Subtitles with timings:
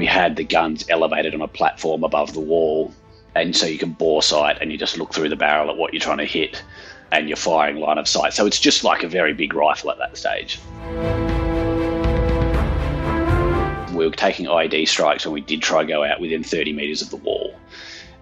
[0.00, 2.90] we had the guns elevated on a platform above the wall,
[3.34, 5.92] and so you can bore sight and you just look through the barrel at what
[5.92, 6.64] you're trying to hit,
[7.12, 8.32] and you're firing line of sight.
[8.32, 10.58] So it's just like a very big rifle at that stage.
[13.94, 17.02] We were taking IED strikes when we did try to go out within 30 metres
[17.02, 17.54] of the wall.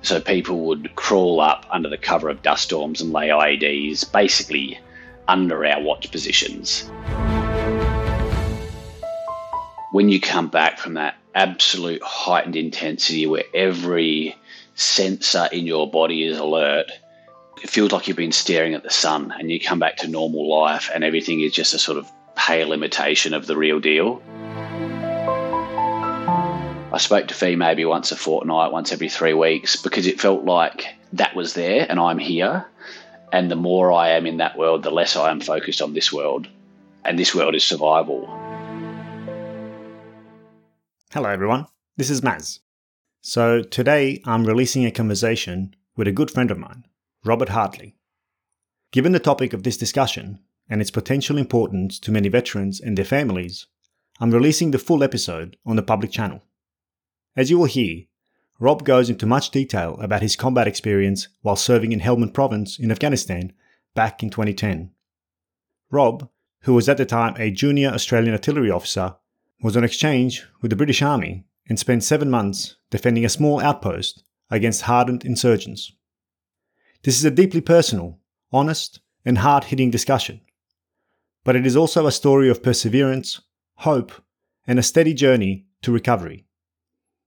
[0.03, 4.81] So people would crawl up under the cover of dust storms and lay IEDs basically
[5.29, 6.91] under our watch positions.
[9.93, 14.37] When you come back from that absolute heightened intensity where every
[14.75, 16.91] sensor in your body is alert,
[17.63, 20.51] it feels like you've been staring at the sun and you come back to normal
[20.51, 24.21] life and everything is just a sort of pale imitation of the real deal.
[26.91, 30.45] I spoke to Fee maybe once a fortnight, once every three weeks, because it felt
[30.45, 32.67] like that was there and I'm here.
[33.33, 36.13] And the more I am in that world, the less I am focused on this
[36.13, 36.49] world.
[37.05, 38.48] And this world is survival.
[41.11, 41.65] Hello, everyone.
[41.97, 42.59] This is Maz.
[43.23, 46.85] So, today I'm releasing a conversation with a good friend of mine,
[47.25, 47.97] Robert Hartley.
[48.93, 53.07] Given the topic of this discussion and its potential importance to many veterans and their
[53.07, 53.69] families,
[54.21, 56.43] I'm releasing the full episode on the public channel.
[57.35, 58.05] As you will hear,
[58.61, 62.91] Rob goes into much detail about his combat experience while serving in Helmand Province in
[62.91, 63.55] Afghanistan
[63.95, 64.91] back in 2010.
[65.91, 66.29] Rob,
[66.65, 69.17] who was at the time a junior Australian artillery officer,
[69.63, 74.23] was on exchange with the British Army and spent seven months defending a small outpost
[74.51, 75.93] against hardened insurgents.
[77.03, 78.19] This is a deeply personal,
[78.53, 80.41] honest, and hard hitting discussion.
[81.45, 83.41] But it is also a story of perseverance,
[83.77, 84.13] hope,
[84.67, 86.47] and a steady journey to recovery.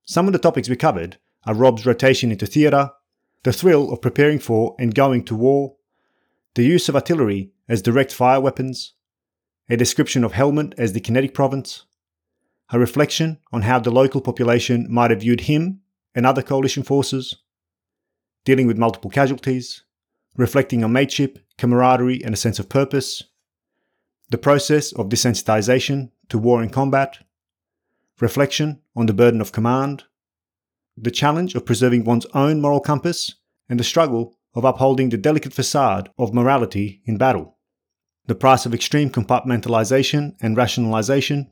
[0.03, 2.91] Some of the topics we covered are Rob's rotation into theatre,
[3.43, 5.75] the thrill of preparing for and going to war,
[6.55, 8.93] the use of artillery as direct fire weapons,
[9.69, 11.85] a description of Helmand as the kinetic province,
[12.71, 15.81] a reflection on how the local population might have viewed him
[16.15, 17.37] and other coalition forces,
[18.45, 19.83] dealing with multiple casualties,
[20.37, 23.23] reflecting on mateship, camaraderie, and a sense of purpose,
[24.29, 27.19] the process of desensitization to war and combat,
[28.19, 30.05] reflection on the burden of command,
[30.95, 33.35] the challenge of preserving one's own moral compass,
[33.67, 37.57] and the struggle of upholding the delicate facade of morality in battle,
[38.27, 41.49] the price of extreme compartmentalization and rationalization,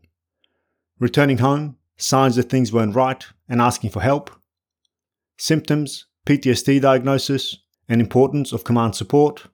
[0.99, 4.29] returning home, signs that things weren't right, and asking for help,
[5.37, 9.45] symptoms, PTSD diagnosis, and importance of command support,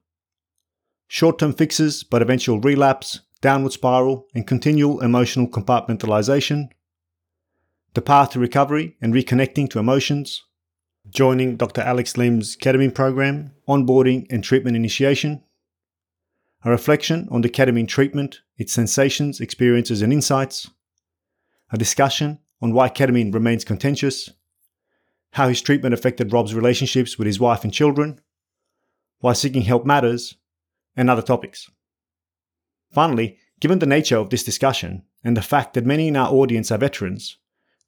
[1.07, 6.69] short term fixes but eventual relapse, downward spiral, and continual emotional compartmentalization,
[7.93, 10.43] the path to recovery and reconnecting to emotions,
[11.09, 11.81] joining Dr.
[11.81, 15.43] Alex Lim's ketamine program, onboarding and treatment initiation,
[16.65, 20.69] a reflection on the ketamine treatment, its sensations, experiences, and insights,
[21.75, 24.31] a discussion on why ketamine remains contentious,
[25.31, 28.19] how his treatment affected Rob's relationships with his wife and children,
[29.19, 30.35] why seeking help matters,
[30.95, 31.69] and other topics.
[32.91, 36.71] Finally, given the nature of this discussion and the fact that many in our audience
[36.71, 37.37] are veterans,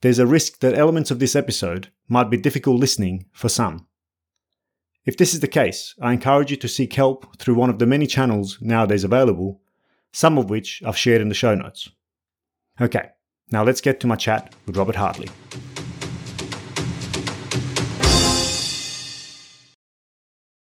[0.02, 3.88] there's a risk that elements of this episode might be difficult listening for some.
[5.06, 7.86] If this is the case, I encourage you to seek help through one of the
[7.86, 9.62] many channels nowadays available,
[10.12, 11.90] some of which I've shared in the show notes.
[12.80, 13.10] Okay,
[13.52, 15.30] now let's get to my chat with Robert Hartley.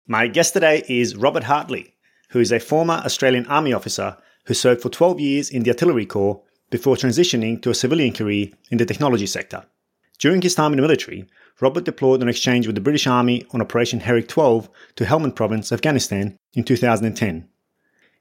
[0.08, 1.96] My guest today is Robert Hartley,
[2.30, 6.06] who is a former Australian Army officer who served for 12 years in the Artillery
[6.06, 9.66] Corps before transitioning to a civilian career in the technology sector.
[10.20, 11.28] During his time in the military,
[11.62, 15.72] Robert deployed on exchange with the British Army on Operation Herrick 12 to Helmand Province,
[15.72, 17.48] Afghanistan in 2010.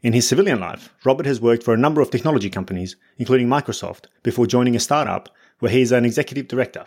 [0.02, 4.06] In his civilian life, Robert has worked for a number of technology companies, including Microsoft,
[4.22, 5.28] before joining a startup
[5.60, 6.86] where he is an executive director.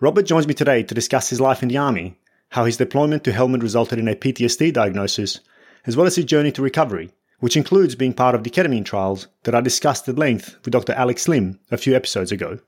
[0.00, 2.18] Robert joins me today to discuss his life in the Army,
[2.50, 5.40] how his deployment to Helmand resulted in a PTSD diagnosis,
[5.86, 9.28] as well as his journey to recovery which includes being part of the ketamine trials
[9.42, 10.92] that I discussed at length with Dr.
[10.94, 12.58] Alex Lim a few episodes ago.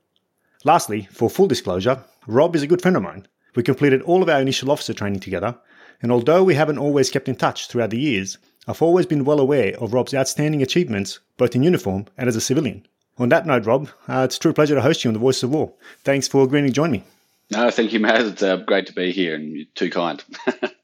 [0.65, 3.27] Lastly, for full disclosure, Rob is a good friend of mine.
[3.55, 5.59] We completed all of our initial officer training together,
[6.03, 8.39] and although we haven't always kept in touch throughout the years,
[8.69, 12.41] I've always been well aware of Rob's outstanding achievements, both in uniform and as a
[12.41, 12.87] civilian.
[13.17, 15.43] On that note, Rob, uh, it's a true pleasure to host you on The Voice
[15.43, 15.73] of War.
[16.05, 17.03] Thanks for agreeing to join me.
[17.51, 18.31] No, thank you, Maz.
[18.31, 20.23] It's uh, great to be here, and you're too kind.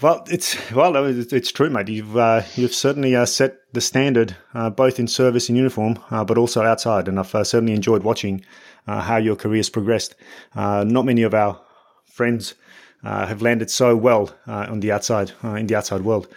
[0.00, 1.88] Well, it's well, it's true, mate.
[1.88, 6.24] You've uh, you've certainly uh, set the standard, uh, both in service and uniform, uh,
[6.24, 7.06] but also outside.
[7.06, 8.42] And I've uh, certainly enjoyed watching
[8.86, 10.14] uh, how your career has progressed.
[10.56, 11.60] not many of our
[12.06, 12.54] friends
[13.02, 16.28] have landed so well on the outside in the outside world.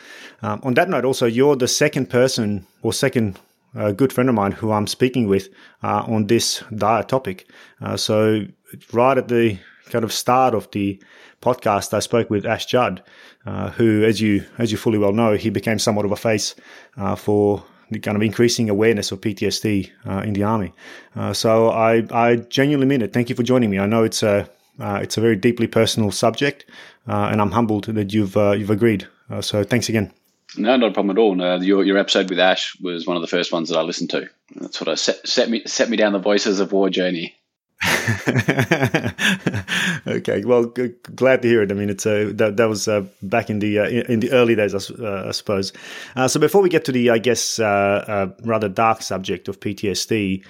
[0.42, 3.40] Um, on that note, also, you're the second person or second
[3.76, 5.50] a good friend of mine who I'm speaking with
[5.82, 7.48] uh, on this dire topic.
[7.82, 8.46] Uh, so,
[8.92, 9.58] right at the
[9.90, 11.02] kind of start of the
[11.42, 13.02] podcast, I spoke with Ash Judd,
[13.46, 16.56] uh, who, as you as you fully well know, he became somewhat of a face
[16.98, 20.74] uh, for the kind of increasing awareness of PTSD uh, in the army.
[21.16, 23.14] Uh, so I, I genuinely mean it.
[23.14, 23.78] Thank you for joining me.
[23.78, 26.66] I know it's a uh, it's a very deeply personal subject,
[27.08, 29.08] uh, and I'm humbled that you've you've agreed.
[29.42, 30.12] so thanks again.
[30.56, 31.36] No, not a problem at all.
[31.36, 34.12] No, your your episode with Ash was one of the first ones that I listened
[34.12, 34.30] to.
[34.56, 37.36] That's what I set set me set me down the voices of war journey.
[40.08, 41.72] okay, well, g- glad to hear it.
[41.72, 44.56] I mean, it's uh, that that was uh, back in the uh, in the early
[44.56, 45.74] days, I, uh, I suppose.
[46.16, 50.46] Uh, so before we get to the, I guess, uh, rather dark subject of PTSD,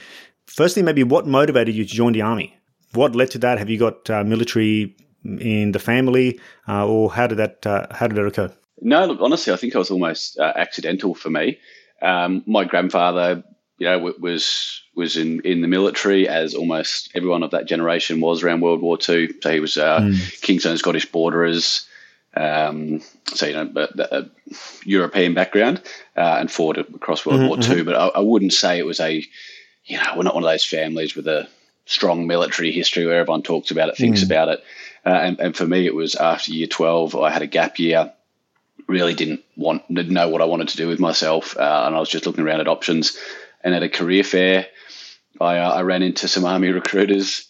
[0.48, 2.56] firstly, maybe what motivated you to join the army?
[2.94, 3.58] What led to that?
[3.58, 8.54] Have you got military in the family, or how did that how did that occur?
[8.82, 11.60] No, look, honestly, I think it was almost accidental for me.
[12.02, 13.44] Um, my grandfather
[13.78, 18.44] you know, was was in, in the military as almost everyone of that generation was
[18.44, 19.30] around World War II.
[19.42, 20.42] So he was uh, mm.
[20.42, 21.88] King's Own Scottish Borderers,
[22.36, 24.30] um, so you know, a, a
[24.86, 25.82] European background,
[26.16, 27.50] uh, and fought across World mm-hmm.
[27.50, 27.64] War II.
[27.64, 27.86] Mm-hmm.
[27.86, 29.24] But I, I, wouldn't say it was a,
[29.86, 31.48] you know, we're not one of those families with a
[31.86, 34.26] strong military history where everyone talks about it, thinks mm.
[34.26, 34.64] about it.
[35.06, 38.14] Uh, and, and for me, it was after year twelve, I had a gap year
[38.88, 42.00] really didn't want to know what I wanted to do with myself, uh, and I
[42.00, 43.18] was just looking around at options.
[43.64, 44.68] And at a career fair,
[45.40, 47.48] I, uh, I ran into some army recruiters,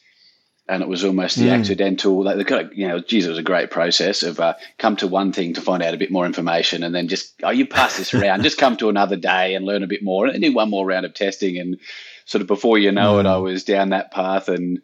[0.69, 1.59] and it was almost the mm.
[1.59, 2.23] accidental.
[2.23, 5.33] Like the you know, geez, it was a great process of uh, come to one
[5.33, 8.13] thing to find out a bit more information, and then just oh, you pass this
[8.13, 10.85] round, just come to another day and learn a bit more, and do one more
[10.85, 11.79] round of testing, and
[12.25, 13.19] sort of before you know mm.
[13.21, 14.81] it, I was down that path, and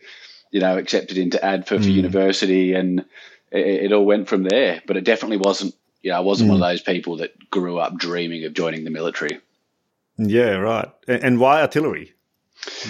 [0.51, 1.93] you know, accepted into ADFA for mm.
[1.93, 3.01] university, and
[3.51, 4.81] it, it all went from there.
[4.85, 6.71] But it definitely wasn't you know, I wasn't one of mm.
[6.71, 9.39] those people that grew up dreaming of joining the military.
[10.17, 10.89] Yeah, right.
[11.07, 12.13] And why artillery?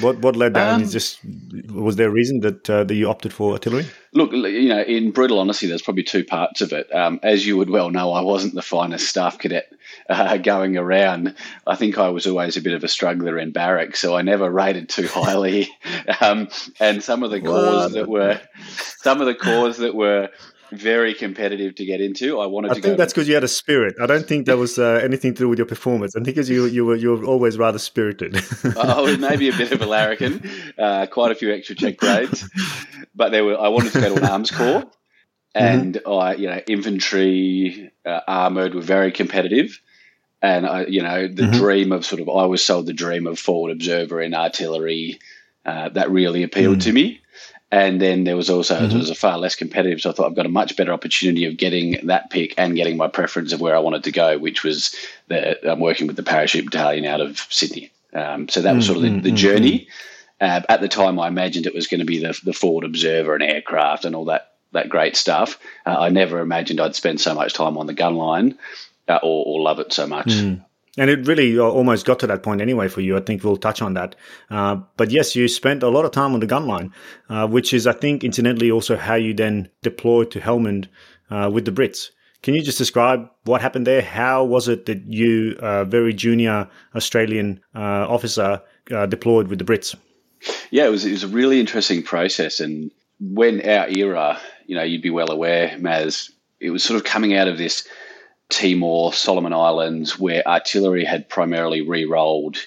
[0.01, 0.74] What what led that?
[0.74, 1.19] Um, just
[1.69, 3.86] was there a reason that uh, that you opted for artillery?
[4.14, 6.94] Look, you know, in brutal honesty, there's probably two parts of it.
[6.94, 9.72] Um, as you would well know, I wasn't the finest staff cadet
[10.10, 11.36] uh, going around.
[11.68, 14.50] I think I was always a bit of a struggler in barracks, so I never
[14.50, 15.70] rated too highly.
[16.22, 18.42] um, and some of the corps that were
[18.98, 20.30] some of the corps that were
[20.71, 22.39] very competitive to get into.
[22.39, 22.71] I wanted.
[22.71, 23.95] I to think that's because you had a spirit.
[24.01, 26.16] I don't think that was uh, anything to do with your performance.
[26.16, 28.38] I think because you you were you were always rather spirited.
[28.75, 30.50] oh, maybe a bit of a larrikin.
[30.77, 32.48] Uh, quite a few extra check grades,
[33.13, 33.60] but there were.
[33.60, 34.89] I wanted to go to an arms corps, mm-hmm.
[35.56, 36.12] and mm-hmm.
[36.12, 39.81] I you know infantry uh, armored were very competitive.
[40.42, 41.51] And I, you know, the mm-hmm.
[41.51, 45.19] dream of sort of, I was sold the dream of forward observer in artillery.
[45.66, 46.83] Uh, that really appealed mm.
[46.83, 47.21] to me.
[47.71, 48.95] And then there was also mm-hmm.
[48.95, 51.45] it was a far less competitive, so I thought I've got a much better opportunity
[51.45, 54.63] of getting that pick and getting my preference of where I wanted to go, which
[54.63, 54.95] was
[55.27, 57.92] the, I'm working with the parachute battalion out of Sydney.
[58.13, 59.36] Um, so that was sort of the, the mm-hmm.
[59.36, 59.88] journey.
[60.42, 63.36] Uh, at the time, I imagined it was going to be the, the forward observer
[63.36, 65.60] and aircraft and all that that great stuff.
[65.86, 68.57] Uh, I never imagined I'd spend so much time on the gun line
[69.07, 70.27] uh, or, or, love it so much.
[70.27, 70.63] Mm.
[70.98, 73.16] And it really uh, almost got to that point anyway for you.
[73.16, 74.16] I think we'll touch on that.
[74.50, 76.92] Uh, but yes, you spent a lot of time on the gun line,
[77.30, 80.88] uh, which is, I think, incidentally also how you then deployed to Helmand
[81.30, 82.10] uh, with the Brits.
[82.42, 84.02] Can you just describe what happened there?
[84.02, 89.66] How was it that you, a very junior Australian uh, officer, uh, deployed with the
[89.66, 89.96] Brits?
[90.72, 92.60] Yeah, it was, it was a really interesting process.
[92.60, 97.06] And when our era, you know, you'd be well aware, Maz, it was sort of
[97.06, 97.88] coming out of this–
[98.50, 102.58] Timor, Solomon Islands, where artillery had primarily re rolled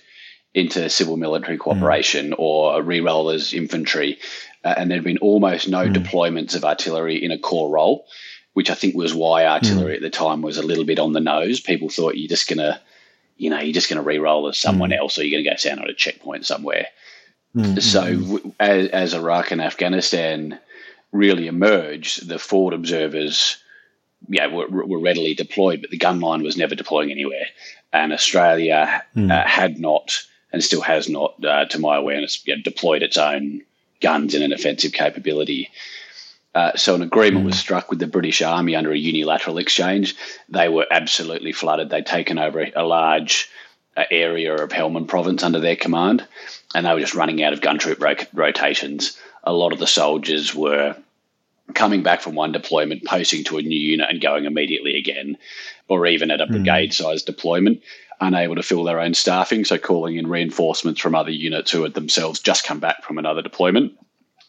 [0.54, 2.38] into civil military cooperation mm.
[2.38, 4.18] or re roll as infantry.
[4.64, 5.94] Uh, and there'd been almost no mm.
[5.94, 8.06] deployments of artillery in a core role,
[8.52, 9.96] which I think was why artillery mm.
[9.96, 11.60] at the time was a little bit on the nose.
[11.60, 12.80] People thought you're just going to,
[13.36, 14.98] you know, you're just going to re roll as someone mm.
[14.98, 16.86] else or you're going to go stand on a checkpoint somewhere.
[17.56, 20.58] Mm, so, w- as, as Iraq and Afghanistan
[21.10, 23.58] really emerged, the forward observers
[24.28, 27.46] yeah, were, were, readily deployed, but the gun line was never deploying anywhere.
[27.92, 29.30] And Australia mm.
[29.30, 33.62] uh, had not, and still has not, uh, to my awareness, deployed its own
[34.00, 35.70] guns in an offensive capability.
[36.54, 37.46] Uh, so an agreement mm.
[37.46, 40.14] was struck with the British Army under a unilateral exchange.
[40.48, 41.88] They were absolutely flooded.
[41.90, 43.48] They'd taken over a large
[43.96, 46.26] uh, area of Helmand Province under their command,
[46.74, 49.18] and they were just running out of gun troop ro- rotations.
[49.44, 50.96] A lot of the soldiers were
[51.74, 55.36] coming back from one deployment, posting to a new unit and going immediately again,
[55.88, 56.50] or even at a mm.
[56.50, 57.80] brigade sized deployment,
[58.20, 59.64] unable to fill their own staffing.
[59.64, 63.42] So calling in reinforcements from other units who had themselves just come back from another
[63.42, 63.92] deployment.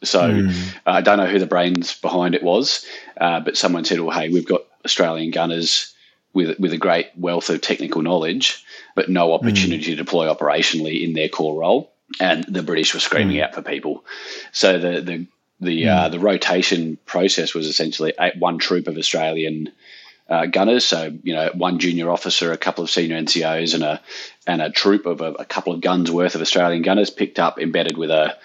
[0.03, 0.73] So mm.
[0.85, 2.85] uh, I don't know who the brains behind it was,
[3.19, 5.93] uh, but someone said, "Well, hey, we've got Australian gunners
[6.33, 8.63] with with a great wealth of technical knowledge,
[8.95, 11.91] but no opportunity to deploy operationally in their core role.
[12.19, 14.03] And the British were screaming out for people.
[14.51, 15.27] So the the
[15.63, 19.71] the uh, the rotation process was essentially eight, one troop of Australian
[20.29, 20.85] uh, gunners.
[20.85, 24.01] So you know, one junior officer, a couple of senior NCOs, and a
[24.47, 27.59] and a troop of a, a couple of guns worth of Australian gunners picked up,
[27.59, 28.37] embedded with a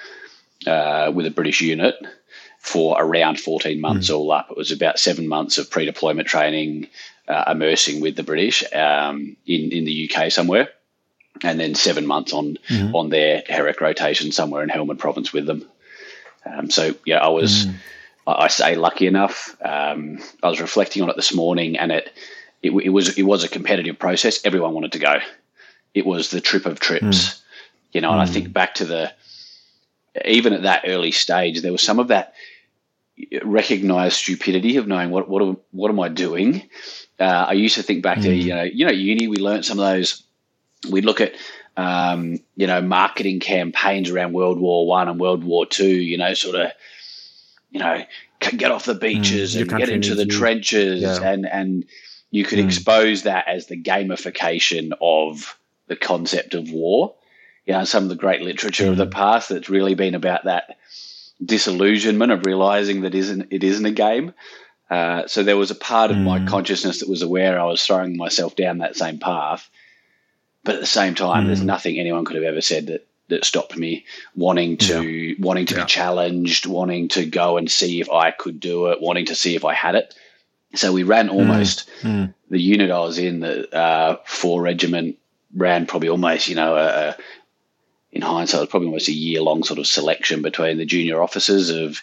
[0.66, 1.94] uh, with a British unit
[2.58, 4.16] for around 14 months mm.
[4.16, 4.50] all up.
[4.50, 6.88] It was about seven months of pre-deployment training,
[7.28, 10.68] uh, immersing with the British um, in in the UK somewhere,
[11.42, 12.94] and then seven months on mm.
[12.94, 15.64] on their Herrick rotation somewhere in Helmand Province with them.
[16.48, 17.66] Um, so yeah, I was.
[17.66, 17.74] Mm.
[18.30, 19.56] I say lucky enough.
[19.64, 22.12] Um, I was reflecting on it this morning, and it,
[22.62, 24.44] it, it was it was a competitive process.
[24.44, 25.18] Everyone wanted to go.
[25.94, 27.40] It was the trip of trips, mm.
[27.92, 28.12] you know.
[28.12, 28.32] And I hmm.
[28.32, 29.12] think back to the
[30.24, 32.34] even at that early stage, there was some of that
[33.42, 36.68] recognized stupidity of knowing what what what am I doing.
[37.18, 38.24] Uh, I used to think back mm.
[38.24, 40.22] to you know you know uni we learned some of those.
[40.90, 41.32] We'd look at
[41.78, 45.86] um, you know marketing campaigns around World War One and World War Two.
[45.86, 46.72] You know, sort of
[47.70, 48.04] you know,
[48.56, 50.30] get off the mm, beaches mm, and get into the you.
[50.30, 51.22] trenches yeah.
[51.22, 51.84] and and
[52.30, 52.66] you could mm.
[52.66, 55.56] expose that as the gamification of
[55.86, 57.14] the concept of war.
[57.64, 58.90] You know, some of the great literature mm.
[58.90, 59.12] of the mm.
[59.12, 60.78] past that's really been about that
[61.44, 64.34] disillusionment of realizing that isn't it isn't a game.
[64.90, 66.48] Uh, so there was a part of my mm.
[66.48, 69.68] consciousness that was aware I was throwing myself down that same path,
[70.64, 73.76] but at the same time, there's nothing anyone could have ever said that that stopped
[73.76, 75.34] me wanting to yeah.
[75.38, 75.82] wanting to yeah.
[75.82, 79.54] be challenged, wanting to go and see if I could do it, wanting to see
[79.54, 80.14] if I had it.
[80.74, 82.10] So we ran almost mm.
[82.10, 82.34] Mm.
[82.50, 85.16] the unit I was in, the uh, four regiment,
[85.54, 87.16] ran probably almost you know a, a,
[88.12, 91.22] in hindsight, it was probably almost a year long sort of selection between the junior
[91.22, 92.00] officers of.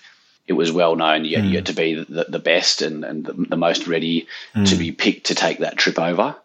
[0.47, 1.50] It was well known you, mm.
[1.50, 4.77] you had to be the, the best and, and the, the most ready to mm.
[4.77, 6.35] be picked to take that trip over.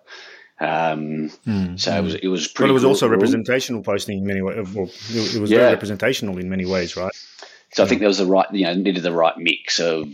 [0.61, 1.99] Um, mm, so mm.
[1.99, 2.69] it was it was pretty.
[2.69, 4.57] Well, it was cool also representational posting in many ways.
[4.75, 5.59] Well, it was yeah.
[5.59, 7.15] very representational in many ways, right?
[7.73, 7.87] So yeah.
[7.87, 10.07] I think there was the right, you know, needed the right mix of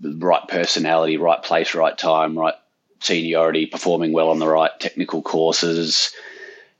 [0.00, 2.54] the right personality, right place, right time, right
[3.00, 6.12] seniority, performing well on the right technical courses.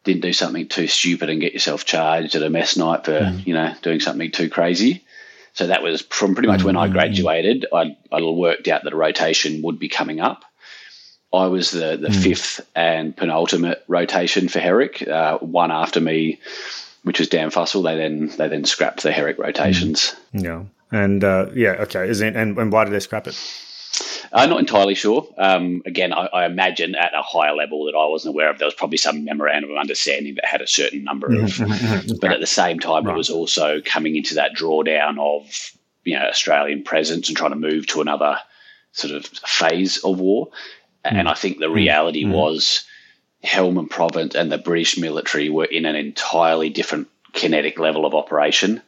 [0.04, 3.46] Didn't do something too stupid and get yourself charged at a mess night for mm.
[3.46, 5.04] you know doing something too crazy.
[5.52, 6.92] So that was from pretty much when I mm.
[6.92, 7.66] graduated.
[7.72, 10.44] I I worked out that a rotation would be coming up.
[11.32, 12.22] I was the, the mm.
[12.22, 15.06] fifth and penultimate rotation for Herrick.
[15.06, 16.40] Uh, one after me,
[17.02, 17.82] which was Dan Fussell.
[17.82, 20.14] They then they then scrapped the Herrick rotations.
[20.34, 20.44] Mm.
[20.44, 22.08] Yeah, and uh, yeah, okay.
[22.08, 23.36] Is it, and, and why did they scrap it?
[24.32, 25.26] I'm not entirely sure.
[25.38, 28.66] Um, again, I, I, imagine at a higher level that I wasn't aware of, there
[28.66, 31.50] was probably some memorandum of understanding that had a certain number of.
[31.50, 32.16] Mm-hmm, mm-hmm.
[32.20, 33.14] But at the same time, right.
[33.14, 35.72] it was also coming into that drawdown of
[36.04, 38.38] you know Australian presence and trying to move to another
[38.92, 40.48] sort of phase of war.
[41.04, 41.30] And mm.
[41.30, 42.32] I think the reality mm.
[42.32, 42.84] was
[43.44, 48.82] Helmand Province and the British military were in an entirely different kinetic level of operation.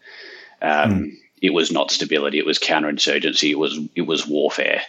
[0.63, 1.17] Um.
[1.41, 3.51] It was not stability; it was counterinsurgency.
[3.51, 4.83] It was it was warfare,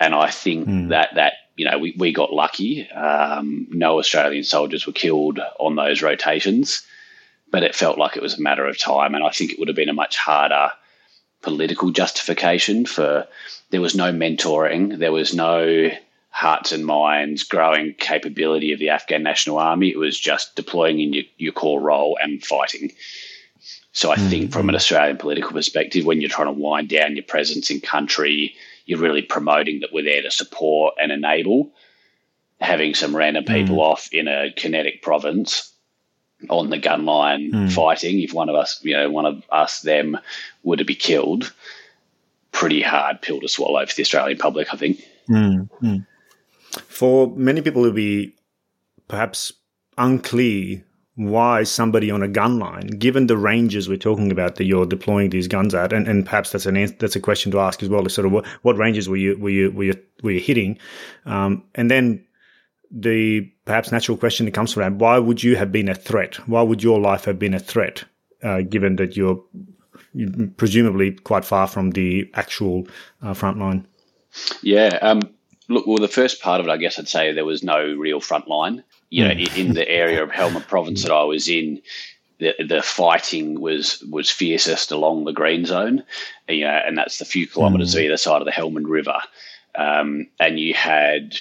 [0.00, 0.88] and I think mm.
[0.88, 2.88] that that you know we, we got lucky.
[2.90, 6.86] Um, no Australian soldiers were killed on those rotations,
[7.50, 9.14] but it felt like it was a matter of time.
[9.14, 10.70] And I think it would have been a much harder
[11.42, 13.26] political justification for.
[13.70, 14.98] There was no mentoring.
[14.98, 15.90] There was no
[16.34, 19.90] hearts and minds, growing capability of the Afghan National Army.
[19.90, 22.90] It was just deploying in your, your core role and fighting.
[23.92, 24.28] So I mm-hmm.
[24.28, 27.80] think from an Australian political perspective, when you're trying to wind down your presence in
[27.80, 28.52] country,
[28.84, 31.70] you're really promoting that we're there to support and enable.
[32.60, 33.82] Having some random people mm.
[33.82, 35.72] off in a kinetic province
[36.50, 37.72] on the gun line mm.
[37.72, 40.18] fighting, if one of us, you know, one of us, them
[40.64, 41.52] were to be killed,
[42.50, 44.98] pretty hard pill to swallow for the Australian public, I think.
[46.88, 48.34] For many people, it will be
[49.08, 49.52] perhaps
[49.98, 50.82] unclear
[51.16, 55.30] why somebody on a gun line, given the ranges we're talking about that you're deploying
[55.30, 57.88] these guns at, and, and perhaps that's an answer, that's a question to ask as
[57.88, 58.04] well.
[58.04, 60.78] Is sort of what, what ranges were you were you were you, were you hitting,
[61.24, 62.24] um, and then
[62.90, 66.36] the perhaps natural question that comes from that: Why would you have been a threat?
[66.48, 68.04] Why would your life have been a threat,
[68.42, 69.40] uh, given that you're
[70.56, 72.88] presumably quite far from the actual
[73.22, 73.86] uh, front line?
[74.62, 75.20] Yeah, um,
[75.68, 78.20] Look, well, the first part of it, I guess I'd say there was no real
[78.20, 78.82] front line.
[79.10, 79.56] You know, mm.
[79.56, 81.80] in the area of Helmand Province that I was in,
[82.38, 86.02] the, the fighting was was fiercest along the green zone,
[86.48, 88.00] you know, and that's the few kilometres mm.
[88.00, 89.18] either side of the Helmand River.
[89.76, 91.36] Um, and you had,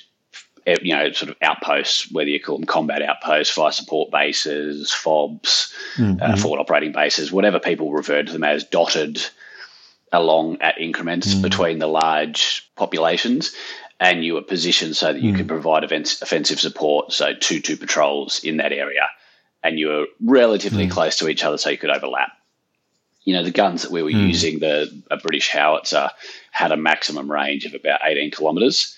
[0.65, 4.91] eh, you know, sort of outposts, whether you call them combat outposts, fire support bases,
[4.91, 6.21] FOBs, mm-hmm.
[6.21, 9.25] uh, forward operating bases, whatever people referred to them as, dotted
[10.11, 11.41] along at increments mm.
[11.41, 13.55] between the large populations
[14.03, 15.37] and you were positioned so that you mm.
[15.37, 19.07] could provide offensive support, so two two patrols in that area,
[19.63, 20.91] and you were relatively mm.
[20.91, 22.33] close to each other, so you could overlap.
[23.23, 24.27] You know, the guns that we were mm.
[24.27, 26.09] using, the a British howitzer,
[26.51, 28.97] had a maximum range of about eighteen kilometres.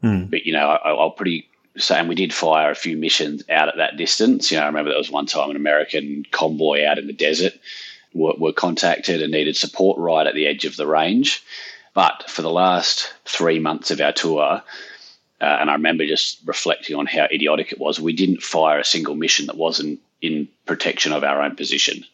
[0.00, 0.26] Hmm.
[0.26, 3.68] But you know, I, I'll pretty say, and we did fire a few missions out
[3.68, 4.52] at that distance.
[4.52, 7.54] You know, I remember there was one time an American convoy out in the desert
[8.12, 11.42] were, were contacted and needed support right at the edge of the range
[11.94, 14.62] but for the last three months of our tour,
[15.40, 18.84] uh, and I remember just reflecting on how idiotic it was, we didn't fire a
[18.84, 22.04] single mission that wasn't in protection of our own position.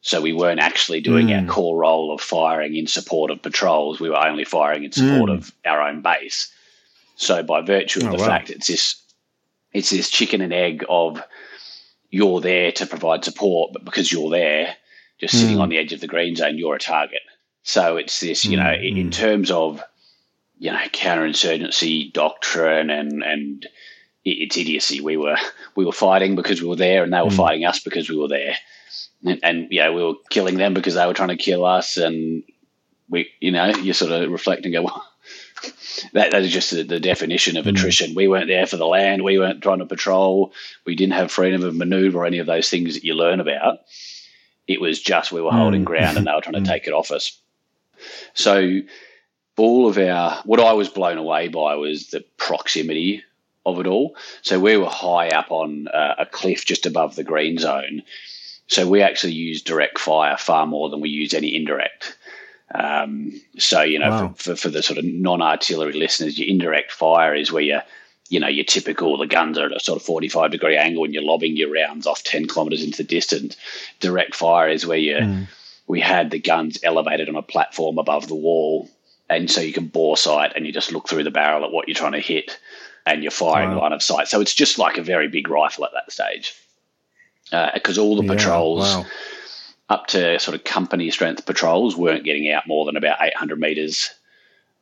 [0.00, 1.40] So we weren't actually doing mm.
[1.40, 3.98] our core role of firing in support of patrols.
[3.98, 5.38] We were only firing in support mm.
[5.38, 6.52] of our own base.
[7.16, 8.26] So by virtue of oh, the wow.
[8.26, 9.02] fact it's this
[9.72, 11.22] it's this chicken and egg of
[12.10, 14.76] you're there to provide support, but because you're there,
[15.18, 15.40] just mm.
[15.40, 17.22] sitting on the edge of the green zone, you're a target.
[17.66, 18.96] So it's this, you know, mm-hmm.
[18.96, 19.82] in terms of,
[20.56, 23.66] you know, counterinsurgency doctrine and, and
[24.24, 25.00] it's idiocy.
[25.00, 25.36] We were,
[25.74, 27.36] we were fighting because we were there and they were mm.
[27.36, 28.54] fighting us because we were there.
[29.24, 31.96] And, and, yeah, we were killing them because they were trying to kill us.
[31.96, 32.44] And
[33.08, 35.04] we, you know, you sort of reflect and go, well,
[36.12, 37.70] that, that is just the, the definition of mm.
[37.70, 38.14] attrition.
[38.14, 39.24] We weren't there for the land.
[39.24, 40.52] We weren't trying to patrol.
[40.84, 43.78] We didn't have freedom of maneuver or any of those things that you learn about.
[44.68, 45.86] It was just we were holding mm.
[45.86, 47.40] ground and they were trying to take it off us.
[48.34, 48.80] So
[49.56, 53.22] all of our what I was blown away by was the proximity
[53.64, 54.16] of it all.
[54.42, 58.02] So we were high up on uh, a cliff just above the green zone.
[58.68, 62.16] So we actually used direct fire far more than we used any indirect.
[62.74, 64.34] Um, so you know, wow.
[64.36, 67.78] for, for, for, the sort of non-artillery listeners, your indirect fire is where you,
[68.28, 71.14] you know, your typical the guns are at a sort of forty-five degree angle and
[71.14, 73.56] you're lobbing your rounds off ten kilometres into the distance.
[74.00, 75.46] Direct fire is where you mm
[75.86, 78.88] we had the guns elevated on a platform above the wall.
[79.28, 81.88] And so you can bore sight and you just look through the barrel at what
[81.88, 82.58] you're trying to hit
[83.04, 83.82] and you're firing wow.
[83.82, 84.28] line of sight.
[84.28, 86.54] So it's just like a very big rifle at that stage.
[87.74, 89.06] Because uh, all the yeah, patrols wow.
[89.88, 94.10] up to sort of company strength patrols weren't getting out more than about 800 meters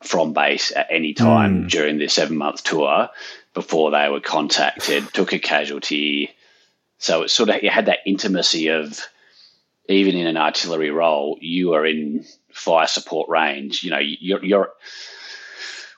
[0.02, 1.70] from base at any time mm.
[1.70, 3.08] during this seven month tour
[3.52, 6.30] before they were contacted, took a casualty.
[6.98, 9.00] So it sort of, you had that intimacy of,
[9.88, 13.82] even in an artillery role, you are in fire support range.
[13.82, 14.70] You know, you're, you're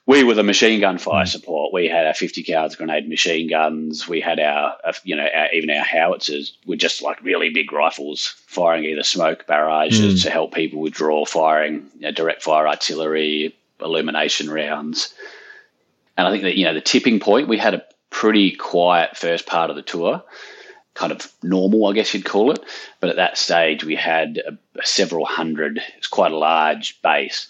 [0.06, 1.28] we were the machine gun fire mm.
[1.28, 1.72] support.
[1.72, 4.08] We had our 50 cal grenade machine guns.
[4.08, 8.34] We had our, you know, our, even our howitzers were just like really big rifles
[8.46, 10.22] firing either smoke barrages mm.
[10.22, 15.12] to help people withdraw firing, you know, direct fire artillery, illumination rounds.
[16.16, 19.44] And I think that, you know, the tipping point, we had a pretty quiet first
[19.46, 20.22] part of the tour
[20.96, 22.58] kind of normal, I guess you'd call it.
[23.00, 27.48] But at that stage, we had a, a several hundred, it's quite a large base,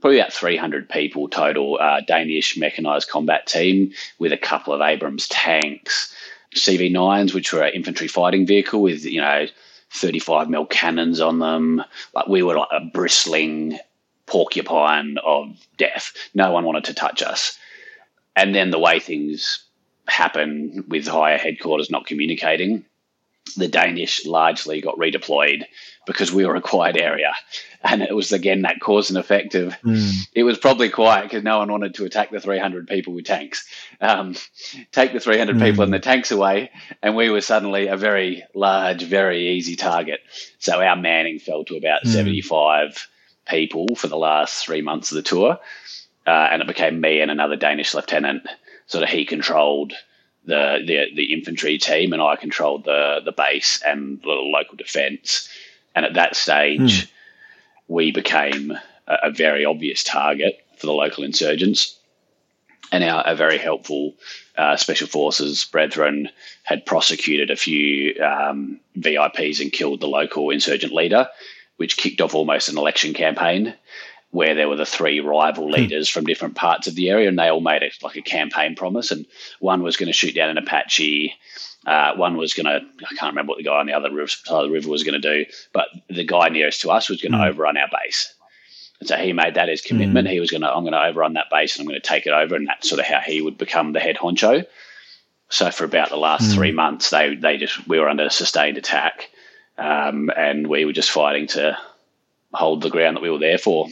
[0.00, 5.28] probably about 300 people total, uh, Danish mechanized combat team with a couple of Abrams
[5.28, 6.12] tanks,
[6.54, 9.46] CV9s, which were an infantry fighting vehicle with, you know,
[9.90, 11.82] 35 mil cannons on them.
[12.14, 13.78] Like we were like a bristling
[14.26, 16.12] porcupine of death.
[16.34, 17.58] No one wanted to touch us.
[18.34, 19.64] And then the way things
[20.06, 22.84] happen with higher headquarters not communicating.
[23.56, 25.64] The Danish largely got redeployed
[26.06, 27.32] because we were a quiet area.
[27.82, 30.12] And it was again that cause and effect of mm.
[30.34, 33.68] it was probably quiet because no one wanted to attack the 300 people with tanks.
[34.00, 34.34] Um,
[34.90, 35.60] take the 300 mm.
[35.60, 36.70] people and the tanks away,
[37.02, 40.20] and we were suddenly a very large, very easy target.
[40.58, 42.08] So our manning fell to about mm.
[42.08, 43.08] 75
[43.46, 45.58] people for the last three months of the tour.
[46.26, 48.48] Uh, and it became me and another Danish lieutenant
[48.86, 49.92] sort of he controlled
[50.44, 55.48] the, the the infantry team, and I controlled the the base and the local defence.
[55.94, 57.10] And at that stage, mm.
[57.88, 58.72] we became
[59.06, 61.98] a, a, very obvious target for the local insurgents.
[62.92, 64.14] And our, a very helpful
[64.56, 66.28] uh, special forces brethren
[66.62, 71.28] had prosecuted a few um, VIPs and killed the local insurgent leader,
[71.78, 73.74] which kicked off almost an election campaign
[74.30, 75.72] where there were the three rival hmm.
[75.72, 78.74] leaders from different parts of the area, and they all made it like a campaign
[78.74, 79.10] promise.
[79.10, 79.26] And
[79.60, 81.34] one was going to shoot down an Apache.
[81.86, 84.52] Uh, one was going to, I can't remember what the guy on the other side
[84.52, 87.32] of the river was going to do, but the guy nearest to us was going
[87.32, 87.48] to mm.
[87.48, 88.34] overrun our base.
[88.98, 90.26] And so he made that his commitment.
[90.26, 90.32] Mm.
[90.32, 92.26] He was going to, I'm going to overrun that base and I'm going to take
[92.26, 92.56] it over.
[92.56, 94.66] And that's sort of how he would become the head honcho.
[95.48, 96.54] So for about the last mm.
[96.54, 99.30] three months, they, they just, we were under sustained attack.
[99.78, 101.78] Um, and we were just fighting to
[102.52, 103.86] hold the ground that we were there for.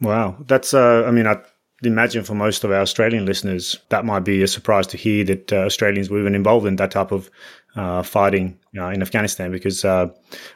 [0.00, 0.72] Wow, that's.
[0.74, 1.40] Uh, I mean, I
[1.82, 5.52] imagine for most of our Australian listeners, that might be a surprise to hear that
[5.52, 7.30] uh, Australians were even involved in that type of
[7.76, 10.08] uh, fighting in Afghanistan, because uh,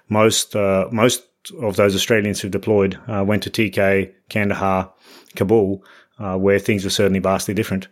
[0.08, 1.24] most uh, most
[1.60, 4.92] of those Australians who deployed uh, went to TK, Kandahar,
[5.36, 5.84] Kabul,
[6.18, 7.88] uh, where things were certainly vastly different.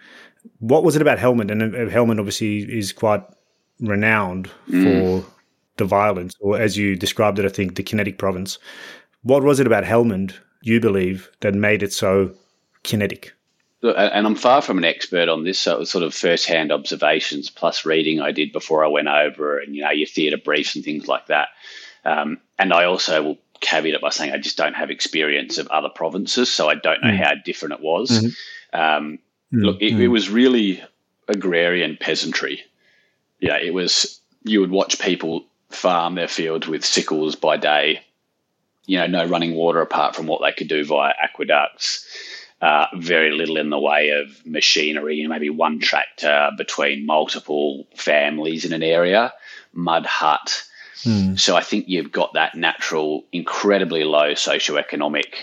[0.59, 1.51] What was it about Helmand?
[1.51, 3.23] And uh, Helmand obviously is quite
[3.81, 4.83] renowned mm.
[5.23, 5.31] for
[5.77, 8.59] the violence, or as you described it, I think the kinetic province.
[9.23, 12.33] What was it about Helmand, you believe, that made it so
[12.83, 13.33] kinetic?
[13.83, 17.51] and I'm far from an expert on this, so it was sort of first-hand observations
[17.51, 20.85] plus reading I did before I went over, and you know your theatre briefs and
[20.85, 21.49] things like that.
[22.05, 25.67] Um, and I also will caveat it by saying I just don't have experience of
[25.69, 27.25] other provinces, so I don't know mm.
[27.25, 28.11] how different it was.
[28.11, 28.81] Mm-hmm.
[28.81, 29.19] Um,
[29.53, 29.65] mm.
[29.65, 30.83] Look, it, it, was really
[31.29, 32.63] agrarian peasantry.
[33.41, 34.21] Yeah, it was.
[34.45, 38.05] You would watch people farm their fields with sickles by day.
[38.93, 42.07] You know, no running water apart from what they could do via aqueducts
[42.63, 47.89] uh, very little in the way of machinery, you know, maybe one tractor between multiple
[47.97, 49.33] families in an area,
[49.73, 50.63] mud hut.
[51.03, 51.39] Mm.
[51.39, 55.35] So I think you've got that natural, incredibly low socioeconomic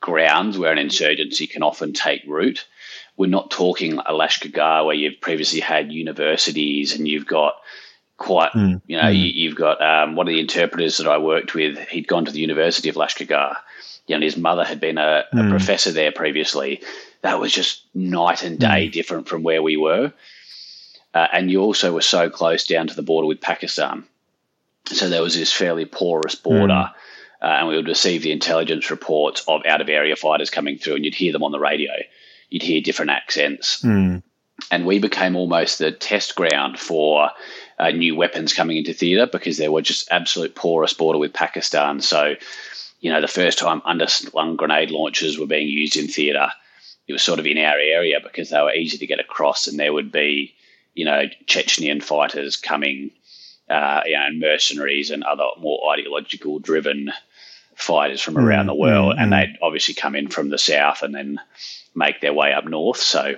[0.00, 2.64] grounds where an insurgency can often take root.
[3.16, 7.54] We're not talking a Lashkar where you've previously had universities and you've got
[8.16, 8.80] quite, mm.
[8.86, 9.34] you know, mm.
[9.34, 12.30] you, have got um, one of the interpreters that I worked with, he'd gone to
[12.30, 13.56] the University of Lashkar
[14.06, 15.50] you know, his mother had been a, a mm.
[15.50, 16.82] professor there previously.
[17.22, 18.92] That was just night and day mm.
[18.92, 20.12] different from where we were.
[21.12, 24.04] Uh, and you also were so close down to the border with Pakistan.
[24.86, 26.68] So there was this fairly porous border.
[26.68, 26.92] Mm.
[27.42, 30.94] Uh, and we would receive the intelligence reports of out of area fighters coming through,
[30.94, 31.92] and you'd hear them on the radio.
[32.48, 33.82] You'd hear different accents.
[33.82, 34.22] Mm.
[34.70, 37.30] And we became almost the test ground for
[37.78, 42.00] uh, new weapons coming into theatre because there were just absolute porous border with Pakistan.
[42.00, 42.36] So
[43.00, 46.48] you know, the first time underslung grenade launchers were being used in theatre,
[47.06, 49.78] it was sort of in our area because they were easy to get across, and
[49.78, 50.54] there would be,
[50.94, 53.10] you know, Chechenian fighters coming,
[53.68, 57.12] uh, you know, mercenaries and other more ideological driven
[57.74, 59.40] fighters from around mm, the world, mm, and mm.
[59.40, 61.38] they'd obviously come in from the south and then
[61.94, 62.98] make their way up north.
[62.98, 63.34] So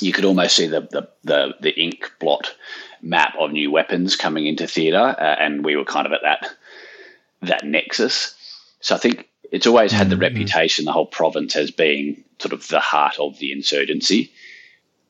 [0.00, 2.54] you could almost see the the the, the ink blot
[3.02, 6.48] map of new weapons coming into theatre, uh, and we were kind of at that
[7.42, 8.34] that nexus.
[8.80, 10.22] So I think it's always had the mm-hmm.
[10.22, 14.32] reputation, the whole province, as being sort of the heart of the insurgency.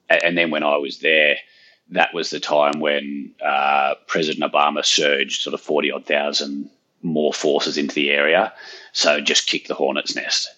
[0.08, 1.36] And then when I was there,
[1.90, 6.70] that was the time when uh, President Obama surged sort of 40 odd thousand
[7.02, 8.52] more forces into the area.
[8.92, 10.48] So just kick the hornet's nest.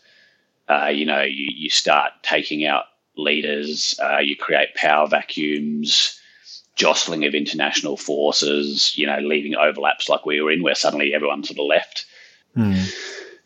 [0.68, 2.84] Uh, you know, you, you start taking out
[3.16, 6.20] leaders, uh, you create power vacuums,
[6.74, 11.44] jostling of international forces, you know, leaving overlaps like we were in, where suddenly everyone
[11.44, 12.06] sort of left.
[12.56, 12.92] Mm.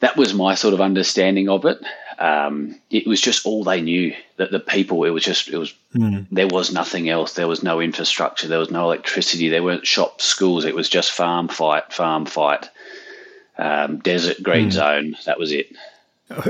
[0.00, 1.78] That was my sort of understanding of it.
[2.18, 5.04] Um, it was just all they knew that the people.
[5.04, 6.26] It was just it was mm.
[6.30, 7.34] there was nothing else.
[7.34, 8.48] There was no infrastructure.
[8.48, 9.48] There was no electricity.
[9.48, 10.64] There weren't shops, schools.
[10.64, 12.68] It was just farm fight, farm fight,
[13.58, 14.72] um, desert green mm.
[14.72, 15.16] zone.
[15.26, 15.68] That was it.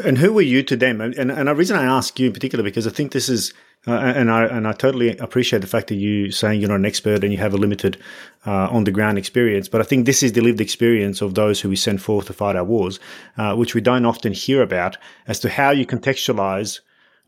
[0.04, 1.00] And who were you to them?
[1.00, 3.52] And, and, and the reason I ask you in particular because I think this is
[3.86, 6.86] uh, and I and I totally appreciate the fact that you saying you're not an
[6.86, 7.96] expert and you have a limited
[8.44, 9.68] uh, on the ground experience.
[9.68, 12.32] But I think this is the lived experience of those who we send forth to
[12.32, 12.98] fight our wars,
[13.36, 14.96] uh, which we don't often hear about
[15.28, 16.80] as to how you contextualize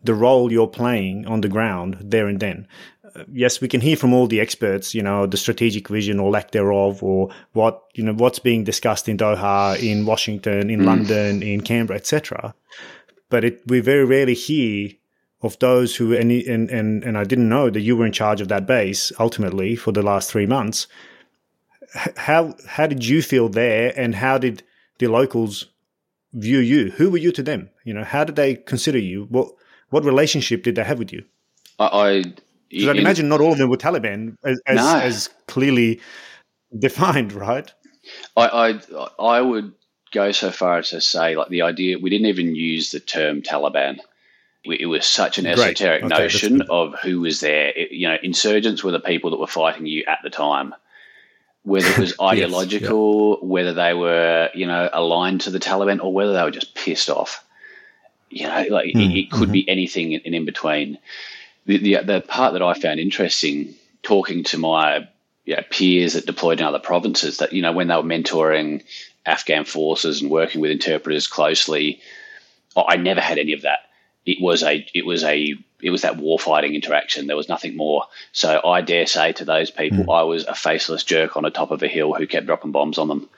[0.03, 2.67] the role you're playing on the ground there and then.
[3.05, 6.31] Uh, yes, we can hear from all the experts, you know, the strategic vision or
[6.31, 10.87] lack thereof, or what you know what's being discussed in Doha, in Washington, in mm.
[10.87, 12.55] London, in Canberra, etc.
[13.31, 14.91] But it, we very rarely hear
[15.43, 18.41] of those who and, and and and I didn't know that you were in charge
[18.41, 20.87] of that base ultimately for the last three months.
[22.17, 24.63] How how did you feel there, and how did
[24.99, 25.67] the locals
[26.35, 26.91] view you?
[26.91, 27.71] Who were you to them?
[27.85, 29.27] You know, how did they consider you?
[29.31, 29.49] What
[29.91, 31.25] what relationship did they have with you?
[31.79, 34.99] I, I I'd imagine not all of them were Taliban as as, no.
[34.99, 36.01] as clearly
[36.79, 37.73] defined, right?
[38.37, 39.73] I, I I would
[40.11, 43.41] go so far as to say like the idea we didn't even use the term
[43.43, 43.99] Taliban
[44.71, 47.73] it was such an esoteric okay, notion of who was there.
[47.75, 50.75] It, you know, insurgents were the people that were fighting you at the time.
[51.63, 56.13] Whether it was ideological, yes, whether they were, you know, aligned to the Taliban, or
[56.13, 57.45] whether they were just pissed off.
[58.31, 59.53] You know, like mm, it, it, could mm-hmm.
[59.53, 60.99] be anything in, in between.
[61.67, 65.09] The, the, the part that I found interesting, talking to my
[65.45, 68.85] you know, peers that deployed in other provinces, that you know when they were mentoring
[69.25, 72.01] Afghan forces and working with interpreters closely,
[72.77, 73.81] I never had any of that
[74.29, 77.27] it was a it was a it was that warfighting interaction.
[77.27, 78.05] There was nothing more.
[78.33, 80.15] So I dare say to those people, mm.
[80.15, 82.99] I was a faceless jerk on the top of a hill who kept dropping bombs
[82.99, 83.29] on them.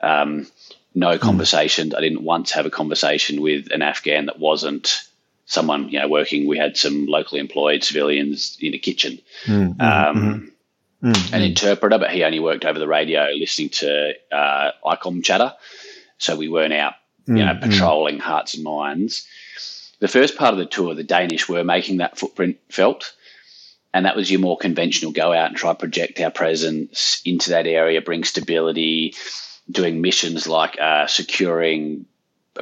[0.00, 0.46] Um,
[0.94, 1.22] no hmm.
[1.22, 1.92] conversations.
[1.92, 1.98] Mm.
[1.98, 5.02] I didn't once have a conversation with an Afghan that wasn't
[5.44, 6.46] someone you know working.
[6.46, 9.20] We had some locally employed civilians in the kitchen.
[9.44, 9.78] Mm.
[9.78, 10.52] Um,
[11.02, 11.32] mm.
[11.34, 15.52] An interpreter, but he only worked over the radio, listening to uh, ICOM chatter.
[16.16, 16.94] So we weren't out,
[17.26, 19.26] you know, patrolling hearts and minds
[20.00, 23.14] the first part of the tour, the Danish were making that footprint felt.
[23.92, 27.66] And that was your more conventional go out and try project our presence into that
[27.66, 29.14] area, bring stability,
[29.70, 32.06] doing missions like uh, securing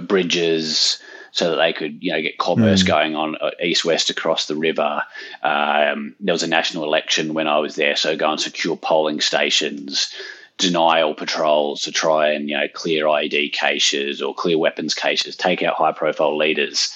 [0.01, 0.98] bridges
[1.33, 2.87] so that they could, you know, get commerce mm.
[2.87, 5.03] going on uh, east west across the river.
[5.42, 9.20] Um, there was a national election when I was there, so go and secure polling
[9.20, 10.12] stations,
[10.57, 15.62] denial patrols to try and you know clear IED caches or clear weapons caches, take
[15.62, 16.94] out high profile leaders.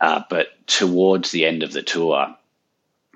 [0.00, 2.36] Uh, but towards the end of the tour,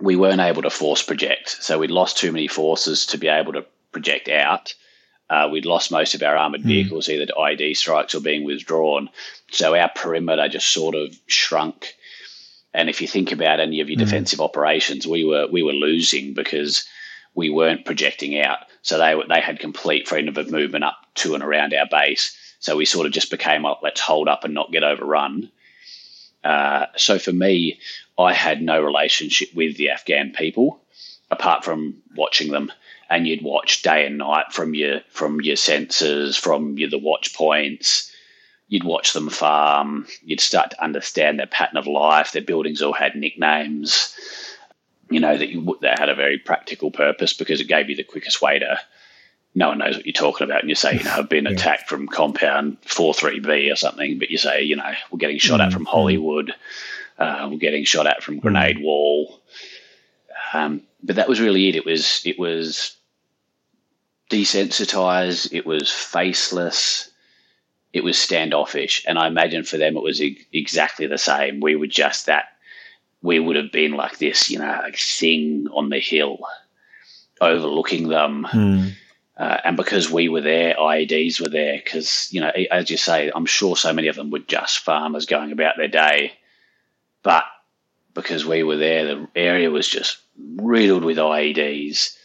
[0.01, 3.53] we weren't able to force project, so we'd lost too many forces to be able
[3.53, 4.75] to project out.
[5.31, 6.69] Uh, we'd lost most of our armored hmm.
[6.69, 9.09] vehicles either to IED strikes or being withdrawn.
[9.51, 11.95] So our perimeter just sort of shrunk.
[12.75, 14.05] And if you think about any of your mm.
[14.05, 16.87] defensive operations, we were we were losing because
[17.35, 18.61] we weren't projecting out.
[18.81, 22.37] So they they had complete freedom of movement up to and around our base.
[22.61, 25.51] So we sort of just became like, let's hold up and not get overrun.
[26.45, 27.79] Uh, so for me,
[28.19, 30.81] I had no relationship with the Afghan people
[31.31, 32.71] apart from watching them
[33.13, 37.35] and you'd watch day and night from your from your sensors, from your the watch
[37.35, 38.11] points.
[38.69, 40.07] You'd watch them farm.
[40.25, 42.33] You'd start to understand their pattern of life.
[42.33, 44.17] Their buildings all had nicknames.
[45.11, 48.03] You know that you, that had a very practical purpose because it gave you the
[48.03, 48.81] quickest way to.
[49.55, 51.51] No one knows what you're talking about, and you say, you know, I've been yeah.
[51.51, 55.39] attacked from compound four three B or something, but you say, you know, we're getting
[55.39, 55.69] shot mm-hmm.
[55.69, 56.55] at from Hollywood.
[57.19, 58.85] Uh, we're getting shot at from Grenade mm-hmm.
[58.85, 59.41] Wall.
[60.55, 61.77] Um, but that was really it.
[61.77, 62.97] It was it was
[64.31, 67.11] desensitized, it was faceless,
[67.93, 69.05] it was standoffish.
[69.07, 71.61] And I imagine for them it was e- exactly the same.
[71.61, 72.47] We were just that,
[73.21, 76.39] we would have been like this, you know, like thing on the hill,
[77.43, 78.47] overlooking them.
[78.51, 78.93] Mm.
[79.37, 81.81] Uh, and because we were there, IEDs were there.
[81.83, 85.27] Because, you know, as you say, I'm sure so many of them were just farmers
[85.27, 86.33] going about their day.
[87.23, 87.45] But
[88.15, 92.17] because we were there, the area was just riddled with IEDs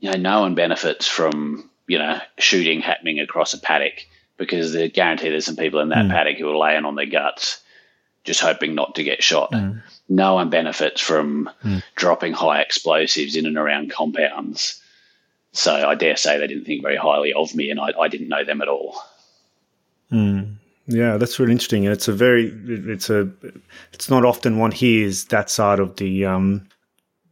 [0.00, 4.88] you know, no one benefits from, you know, shooting happening across a paddock because they
[4.88, 6.10] guarantee there's some people in that mm.
[6.10, 7.60] paddock who are laying on their guts
[8.24, 9.50] just hoping not to get shot.
[9.52, 9.82] Mm.
[10.08, 11.82] No one benefits from mm.
[11.96, 14.80] dropping high explosives in and around compounds.
[15.52, 18.28] So I dare say they didn't think very highly of me, and I, I didn't
[18.28, 19.00] know them at all.
[20.12, 20.56] Mm.
[20.86, 21.84] Yeah, that's really interesting.
[21.84, 23.30] It's a very, it's a,
[23.92, 26.66] it's not often one hears that side of the, um,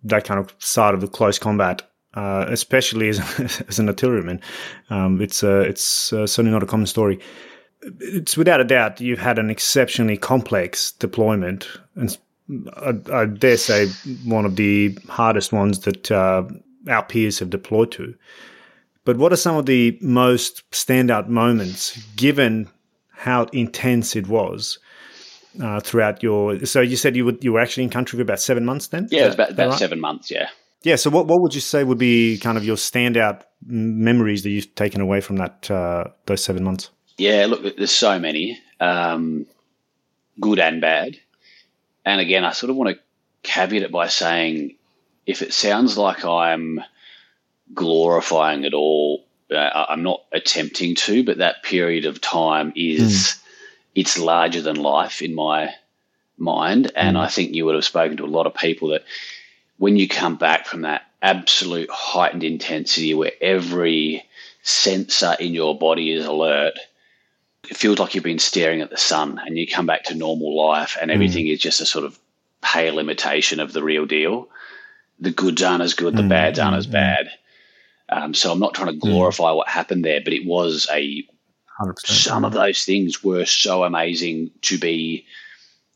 [0.04, 1.82] that kind of side of the close combat
[2.16, 3.20] uh, especially as,
[3.68, 4.40] as an artilleryman.
[4.90, 7.20] Um, it's uh, it's uh, certainly not a common story.
[8.00, 12.16] It's without a doubt you've had an exceptionally complex deployment, and
[12.76, 13.88] I, I dare say
[14.24, 16.44] one of the hardest ones that uh,
[16.88, 18.14] our peers have deployed to.
[19.04, 22.68] But what are some of the most standout moments, given
[23.12, 24.78] how intense it was?
[25.62, 28.38] Uh, throughout your, so you said you were you were actually in country for about
[28.38, 29.08] seven months then.
[29.10, 29.78] Yeah, it was about, about right?
[29.78, 30.30] seven months.
[30.30, 30.50] Yeah.
[30.82, 30.96] Yeah.
[30.96, 34.74] So, what what would you say would be kind of your standout memories that you've
[34.74, 36.90] taken away from that uh, those seven months?
[37.16, 37.46] Yeah.
[37.46, 39.46] Look, there's so many, um,
[40.38, 41.16] good and bad.
[42.04, 43.02] And again, I sort of want to
[43.42, 44.75] caveat it by saying,
[45.26, 46.80] if it sounds like I'm
[47.74, 51.24] glorifying it all, uh, I'm not attempting to.
[51.24, 53.38] But that period of time is mm.
[53.94, 55.74] it's larger than life in my
[56.38, 57.20] mind, and mm.
[57.20, 59.04] I think you would have spoken to a lot of people that
[59.78, 64.24] when you come back from that absolute heightened intensity where every
[64.62, 66.78] sensor in your body is alert,
[67.68, 70.56] it feels like you've been staring at the sun and you come back to normal
[70.56, 71.52] life and everything mm.
[71.52, 72.18] is just a sort of
[72.62, 74.48] pale imitation of the real deal.
[75.20, 76.28] The goods aren't as good, the mm.
[76.28, 76.92] bads aren't as mm.
[76.92, 77.30] bad.
[78.08, 79.00] Um, so I'm not trying to mm.
[79.00, 81.24] glorify what happened there, but it was a
[81.80, 82.06] 100%.
[82.06, 85.26] some of those things were so amazing to be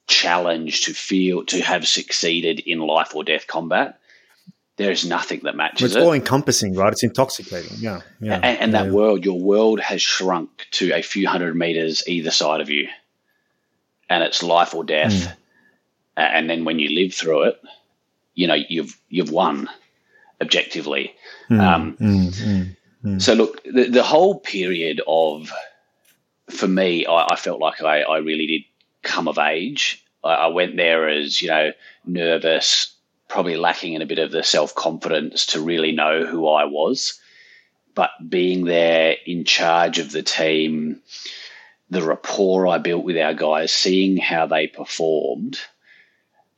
[0.07, 4.01] challenged, to feel to have succeeded in life or death combat
[4.81, 6.03] there is nothing that matches it's it.
[6.03, 10.01] all encompassing right it's intoxicating yeah yeah and, and yeah, that world your world has
[10.01, 12.89] shrunk to a few hundred meters either side of you
[14.09, 15.37] and it's life or death mm.
[16.17, 17.61] and then when you live through it
[18.41, 19.69] you know you've you've won
[20.41, 21.15] objectively
[21.51, 21.61] mm.
[21.61, 25.51] Um, mm, so look the, the whole period of
[26.49, 28.63] for me I, I felt like I, I really did
[29.03, 30.05] come of age.
[30.25, 31.73] I, I went there as, you know,
[32.05, 32.95] nervous,
[33.29, 37.19] probably lacking in a bit of the self confidence to really know who I was.
[37.95, 41.01] But being there in charge of the team,
[41.91, 45.59] the rapport I built with our guys, seeing how they performed,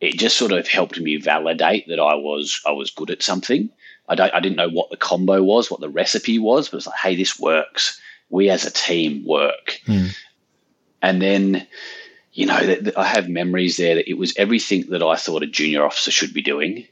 [0.03, 3.71] it just sort of helped me validate that I was I was good at something.
[4.09, 6.87] I, don't, I didn't know what the combo was, what the recipe was, but it's
[6.89, 8.01] like, hey, this works.
[8.29, 9.81] We as a team work.
[9.87, 10.15] Mm.
[11.01, 11.67] And then
[12.33, 15.43] you know, that, that I have memories there that it was everything that I thought
[15.43, 16.87] a junior officer should be doing.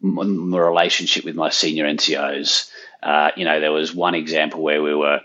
[0.00, 2.70] My, my relationship with my senior NCOs.
[3.02, 5.20] Uh, you know, there was one example where we were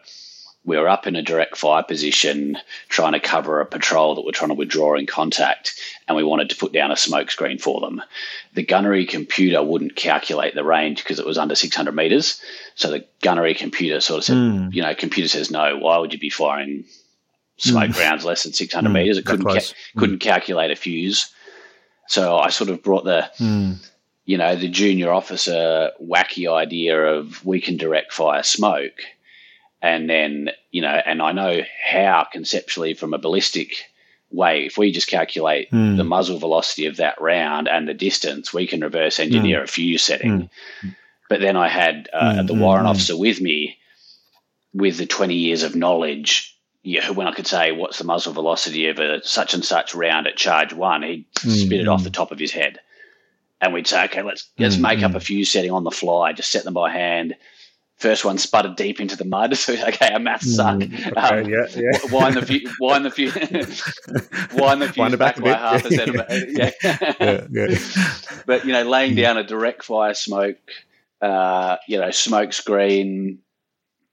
[0.65, 2.57] we were up in a direct fire position
[2.89, 6.49] trying to cover a patrol that were trying to withdraw in contact and we wanted
[6.49, 8.01] to put down a smoke screen for them.
[8.53, 12.41] The gunnery computer wouldn't calculate the range because it was under 600 meters.
[12.73, 14.73] So the gunnery computer sort of said, mm.
[14.73, 15.77] you know, computer says no.
[15.77, 16.85] Why would you be firing
[17.57, 17.99] smoke mm.
[17.99, 18.93] rounds less than 600 mm.
[18.93, 19.17] meters?
[19.17, 21.31] It couldn't ca- couldn't calculate a fuse.
[22.07, 23.29] So I sort of brought the
[24.25, 29.01] you know the junior officer wacky idea of we can direct fire smoke
[29.85, 33.75] and then you know, and I know how conceptually from a ballistic
[34.31, 35.95] way, if we just calculate mm.
[35.95, 39.63] the muzzle velocity of that round and the distance, we can reverse engineer mm.
[39.63, 40.49] a fuse setting.
[40.83, 40.95] Mm.
[41.29, 43.77] But then I had uh, the warrant officer with me
[44.73, 46.57] with the 20 years of knowledge.
[46.81, 50.27] Yeah, when I could say what's the muzzle velocity of a such and such round
[50.27, 52.79] at charge one, he'd spit it off the top of his head,
[53.61, 56.51] and we'd say, okay, let's let's make up a fuse setting on the fly, just
[56.51, 57.35] set them by hand
[57.97, 59.57] first one sputtered deep into the mud.
[59.65, 60.83] So okay, our maths mm, suck.
[60.83, 62.11] okay, um, yeah, yeah.
[62.11, 63.31] Wind the few, the few,
[64.59, 66.45] wind the fuse back, back by half a centimetre.
[66.49, 66.71] Yeah.
[67.19, 67.77] yeah, yeah.
[68.45, 69.21] but you know, laying mm.
[69.21, 70.57] down a direct fire smoke,
[71.21, 73.39] uh, you know, smoke screen.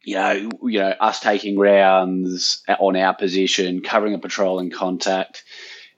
[0.04, 5.44] You know, you know, us taking rounds on our position, covering a patrol in contact.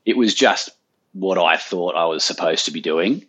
[0.04, 0.68] It was just
[1.14, 3.24] what I thought I was supposed to be doing.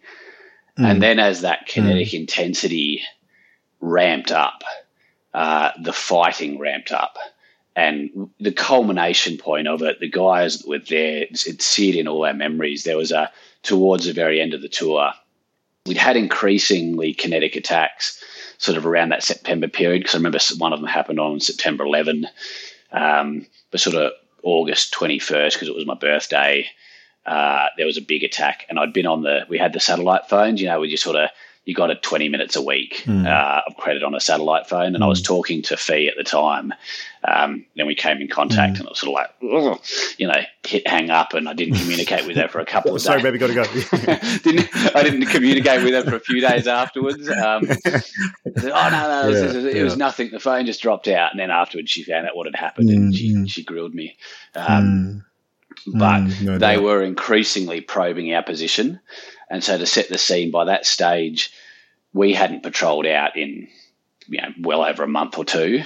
[0.78, 0.92] Mm.
[0.92, 2.20] And then as that kinetic mm.
[2.20, 3.04] intensity
[3.86, 4.64] ramped up,
[5.34, 7.18] uh, the fighting ramped up.
[7.76, 12.26] And the culmination point of it, the guys that were there, it's seared in all
[12.26, 12.84] our memories.
[12.84, 13.30] There was a,
[13.64, 15.12] towards the very end of the tour,
[15.86, 18.24] we'd had increasingly kinetic attacks
[18.58, 21.84] sort of around that September period, because I remember one of them happened on September
[21.84, 22.28] 11,
[22.92, 26.66] um, but sort of August 21st, because it was my birthday.
[27.26, 29.46] Uh, there was a big attack, and I'd been on the.
[29.50, 31.30] We had the satellite phones, you know, we just sort of
[31.66, 33.26] you got it 20 minutes a week mm.
[33.26, 34.94] uh, of credit on a satellite phone.
[34.94, 35.04] And mm.
[35.04, 35.26] I was hmm.
[35.26, 36.74] talking to Fee at the time.
[37.28, 38.80] Um, then we came in contact mm.
[38.80, 42.28] and it was sort of like, you know, hit hang up and I didn't communicate
[42.28, 43.04] with her for a couple of days.
[43.04, 43.64] Sorry, baby, got to go.
[44.44, 47.28] didn't, I didn't communicate with her for a few days afterwards.
[47.28, 48.04] Um, said,
[48.72, 49.84] oh, no, no, yeah, it, yeah.
[49.84, 50.30] was nothing.
[50.30, 51.32] The phone just dropped out.
[51.32, 53.46] And then afterwards she found out what had happened and she, hmm.
[53.46, 54.18] she grilled me.
[54.54, 55.26] Um,
[55.84, 55.98] hmm.
[55.98, 56.84] but no they doubt.
[56.84, 59.00] were increasingly probing our position.
[59.50, 61.52] And so to set the scene by that stage,
[62.14, 63.68] we hadn't patrolled out in
[64.28, 65.84] you know well over a month or two.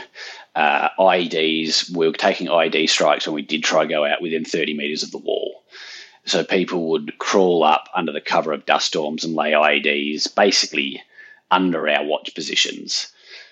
[0.56, 4.44] Uh, IEDs, we were taking IED strikes when we did try to go out within
[4.44, 5.64] 30 metres of the wall.
[6.26, 11.02] So people would crawl up under the cover of dust storms and lay IEDs basically
[11.50, 13.12] under our watch positions.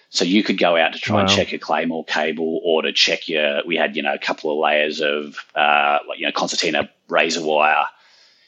[0.10, 1.22] So you could go out to try wow.
[1.22, 3.62] and check a claymore cable or to check your.
[3.66, 7.44] We had you know a couple of layers of uh, like you know concertina razor
[7.44, 7.86] wire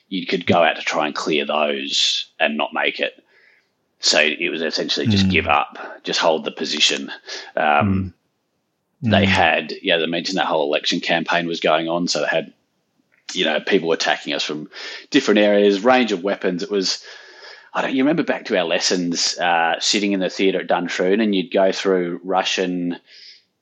[0.10, 3.24] you could go out to try and clear those and not make it.
[4.00, 5.32] So it was essentially just mm.
[5.32, 7.12] give up, just hold the position.
[7.56, 8.14] Um,
[9.04, 9.12] mm.
[9.12, 12.08] They had, yeah, they mentioned that whole election campaign was going on.
[12.08, 12.54] So they had,
[13.34, 14.70] you know, people attacking us from
[15.10, 16.64] different areas, range of weapons.
[16.64, 17.04] It was,
[17.74, 21.22] I don't, you remember back to our lessons uh, sitting in the theatre at Duntroon
[21.22, 22.98] and you'd go through Russian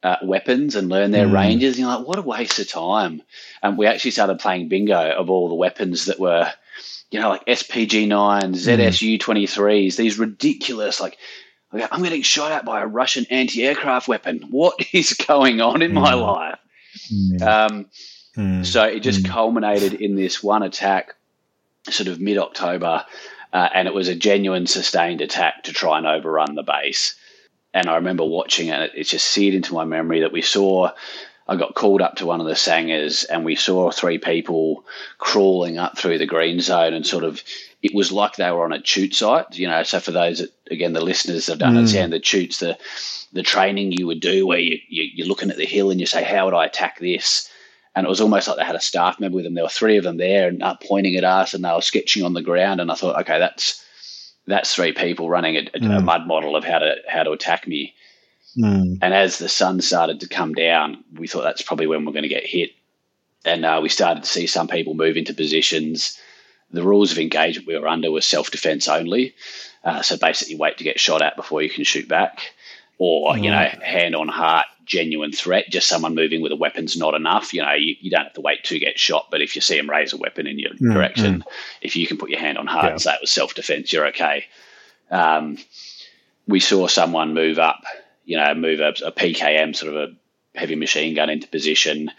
[0.04, 1.34] uh, weapons and learn their mm.
[1.34, 1.76] ranges.
[1.76, 3.22] And you're like, what a waste of time.
[3.62, 6.52] And we actually started playing bingo of all the weapons that were,
[7.12, 11.18] you know, like SPG 9, ZSU 23s, these ridiculous, like,
[11.74, 14.46] I'm getting shot at by a Russian anti aircraft weapon.
[14.50, 15.96] What is going on in mm.
[15.96, 16.60] my life?
[17.12, 17.42] Mm.
[17.42, 17.86] Um,
[18.38, 18.66] mm.
[18.66, 21.16] So it just culminated in this one attack,
[21.90, 23.06] sort of mid October,
[23.52, 27.16] uh, and it was a genuine sustained attack to try and overrun the base.
[27.78, 30.90] And I remember watching it, it just seared into my memory that we saw.
[31.48, 34.84] I got called up to one of the sangars and we saw three people
[35.20, 37.44] crawling up through the green zone and sort of
[37.84, 39.84] it was like they were on a TEWT site, you know.
[39.84, 41.78] So for those that again the listeners have done mm.
[41.78, 42.78] understand the TEWTs, the
[43.32, 46.08] the training you would do where you, you you're looking at the hill and you
[46.08, 47.48] say, How would I attack this?
[47.96, 49.54] And it was almost like they had a staff member with them.
[49.54, 52.24] There were three of them there and uh, pointing at us and they were sketching
[52.24, 53.84] on the ground and I thought, okay, that's
[54.48, 55.98] that's three people running a, mm.
[55.98, 57.94] a mud model of how to how to attack me.
[58.58, 59.00] Mm.
[59.02, 62.24] And as the sun started to come down, we thought that's probably when we're going
[62.24, 62.72] to get hit.
[63.46, 66.18] And uh, we started to see some people move into positions.
[66.72, 69.36] The rules of engagement we were under were self defense only.
[69.84, 72.54] Uh, so basically, wait to get shot at before you can shoot back,
[72.98, 75.66] or you know, hand on heart, genuine threat.
[75.70, 77.54] Just someone moving with a weapon's not enough.
[77.54, 79.78] You know, you, you don't have to wait to get shot, but if you see
[79.78, 81.44] them raise a weapon in your mm, direction, mm.
[81.82, 82.92] if you can put your hand on heart yeah.
[82.92, 84.46] and say it was self defense, you're okay.
[85.12, 85.58] Um,
[86.48, 87.84] we saw someone move up,
[88.26, 92.12] you know, move a, a PKM, sort of a heavy machine gun into position.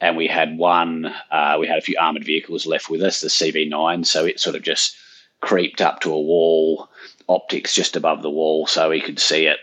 [0.00, 1.14] and we had one.
[1.30, 4.04] Uh, we had a few armored vehicles left with us, the CV9.
[4.04, 4.96] So it sort of just
[5.40, 6.88] creeped up to a wall,
[7.28, 9.58] optics just above the wall, so we could see it.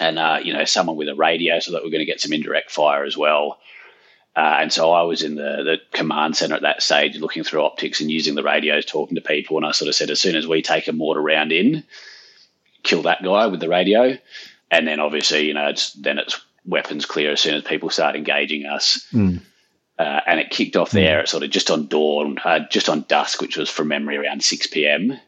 [0.00, 2.32] And uh, you know, someone with a radio, so that we're going to get some
[2.32, 3.58] indirect fire as well.
[4.34, 7.64] Uh, and so I was in the, the command center at that stage, looking through
[7.64, 9.58] optics and using the radios, talking to people.
[9.58, 11.84] And I sort of said, as soon as we take a mortar round in,
[12.82, 14.16] kill that guy with the radio.
[14.70, 18.16] And then obviously, you know, it's then it's weapons clear as soon as people start
[18.16, 19.06] engaging us.
[19.12, 19.42] Mm.
[19.98, 23.04] Uh, and it kicked off there at sort of just on dawn, uh, just on
[23.08, 25.18] dusk, which was from memory around 6 p.m.,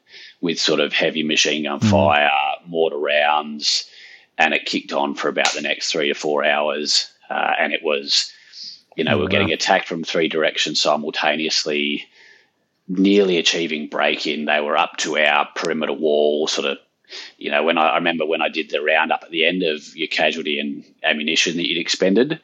[0.40, 2.30] with sort of heavy machine gun fire,
[2.66, 3.84] mortar rounds.
[4.38, 7.10] And it kicked on for about the next three to four hours.
[7.30, 8.32] Uh, and it was,
[8.96, 12.04] you know, Oh, we were getting attacked from three directions simultaneously,
[12.88, 14.44] nearly achieving break in.
[14.44, 16.78] They were up to our perimeter wall, sort of
[17.38, 19.94] you know, when I, I remember when I did the roundup at the end of
[19.96, 22.40] your casualty and ammunition that you'd expended,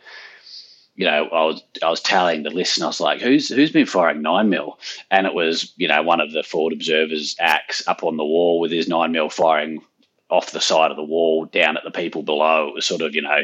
[0.97, 3.73] you know, I was I was tallying the list and I was like, who's who's
[3.73, 4.79] been firing nine mil?
[5.11, 8.61] And it was, you know, one of the forward observers axe up on the wall
[8.61, 9.81] with his nine mil firing
[10.31, 12.69] off the side of the wall down at the people below.
[12.69, 13.41] It was sort of, you know,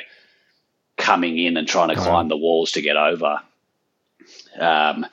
[0.96, 2.04] coming in and trying to Wow.
[2.04, 3.40] climb the walls to get over.
[4.58, 5.06] Um,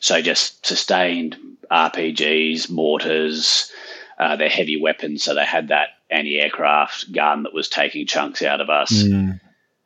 [0.00, 1.36] so just sustained
[1.70, 3.70] RPGs, mortars,
[4.18, 8.60] uh, they're heavy weapons, so they had that anti-aircraft gun that was taking chunks out
[8.60, 8.92] of us.
[8.92, 9.40] Mm.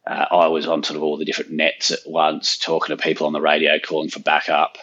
[0.06, 3.26] Uh, I was on sort of all the different nets at once, talking to people
[3.26, 4.78] on the radio, calling for backup.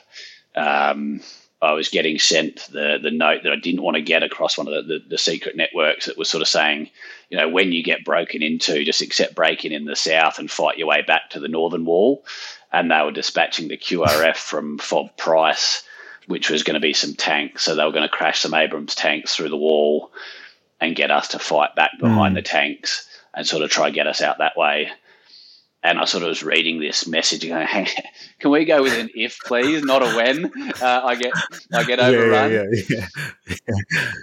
[0.55, 1.21] Um,
[1.61, 4.67] I was getting sent the the note that I didn't want to get across one
[4.67, 6.89] of the, the, the secret networks that was sort of saying,
[7.29, 10.77] you know, when you get broken into, just accept breaking in the south and fight
[10.77, 12.23] your way back to the northern wall.
[12.71, 15.83] And they were dispatching the QRF from Fob Price,
[16.27, 17.63] which was going to be some tanks.
[17.63, 20.11] So they were going to crash some Abrams tanks through the wall
[20.79, 22.35] and get us to fight back behind Mm.
[22.35, 24.89] the tanks and sort of try and get us out that way.
[25.81, 27.87] And I sort of was reading this message going, hey,
[28.39, 30.51] can we go with an if, please, not a when?
[30.81, 31.31] Uh, I get
[31.73, 32.51] I get overrun.
[32.51, 33.07] Yeah, yeah,
[33.47, 33.75] yeah.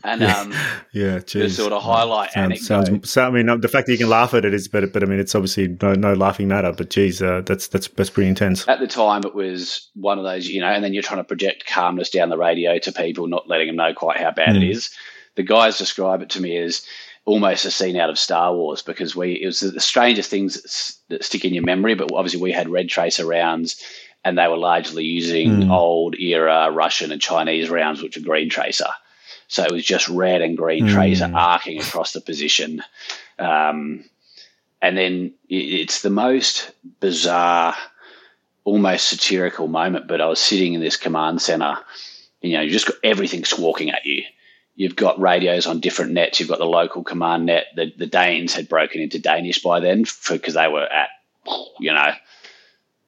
[0.05, 0.39] And Yeah.
[0.41, 0.55] um,
[0.93, 1.57] Yeah, just geez.
[1.57, 2.87] sort of highlight Sounds, anecdote.
[2.89, 4.87] sounds, so, I mean, uh, the fact that you can laugh at it is better,
[4.87, 6.73] but I mean, it's obviously no, no laughing matter.
[6.73, 8.69] But geez, uh, that's that's that's pretty intense.
[8.69, 11.25] at the time it was one of those you know and then you're trying to
[11.25, 14.63] project calmness down the radio to people not letting them know quite how bad it
[14.63, 14.71] Mm.
[14.73, 14.91] is
[15.37, 16.85] the guys describe it to me as
[17.27, 21.23] almost a scene out of star wars because we it was the strangest things that,
[21.23, 23.83] stick in your memory but obviously we had red tracer rounds
[24.25, 25.71] and they were largely using Mm.
[25.71, 28.89] old era russian and chinese rounds which are green tracer
[29.49, 30.93] so it was just red and green Mm.
[30.93, 32.83] tracer arcing across the position
[33.39, 34.05] um,
[34.81, 36.71] and then it's the most
[37.01, 37.75] bizarre
[38.65, 41.79] almost satirical moment, but I was sitting in this command center.
[42.43, 44.25] You know, you just got everything squawking at you.
[44.77, 46.39] You've got radios on different nets.
[46.39, 47.67] You've got the local command net.
[47.75, 51.09] The, the Danes had broken into Danish by then because they were at,
[51.81, 52.13] you know,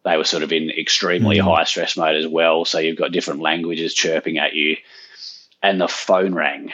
[0.05, 1.45] they were sort of in extremely Mm.
[1.45, 2.65] high stress mode as well.
[2.65, 4.79] So you've got different languages chirping at you,
[5.63, 6.73] and the phone rang,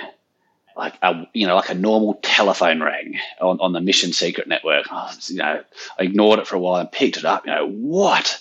[0.77, 4.93] like a you know like a normal telephone rang on, on the Mission Secret network.
[4.93, 5.65] I was, you know,
[5.99, 7.47] I ignored it for a while and picked it up.
[7.47, 8.41] You know what?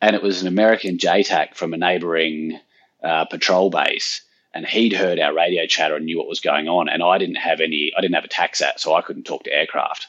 [0.00, 2.58] And it was an American JTAC from a neighboring
[3.02, 4.22] uh, patrol base,
[4.54, 6.88] and he'd heard our radio chatter and knew what was going on.
[6.88, 9.52] And I didn't have any, I didn't have a TACSAT, so I couldn't TOC to
[9.52, 10.06] aircraft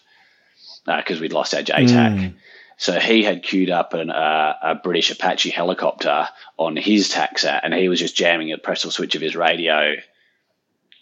[0.86, 1.90] because we'd lost our JTAC.
[2.20, 2.34] Mm.
[2.78, 6.28] So he had queued up an, uh, a British Apache helicopter
[6.58, 9.96] on his TACSAT, and he was just jamming a press switch of his radio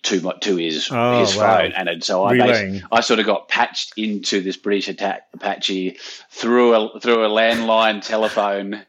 [0.03, 1.57] to my, to his Oh, his wow.
[1.57, 5.97] phone, and then- so I I sort of got patched into this British attack, Apache
[6.29, 8.85] through a through a landline telephone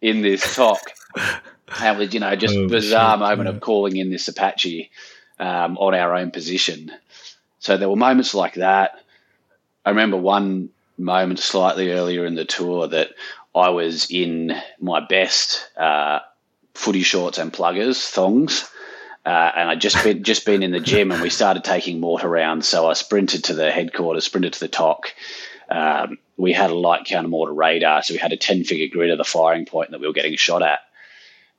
[0.00, 0.80] in this talk.
[1.80, 3.54] And with you know just Oh, bizarre shit, moment yeah.
[3.54, 4.90] of calling in this Apache
[5.38, 6.90] um, on our own position.
[7.58, 8.98] So there were moments like that.
[9.84, 13.10] I remember one moment slightly earlier in the tour that
[13.54, 16.20] I was in my best uh,
[16.74, 18.68] footy shorts and pluggers, thongs,
[19.26, 22.28] uh, and I'd just been just been in the gym, and we started taking mortar
[22.28, 22.66] rounds.
[22.68, 25.12] So I sprinted to the headquarters, sprinted to the TOC.
[25.68, 29.10] Um, we had a light counter mortar radar, so we had a ten figure grid
[29.10, 30.80] of the firing point that we were getting shot at,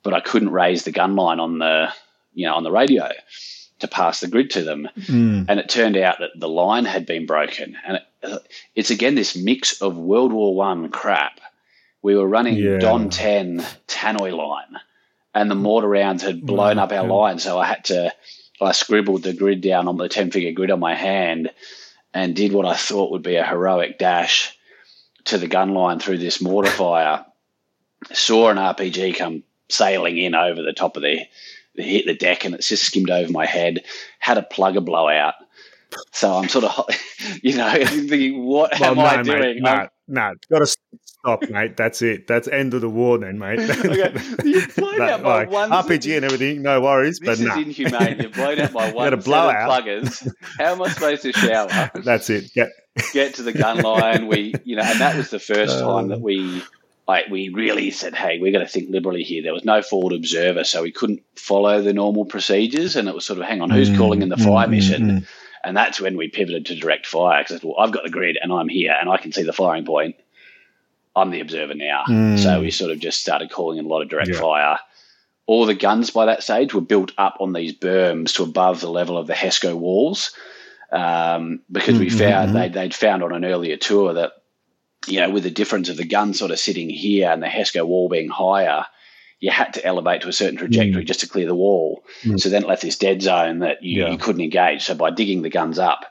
[0.04, 1.92] but I couldn't raise the gun line on the
[2.34, 3.08] you know on the radio
[3.80, 4.88] to pass the grid to them.
[4.96, 5.46] Mm.
[5.48, 7.76] and it turned out that the line had been broken.
[7.84, 8.42] And it,
[8.76, 11.40] it's again this mix of world war one crap.
[12.02, 12.78] We were running Yeah.
[12.78, 14.78] don 10 tannoy line
[15.34, 17.38] and the mortar rounds had blown Wow, up our line.
[17.40, 18.12] So i had to
[18.60, 21.50] i scribbled the grid down on the 10 figure grid on my hand
[22.14, 24.56] and did what i thought would be a heroic dash
[25.24, 27.24] to the gun line through this mortar fire.
[28.12, 31.20] Saw an rpg come sailing in over the top of the
[31.76, 33.84] it hit the deck and it's just skimmed over my head.
[34.20, 35.34] Had a plugger blowout.
[36.12, 36.86] So I'm sort of,
[37.42, 39.62] you know, thinking, what Well, am no, I mate, doing?
[39.62, 40.34] no, no.
[40.50, 40.66] Got to
[41.04, 41.76] stop, mate.
[41.76, 42.26] That's it.
[42.26, 43.58] That's end of the war, then, mate.
[43.70, 44.12] okay,
[44.44, 46.62] you've blown out my like, one RPG and everything.
[46.62, 47.58] No worries, This but is nah.
[47.58, 48.20] inhumane.
[48.20, 49.56] You've blown out my one set blowout.
[49.56, 50.28] of pluggers.
[50.58, 51.90] How am I supposed to shower?
[52.04, 52.52] That's it.
[52.54, 52.70] Get
[53.12, 54.26] Get to the gun line.
[54.28, 55.96] We, you know, and that was the first Oh.
[55.98, 56.62] time that we,
[57.06, 60.12] like, we really said, "Hey, we're going to think liberally here." There was no forward
[60.14, 63.70] observer, so we couldn't follow the normal procedures, and it was sort of, "Hang on,
[63.70, 65.26] who's Mm, calling in the mm, fire mm, mission?" mm.
[65.64, 68.52] And that's when we pivoted to direct fire because well, I've got the grid and
[68.52, 70.16] I'm here and I can see the firing point.
[71.16, 72.04] I'm the observer now.
[72.08, 72.38] Mm.
[72.38, 74.40] So we sort of just started calling in a lot of direct Yeah.
[74.40, 74.78] fire.
[75.46, 78.90] All the guns by that stage were built up on these berms to above the
[78.90, 80.32] level of the HESCO walls
[80.92, 84.32] um, because we Mhm, found they'd, they'd found on an earlier tour that,
[85.06, 87.84] you know, with the difference of the gun sort of sitting here and the HESCO
[87.86, 88.84] wall being higher,
[89.40, 92.04] you had to elevate to a certain trajectory just to clear the wall.
[92.22, 92.40] Mm.
[92.40, 94.10] So then it left this dead zone that you, Yeah.
[94.10, 94.84] you couldn't engage.
[94.84, 96.06] So by digging the guns up,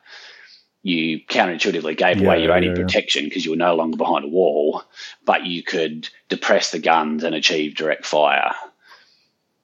[0.84, 4.26] you counterintuitively gave Yeah, away your only yeah, protection because you were no longer behind
[4.26, 4.84] a wall,
[5.26, 8.54] but you could depress the guns and achieve direct fire.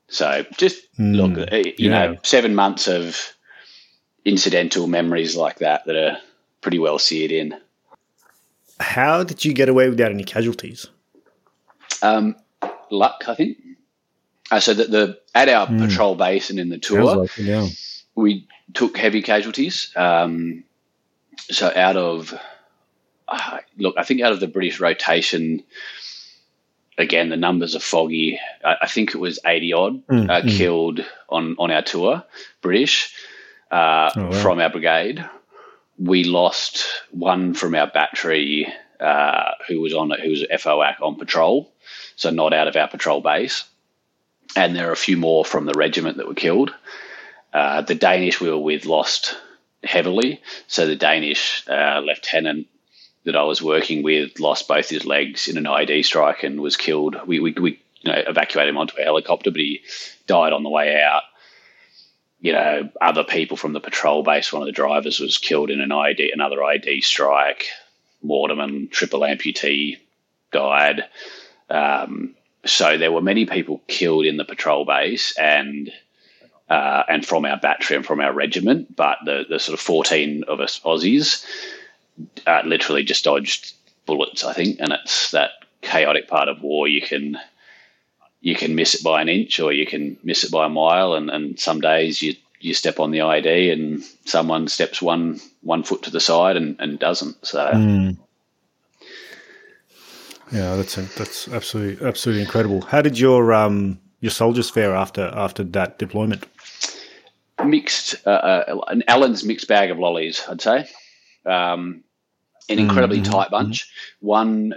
[0.07, 1.15] So just Mm.
[1.15, 3.33] look, eh, you know, seven months of
[4.25, 6.17] incidental memories like that that are
[6.61, 7.55] pretty well seared in.
[8.79, 10.87] How did you get away without any casualties?
[12.01, 12.35] Um,
[12.89, 13.57] luck, I think.
[14.51, 15.79] Uh, so that the at our Mm.
[15.87, 17.67] patrol base and in the tour, like it, yeah.
[18.15, 19.91] we took heavy casualties.
[19.95, 20.63] Um,
[21.51, 22.33] so out of
[23.27, 25.61] uh, look, I think out of the British rotation,
[26.97, 28.39] again the numbers are foggy.
[28.65, 30.57] I, I think it was eighty odd Mm, uh, mm.
[30.57, 32.23] killed on on our tour,
[32.61, 33.13] British
[33.71, 34.31] uh, Oh, wow.
[34.31, 35.23] from our brigade.
[35.99, 41.71] We lost one from our battery uh, who was on who was FOAC on patrol,
[42.15, 43.65] so not out of our patrol base.
[44.55, 46.73] And there are a few more from the regiment that were killed.
[47.53, 49.37] Uh, the Danish we were with lost
[49.83, 50.41] heavily.
[50.67, 52.67] So the Danish uh, lieutenant
[53.25, 56.77] that I was working with lost both his legs in an IED strike and was
[56.77, 57.15] killed.
[57.27, 59.81] We, we, we you know, evacuated him onto a helicopter, but he
[60.27, 61.23] died on the way out.
[62.41, 65.81] You know, other people from the patrol base, one of the drivers was killed in
[65.81, 67.65] an IED, another IED strike.
[68.21, 69.97] Waterman, triple amputee,
[70.51, 71.05] died.
[71.69, 72.35] Um,
[72.65, 75.91] so there were many people killed in the patrol base and
[76.69, 80.43] uh, and from our battery and from our regiment, but the, the sort of 14
[80.47, 81.43] of us Aussies
[82.45, 83.73] uh, literally just dodged
[84.05, 86.87] bullets, I think, and it's that chaotic part of war.
[86.87, 87.37] You can
[88.41, 91.13] you can miss it by an inch or you can miss it by a mile,
[91.13, 95.83] and, and some days you you step on the ID and someone steps one one
[95.83, 97.45] foot to the side and, and doesn't.
[97.45, 98.17] So Mm.
[100.51, 102.81] Yeah, that's that's absolutely absolutely incredible.
[102.81, 106.45] How did your um your soldiers fare after after that deployment?
[107.65, 110.87] mixed, uh, uh, an Allen's mixed bag of lollies, I'd say.
[111.45, 112.03] Um,
[112.69, 113.89] an incredibly Mhm, tight bunch.
[114.19, 114.75] One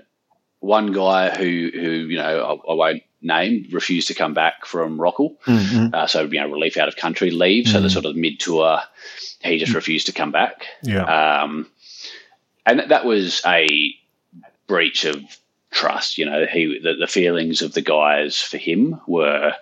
[0.61, 4.99] one guy who who you know I, I won't name refused to come back from
[4.99, 5.95] ROCL, Mm-hmm.
[5.95, 7.69] uh, so you know relief out of country leave.
[7.69, 7.93] So the Mhm.
[7.93, 8.81] sort of mid tour,
[9.41, 10.67] he just refused to come back.
[10.83, 11.05] Yeah.
[11.05, 11.69] Um,
[12.67, 13.95] and that was a
[14.67, 15.21] breach of
[15.71, 16.19] trust.
[16.19, 19.55] You know, he the, the feelings of the guys for him were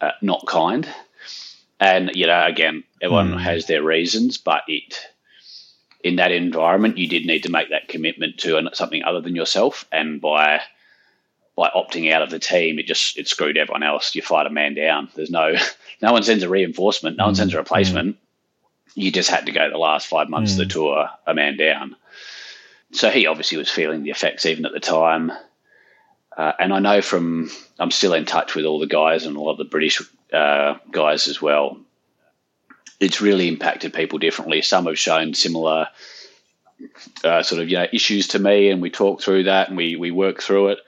[0.00, 0.88] uh, not kind.
[1.80, 3.38] And you know, again, everyone Hmm.
[3.38, 4.98] has their reasons, but it
[6.04, 9.84] in that environment, you did need to make that commitment to something other than yourself.
[9.92, 10.60] And by
[11.56, 14.14] by opting out of the team, it just it screwed everyone else.
[14.14, 15.08] You fight a man down.
[15.14, 15.54] There's no
[16.02, 17.16] no one sends a reinforcement.
[17.16, 18.16] No one Mm, sends a replacement.
[18.94, 20.70] You just had to go the last five months of the Mm.
[20.70, 21.96] tour a man down.
[22.92, 25.32] So he obviously was feeling the effects even at the time.
[26.36, 29.40] Uh, and I know from I'm still in touch with all the guys and a
[29.40, 30.00] lot of the British
[30.32, 31.78] uh, guys as well.
[33.00, 34.62] It's really impacted people differently.
[34.62, 35.88] Some have shown similar
[37.24, 39.96] uh, sort of you know issues to me, and we talk through that and we
[39.96, 40.78] we work through it.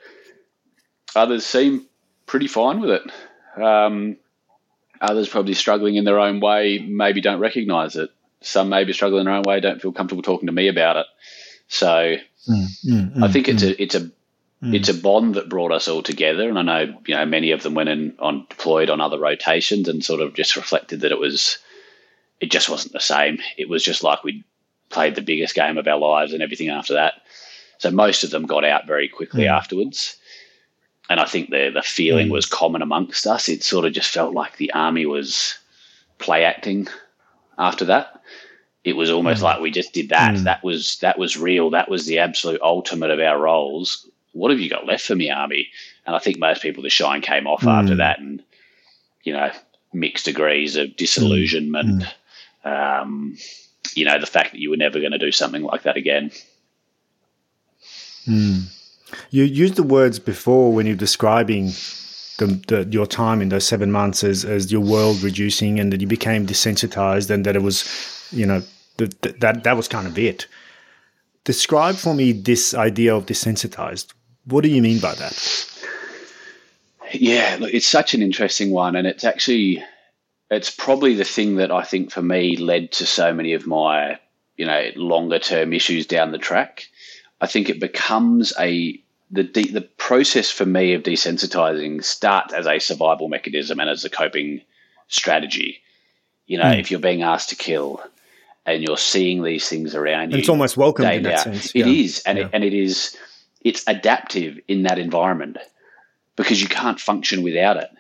[1.17, 1.87] Others seem
[2.27, 3.63] pretty fine with it.
[3.63, 4.17] Um,
[5.01, 8.11] others probably struggling in their own way, maybe don't recognise it.
[8.41, 11.07] Some maybe struggling in their own way, don't feel comfortable talking to me about it.
[11.69, 12.17] So
[13.25, 14.11] I think it's a it's a
[14.63, 17.63] it's a bond that brought us all together, and I know you know many of
[17.63, 21.19] them went in on deployed on other rotations and sort of just reflected that it
[21.19, 21.59] was
[22.41, 23.39] it just wasn't the same.
[23.57, 24.45] It was just like we
[24.91, 27.15] played the biggest game of our lives and everything after that.
[27.79, 29.51] So most of them got out very quickly Mm.
[29.51, 30.17] afterwards,
[31.11, 32.33] and I think the the feeling Mm.
[32.33, 33.49] was common amongst us.
[33.49, 35.59] It sort of just felt like the army was
[36.19, 36.89] play acting
[37.59, 38.21] after that.
[38.85, 39.45] It was almost Mm.
[39.45, 40.35] like we just did that.
[40.35, 40.45] Mm.
[40.45, 41.71] That was that was real.
[41.71, 44.09] That was the absolute ultimate of our roles.
[44.33, 45.69] What have you got left for me, army?
[46.07, 47.99] And I think most people the shine came off after Mm.
[47.99, 48.43] that, and
[49.23, 49.51] you know,
[49.93, 52.05] mixed degrees of disillusionment.
[52.65, 53.37] Um,
[53.95, 56.31] you know, the fact that you were never going to do something like that again.
[58.27, 58.63] Mm.
[59.31, 61.67] You used the words before when you're describing
[62.39, 66.01] the, the, your time in those seven months as, as your world reducing and that
[66.01, 68.63] you became desensitized and that it was, you know,
[68.97, 70.47] that, that, that was kind of it.
[71.45, 74.13] Describe for me this idea of desensitized.
[74.47, 75.71] What do you mean by that?
[77.13, 79.83] Yeah, look, it's such an interesting one, and it's actually
[80.51, 84.19] it's probably the thing that I think for me led to so many of my
[84.57, 86.89] you know longer term issues down the track.
[87.45, 88.99] I think it becomes a
[89.31, 94.03] the de- the process for me of desensitizing starts as a survival mechanism and as
[94.03, 94.63] a coping
[95.09, 95.83] strategy.
[96.47, 96.81] You know, mm.
[96.81, 98.03] if you're being asked to kill
[98.65, 101.67] and you're seeing these things around you, it's almost welcome in that sense.
[101.75, 101.87] It yeah.
[101.87, 102.45] is, and yeah.
[102.45, 103.15] it, and it is
[103.61, 105.59] it's adaptive in that environment
[106.37, 107.91] because you can't function without it.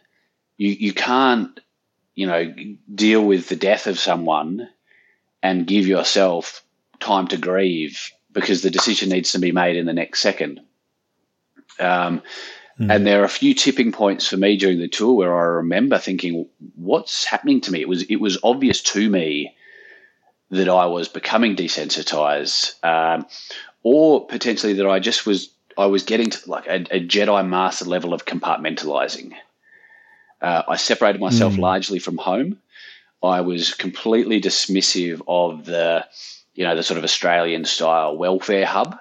[0.57, 1.61] You you can't
[2.14, 2.55] you know
[2.95, 4.70] deal with the death of someone
[5.42, 6.64] and give yourself
[6.99, 10.61] time to grieve because the decision needs to be made in the next second.
[11.80, 12.22] Um,
[12.78, 12.95] mm.
[12.95, 15.99] And there are a few tipping points for me during the tour where I remember
[15.99, 19.55] thinking, "What's happening to me?" It was it was obvious to me
[20.51, 23.26] that I was becoming desensitized, um,
[23.82, 27.87] or potentially that I just was I was getting to like a, a Jedi master
[27.87, 29.32] level of compartmentalizing.
[30.41, 31.59] Uh, I separated myself mm.
[31.59, 32.59] largely from home.
[33.22, 36.05] I was completely dismissive of the,
[36.55, 38.98] you know, the sort of Australian style welfare hub,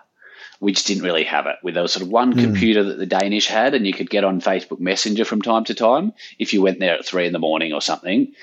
[0.60, 1.58] which didn't really have it.
[1.64, 2.44] With there was sort of one mm.
[2.44, 5.74] computer that the Danish had, and you could get on Facebook Messenger from time to
[5.74, 8.34] time if you went there at three in the morning or something.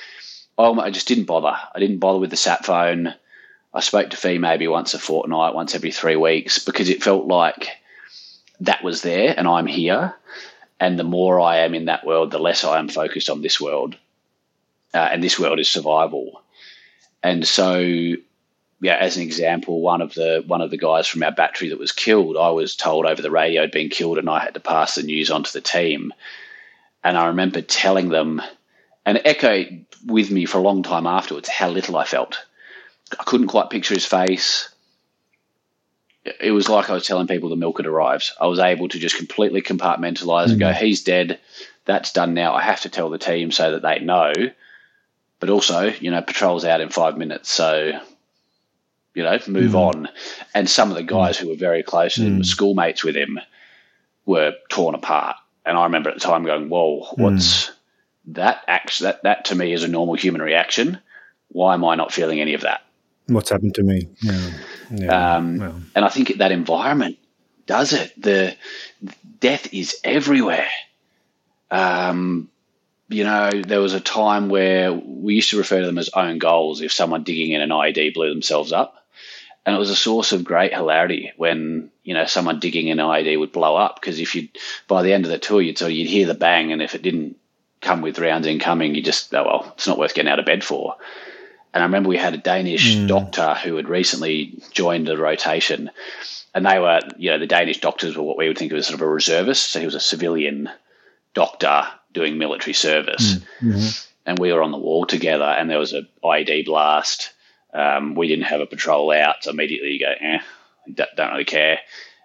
[0.59, 1.57] Oh, I just didn't bother.
[1.75, 3.15] I didn't bother with the sat phone.
[3.73, 7.27] I spoke to Fee maybe once a fortnight, once every three weeks, because it felt
[7.27, 7.71] like
[8.61, 10.15] that was there and I'm here.
[10.79, 13.61] And the more I am in that world, the less I am focused on this
[13.61, 13.97] world.
[14.93, 16.43] Uh, and this world is survival.
[17.23, 18.15] And so,
[18.81, 21.79] yeah, as an example, one of the one of the guys from our battery that
[21.79, 24.61] was killed, I was told over the radio had been killed, and I had to
[24.61, 26.13] pass the news on to the team.
[27.03, 28.43] And I remember telling them,
[29.07, 29.65] and echo
[30.07, 32.39] with me for a long time afterwards, how little I felt.
[33.19, 34.69] I couldn't quite picture his face
[36.25, 38.31] it was like I was telling people the milk had arrived.
[38.41, 40.51] I was able to just completely compartmentalize mm.
[40.51, 40.77] and go, mm.
[40.77, 41.41] he's dead.
[41.87, 42.55] That's done now.
[42.55, 44.33] I have to tell the team so that they know.
[45.39, 47.51] But also, you know, patrol's out in five minutes.
[47.51, 47.93] So,
[49.15, 49.75] you know, move mm.
[49.75, 50.09] on.
[50.55, 51.41] And some of the guys mm.
[51.41, 52.47] who were very close to him, mm.
[52.47, 53.41] schoolmates with him,
[54.27, 55.37] were torn apart.
[55.67, 57.71] And I remember at the time going, whoa, what's mm.
[58.29, 58.65] that?
[58.67, 60.99] Act- that, that to me is a normal human reaction.
[61.49, 62.83] Why am I not feeling any of that?
[63.27, 64.09] What's happened to me?
[64.23, 64.51] Yeah.
[64.93, 65.37] yeah.
[65.37, 65.81] Um, well.
[65.95, 67.19] And I think that environment
[67.67, 68.13] does it.
[68.21, 68.57] The
[69.39, 70.69] death is everywhere.
[71.71, 72.49] Um,
[73.09, 76.39] you know, there was a time where we used to refer to them as own
[76.39, 79.00] goals if someone digging in an IED blew themselves up.
[79.67, 83.39] And it was a source of great hilarity when, you know, someone digging an IED
[83.39, 84.49] would blow up because if you,
[84.89, 86.73] by the end of the tour, you'd sort of, you'd hear the bang.
[86.73, 87.37] And if it didn't
[87.81, 90.65] come with rounds incoming, you just, oh, well, it's not worth getting out of bed
[90.65, 90.97] for.
[91.73, 93.07] And I remember we had a Danish mm.
[93.07, 95.91] doctor who had recently joined the rotation,
[96.53, 98.87] and they were, you know, the Danish doctors were what we would think of as
[98.87, 99.71] sort of a reservist.
[99.71, 100.69] So he was a civilian
[101.33, 103.35] doctor doing military service.
[103.63, 103.89] Mm-hmm.
[104.27, 107.33] And we were on the wall together, and there was a IED blast.
[107.73, 110.39] Um, we didn't have a patrol out, so immediately you go, eh,
[111.17, 111.79] don't really care.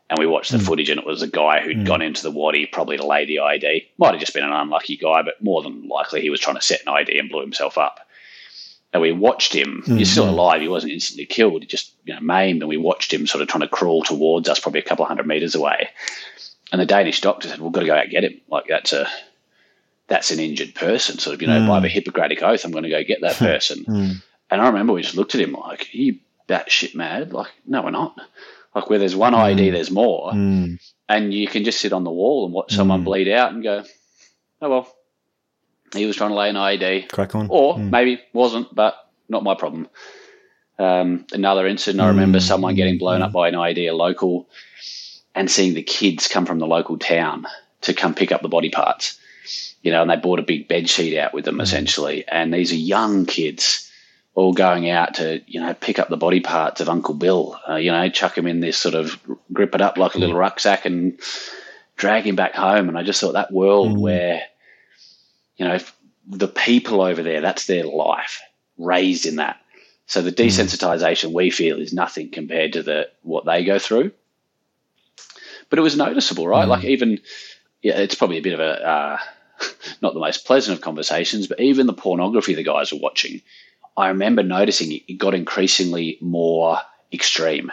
[0.09, 0.65] And we watched the mm.
[0.65, 1.85] footage, and it was a guy who'd mm.
[1.85, 3.87] gone into the wadi probably to lay the ID.
[3.97, 6.61] Might have just been an unlucky guy, but more than likely he was trying to
[6.61, 7.99] set an ID and blew himself up
[8.95, 9.81] and we watched him.
[9.81, 9.97] Mm-hmm.
[9.97, 10.61] He's still alive.
[10.61, 11.61] He wasn't instantly killed.
[11.61, 14.47] He just you know, maimed, and we watched him sort of trying to crawl towards
[14.47, 15.89] us, probably a couple of hundred meters away.
[16.71, 18.39] And the Danish doctor said, "We've got to go out and get him.
[18.47, 19.05] Like that's a
[20.07, 21.19] that's an injured person.
[21.19, 21.67] Sort of, you know, mm.
[21.67, 24.51] by the Hippocratic oath, I'm going to go get that person." Mm.
[24.51, 27.81] And I remember we just looked at him like, "Are you batshit mad?" Like, no,
[27.81, 28.15] we're not.
[28.73, 29.37] Like where there's one mm.
[29.37, 30.79] IED, there's more, mm.
[31.07, 33.05] and you can just sit on the wall and watch someone mm.
[33.05, 33.83] bleed out and go,
[34.61, 34.95] "Oh well,
[35.93, 37.09] he was trying to lay an IED.
[37.11, 37.47] Crack on.
[37.49, 37.89] Or mm.
[37.89, 38.95] maybe wasn't, but
[39.29, 39.87] not my problem.
[40.77, 42.47] Um, another incident, I remember mm.
[42.47, 43.25] someone getting blown mm.
[43.25, 44.49] up by an IED, a local,
[45.33, 47.45] and seeing the kids come from the local town
[47.81, 49.19] to come pick up the body parts.
[49.83, 51.61] You know, and they brought a big bed sheet out with them mm.
[51.61, 52.25] essentially.
[52.27, 53.84] And these are young kids
[54.35, 57.75] all going out to, you know, pick up the body parts of Uncle Bill, uh,
[57.75, 59.19] you know, chuck him in this sort of,
[59.51, 60.39] grip it up like a little mm.
[60.39, 61.19] rucksack and
[61.95, 62.89] drag him back home.
[62.89, 64.01] And I just thought that world mm.
[64.01, 64.43] where–
[65.57, 65.79] you know,
[66.27, 68.41] the people over there, that's their life,
[68.77, 69.59] raised in that.
[70.07, 70.45] So the mm.
[70.45, 74.11] desensitization we feel is nothing compared to the what they go through.
[75.69, 76.65] But it was noticeable, right?
[76.65, 76.69] Mm.
[76.69, 77.19] Like even,
[77.81, 79.17] yeah, it's probably a bit of a uh,
[80.01, 83.41] not the most pleasant of conversations, but even the pornography the guys were watching,
[83.97, 86.79] I remember noticing it got increasingly more
[87.13, 87.71] extreme.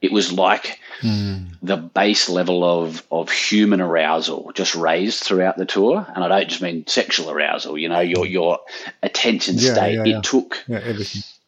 [0.00, 1.50] It was like Mm.
[1.62, 6.04] the base level of, of human arousal just raised throughout the tour.
[6.12, 8.58] And I don't just mean sexual arousal, you know, your, your
[9.02, 9.94] attention Yeah, state.
[9.94, 10.20] yeah, it yeah.
[10.22, 10.64] took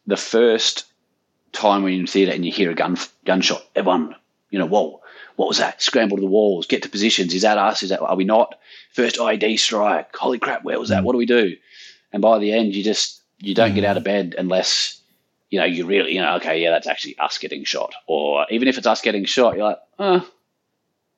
[0.07, 0.85] the first
[1.51, 2.95] time when you're in theatre and you hear a gun
[3.25, 4.15] gunshot, everyone,
[4.51, 5.01] you know, whoa,
[5.35, 5.81] what was that?
[5.81, 7.33] Scramble to the walls, get to positions.
[7.33, 7.83] Is that us?
[7.83, 8.55] Is that are we not?
[8.93, 10.15] First ID strike.
[10.15, 11.03] Holy crap, where was that?
[11.03, 11.57] What do we do?
[12.13, 15.01] And by the end, you just you don't get out of bed unless
[15.49, 17.93] you know you really you know okay yeah that's actually us getting shot.
[18.07, 20.21] Or even if it's us getting shot you're like uh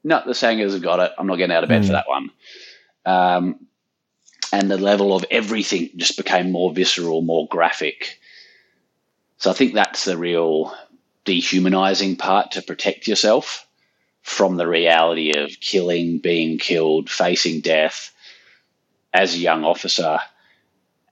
[0.03, 1.11] no the sangars have got it.
[1.17, 2.31] I'm not getting out of bed for that one.
[3.05, 3.67] Um,
[4.51, 8.19] and the level of everything just became more visceral more graphic.
[9.37, 10.73] So I think that's the real
[11.25, 13.67] dehumanizing part to protect yourself
[14.21, 18.13] from the reality of killing, being killed, facing death
[19.13, 20.19] as a young officer,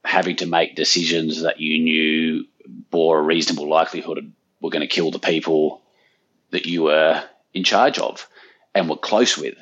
[0.03, 2.45] having to make decisions that you knew
[2.89, 4.25] bore a reasonable likelihood of
[4.61, 5.81] were going to kill the people
[6.51, 7.23] that you were
[7.53, 8.27] in charge of
[8.73, 9.55] and were close with.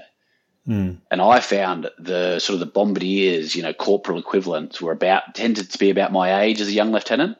[0.67, 0.97] Mm.
[1.09, 5.71] And I found the sort of the bombardiers, you know, corporal equivalents were about tended
[5.71, 7.37] to be about my age as a young lieutenant.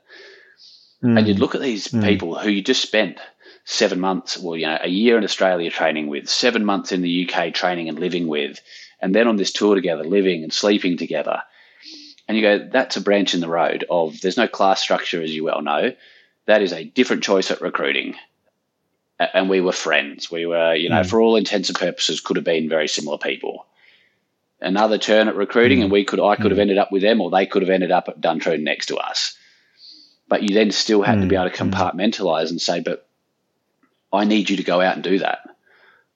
[1.02, 3.20] And you'd look at these people who you just spent
[3.64, 7.30] seven months, well, you know, a year in Australia training with, seven months in the
[7.30, 8.60] UK training and living with,
[9.00, 11.41] and then on this tour together, living and sleeping together.
[12.30, 15.36] And you go, that's a branch in the road of there's no class structure, as
[15.36, 15.94] you well know.
[16.46, 18.16] That is a different choice at recruiting.
[19.20, 20.32] And we were friends.
[20.32, 21.10] We were, you know, hmm.
[21.10, 23.66] for all intents and purposes, could have been very similar people.
[24.62, 25.94] Another turn at recruiting, and hmm.
[25.94, 26.62] we could, I could have hmm.
[26.62, 29.36] ended up with them, or they could have ended up at Duntroon next to us
[30.30, 33.08] but you then still had to be able to compartmentalize and say, but
[34.14, 35.40] I need you to go out and do that.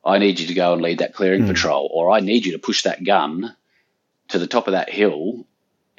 [0.06, 2.60] I need you to go and lead that clearing patrol, or I need you to
[2.60, 3.56] push that gun
[4.30, 5.46] to the top of that hill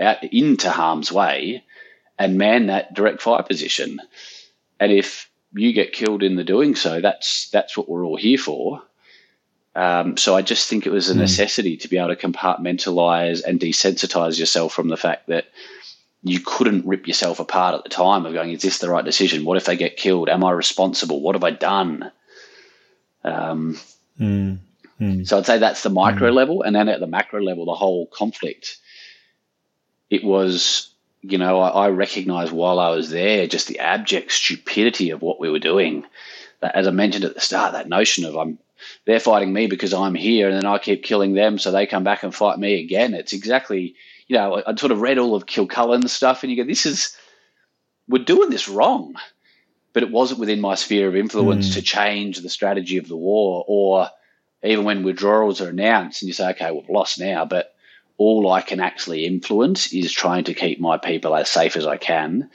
[0.00, 1.64] out into harm's way
[2.18, 4.00] and man that direct fire position.
[4.80, 8.38] And if you get killed in the doing so, that's that's what we're all here
[8.38, 8.82] for.
[9.76, 13.58] Um, so I just think it was a necessity to be able to compartmentalize and
[13.58, 15.46] desensitize yourself from the fact that
[16.22, 19.44] you couldn't rip yourself apart at the time of going, is this the right decision?
[19.44, 20.28] What if they get killed?
[20.28, 21.20] Am I responsible?
[21.20, 22.10] What have I done?
[23.24, 23.76] Um,
[24.20, 24.58] Mm.
[25.00, 25.26] Mm.
[25.26, 26.62] so I'd say that's the micro level.
[26.62, 28.76] And then at the macro level, the whole conflict,
[30.14, 30.90] it was,
[31.22, 35.40] you know, I, I recognized while I was there just the abject stupidity of what
[35.40, 36.04] we were doing.
[36.60, 38.58] That, as I mentioned at the start, that notion of I'm,
[39.06, 42.04] they're fighting me because I'm here and then I keep killing them so they come
[42.04, 43.12] back and fight me again.
[43.12, 43.96] It's exactly,
[44.28, 47.16] you know, I'd sort of read all of Kilcullen's stuff and you go, this is,
[48.08, 49.14] we're doing this wrong.
[49.92, 51.74] But it wasn't within my sphere of influence hmm.
[51.74, 54.10] to change the strategy of the war or
[54.62, 57.73] even when withdrawals are announced and you say, okay, we've lost now, but
[58.16, 61.96] all I can actually influence is trying to keep my people as safe as I
[61.96, 62.50] can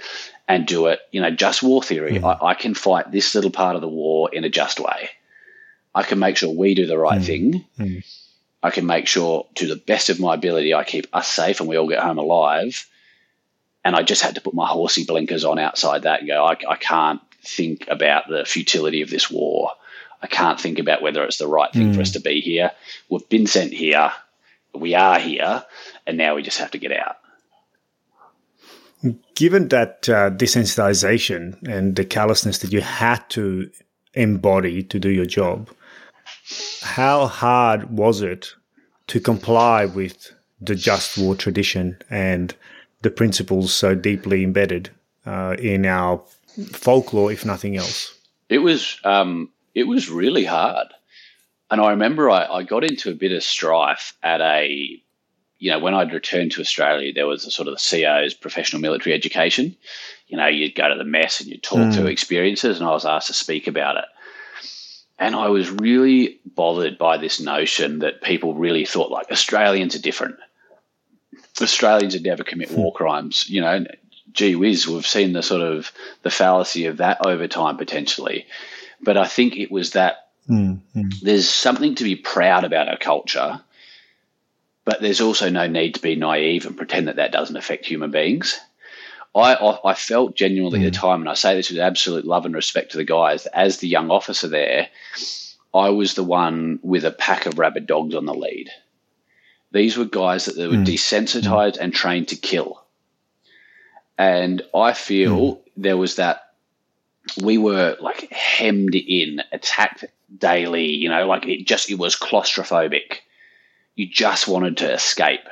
[0.47, 2.19] and do it, you know, just war theory.
[2.19, 2.25] Hmm.
[2.25, 5.09] I, I can fight this little part of the war in a just way.
[5.93, 7.25] I can make sure we do the right hmm.
[7.25, 7.65] thing.
[7.77, 8.05] Mm.
[8.61, 11.69] I can make sure, to the best of my ability, I keep us safe and
[11.69, 12.85] we all get home alive.
[13.85, 16.57] And I just had to put my horsey blinkers on outside that and go, I,
[16.67, 19.71] I can't think about the futility of this war.
[20.21, 22.01] I can't think about whether it's the right thing for hmm.
[22.01, 22.71] us to be here.
[23.09, 24.11] We've been sent here.
[24.73, 25.63] We are here.
[26.05, 27.17] And now we just have to get out.
[29.35, 33.69] Given that uh, desensitization and the callousness that you had to
[34.13, 35.69] embody to do your job,
[36.81, 38.53] how hard was it
[39.07, 42.53] to comply with the just war tradition and
[43.01, 44.89] the principles so deeply embedded
[45.25, 46.21] uh, in our
[46.71, 48.15] folklore, if nothing else?
[48.49, 50.87] It was um, it was really hard,
[51.71, 55.01] and I remember I, I got into a bit of strife at a,
[55.59, 58.81] you know, when I'd returned to Australia, there was a sort of the CO's professional
[58.81, 59.75] military education.
[60.27, 62.09] You know, you'd go to the mess and you'd talk through hmm.
[62.09, 64.05] experiences, and I was asked to speak about it.
[65.19, 70.01] And I was really bothered by this notion that people really thought like Australians are
[70.01, 70.37] different.
[71.61, 72.77] Australians would never commit hmm.
[72.77, 73.47] war crimes.
[73.49, 73.85] You know,
[74.31, 75.91] gee whiz, we've seen the sort of
[76.23, 78.47] the fallacy of that over time potentially.
[79.01, 82.97] But I think it was that Mm, mm, there's something to be proud about our
[82.97, 83.61] culture,
[84.83, 88.11] but there's also no need to be naive and pretend that that doesn't affect human
[88.11, 88.59] beings.
[89.35, 92.45] I, I, I felt genuinely at the time, and I say this with absolute love
[92.45, 94.89] and respect to the guys, as the young officer there,
[95.73, 98.69] I was the one with a pack of rabid dogs on the lead.
[99.71, 102.83] These were guys that they were desensitized and trained to kill.
[104.17, 106.48] And I feel there was that
[107.37, 110.05] we were like hemmed in, attacked
[110.37, 113.17] daily, you know, like it just, it was claustrophobic.
[113.95, 115.47] You just wanted to escape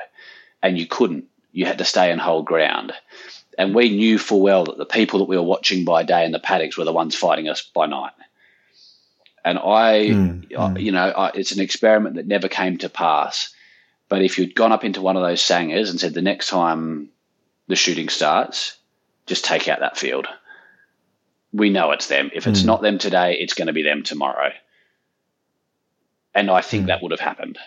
[0.62, 1.24] and you couldn't.
[1.52, 2.92] You had to stay and hold ground.
[3.58, 6.32] And we knew full well that the people that we were watching by day in
[6.32, 8.12] the paddocks were the ones fighting us by night.
[9.44, 13.52] And I, mm, you know, I, it's an experiment that never came to pass.
[14.08, 17.08] But if you'd gone up into one of those sangars and said, the next time
[17.66, 18.76] the shooting starts,
[19.26, 20.26] just take out that field.
[21.52, 22.30] We know it's them.
[22.34, 22.66] If it's mm.
[22.66, 24.50] not them today, it's going to be them tomorrow.
[26.34, 26.86] And I think mm.
[26.88, 27.58] that would have happened.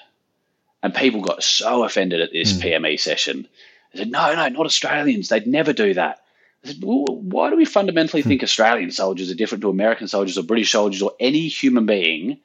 [0.83, 2.61] And people got so offended at this mm.
[2.61, 3.47] PME session.
[3.93, 5.29] They said, no, no, not Australians.
[5.29, 6.21] They'd never do that.
[6.63, 8.29] I said, well, why do we fundamentally hmm.
[8.29, 12.37] think Australian soldiers are different to American soldiers or British soldiers or any human being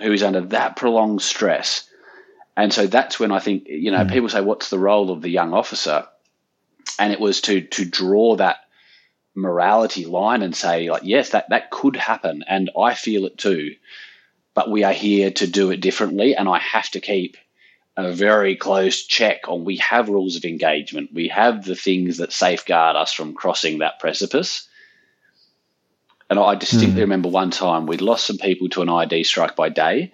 [0.00, 1.88] who is under that prolonged stress?
[2.56, 4.12] And so that's when I think, you know, mm.
[4.12, 6.06] people say, what's the role of the young officer?
[6.98, 8.64] And it was to to draw that
[9.34, 12.44] morality line and say, like, yes, that, that could happen.
[12.48, 13.74] And I feel it too.
[14.54, 16.34] But we are here to do it differently.
[16.34, 17.36] And I have to keep
[17.96, 21.10] a very close check on we have rules of engagement.
[21.12, 24.68] We have the things that safeguard us from crossing that precipice.
[26.28, 27.04] And I distinctly mm.
[27.04, 30.12] remember one time we'd lost some people to an ID strike by day.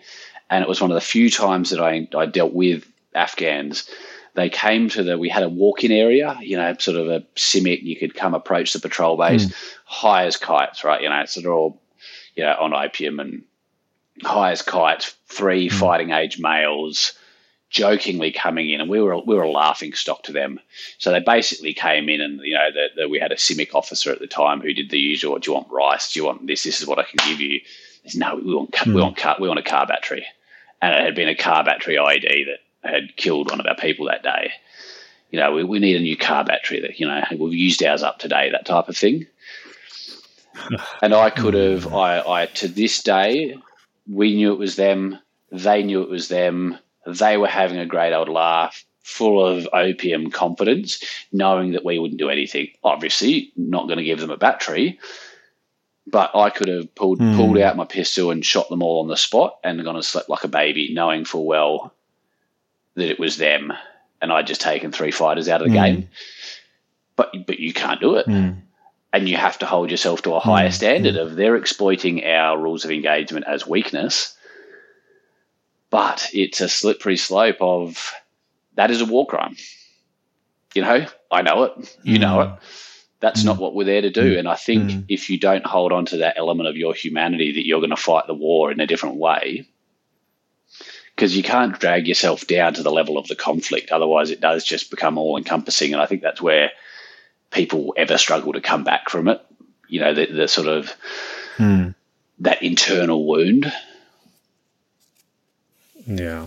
[0.48, 3.88] And it was one of the few times that I, I dealt with Afghans.
[4.36, 7.20] They came to the, we had a walk in area, you know, sort of a
[7.34, 7.82] CIMIC.
[7.82, 9.54] You could come approach the patrol base, mm.
[9.86, 11.02] high as kites, right?
[11.02, 11.80] You know, so they're all,
[12.34, 13.42] you know, on opium and
[14.22, 15.72] high as kites, three mm.
[15.72, 17.14] fighting age males
[17.68, 20.60] jokingly coming in, and we were we were a laughing stock to them.
[20.98, 24.20] So they basically came in, and you know, the, we had a CIMIC officer at
[24.20, 26.12] the time who did the usual: "Do you want rice?
[26.12, 26.62] Do you want this?
[26.62, 27.60] This is what I can give you."
[28.06, 28.94] Said, no, we want mm.
[28.94, 30.26] we want car, we want a car battery,
[30.80, 34.06] and it had been a car battery ID that had killed one of our people
[34.06, 34.52] that day.
[35.30, 38.02] You know, we, we need a new car battery that you know we've used ours
[38.02, 39.26] up today, that type of thing.
[41.02, 43.56] and I could have, I, I to this day,
[44.10, 45.18] we knew it was them.
[45.52, 50.30] They knew it was them they were having a great old laugh, full of opium
[50.30, 52.68] confidence, knowing that we wouldn't do anything.
[52.82, 54.98] Obviously, not going to give them a battery,
[56.06, 57.36] but I could have pulled mm.
[57.36, 60.28] pulled out my pistol and shot them all on the spot and gone and slept
[60.28, 61.94] like a baby, knowing full well
[62.96, 63.72] that it was them,
[64.20, 65.84] and I'd just taken three fighters out of the mm.
[65.84, 66.08] game.
[67.14, 68.26] But but you can't do it.
[68.26, 68.62] Mm.
[69.12, 70.74] And you have to hold yourself to a higher hmm.
[70.74, 71.20] standard hmm.
[71.20, 74.36] of they're exploiting our rules of engagement as weakness
[75.90, 78.12] but it's a slippery slope of
[78.74, 79.56] that is a war crime.
[80.74, 81.96] You know, I know it.
[82.02, 82.20] You mm.
[82.20, 82.50] know it.
[83.20, 83.46] That's mm.
[83.46, 84.34] not what we're there to do.
[84.34, 84.40] Mm.
[84.40, 85.04] And I think mm.
[85.08, 87.96] if you don't hold on to that element of your humanity, that you're going to
[87.96, 89.66] fight the war in a different way,
[91.16, 93.90] because you can't drag yourself down to the level of the conflict.
[93.90, 95.92] Otherwise, it does just become all encompassing.
[95.92, 96.70] And I think that's where
[97.50, 99.40] people ever struggle to come back from it.
[99.88, 100.92] You know, the, the sort of
[101.56, 101.94] mm.
[102.40, 103.72] that internal wound
[106.06, 106.46] yeah.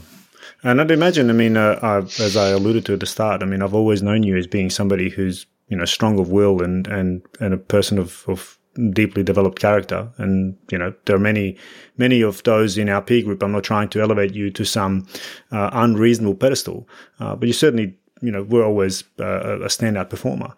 [0.64, 3.46] And I'd imagine, I mean, uh, I, as I alluded to at the start, I
[3.46, 6.88] mean, I've always known you as being somebody who's, you know, strong of will and,
[6.88, 8.58] and, and a person of, of
[8.92, 10.12] deeply developed character.
[10.18, 11.58] And, you know, there are many,
[11.98, 13.44] many of those in our peer group.
[13.44, 15.08] I'm not trying to elevate you to some
[15.52, 16.88] uh, unreasonable pedestal,
[17.20, 20.54] uh, but you certainly, you know, were always uh, a standout performer.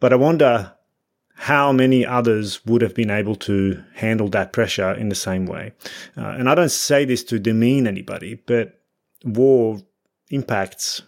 [0.00, 0.72] But I wonder
[1.34, 5.72] how many others would have been able to handle that pressure in the same way.
[6.16, 8.80] Uh, and I don't say this to demean anybody, but
[9.24, 9.80] war
[10.30, 11.02] impacts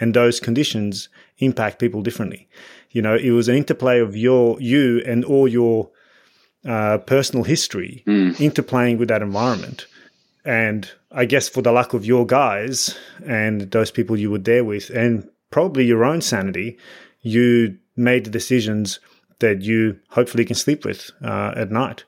[0.00, 2.48] and those conditions impact people differently.
[2.94, 5.90] You know, it was an interplay of your you and all your
[6.64, 8.34] uh, personal history mm.
[8.36, 9.86] interplaying with that environment.
[10.44, 14.64] And I guess for the luck of your guys and those people you were there
[14.64, 16.78] with, and probably your own sanity,
[17.20, 19.00] you made the decisions
[19.40, 22.04] that you hopefully can sleep with uh, at night.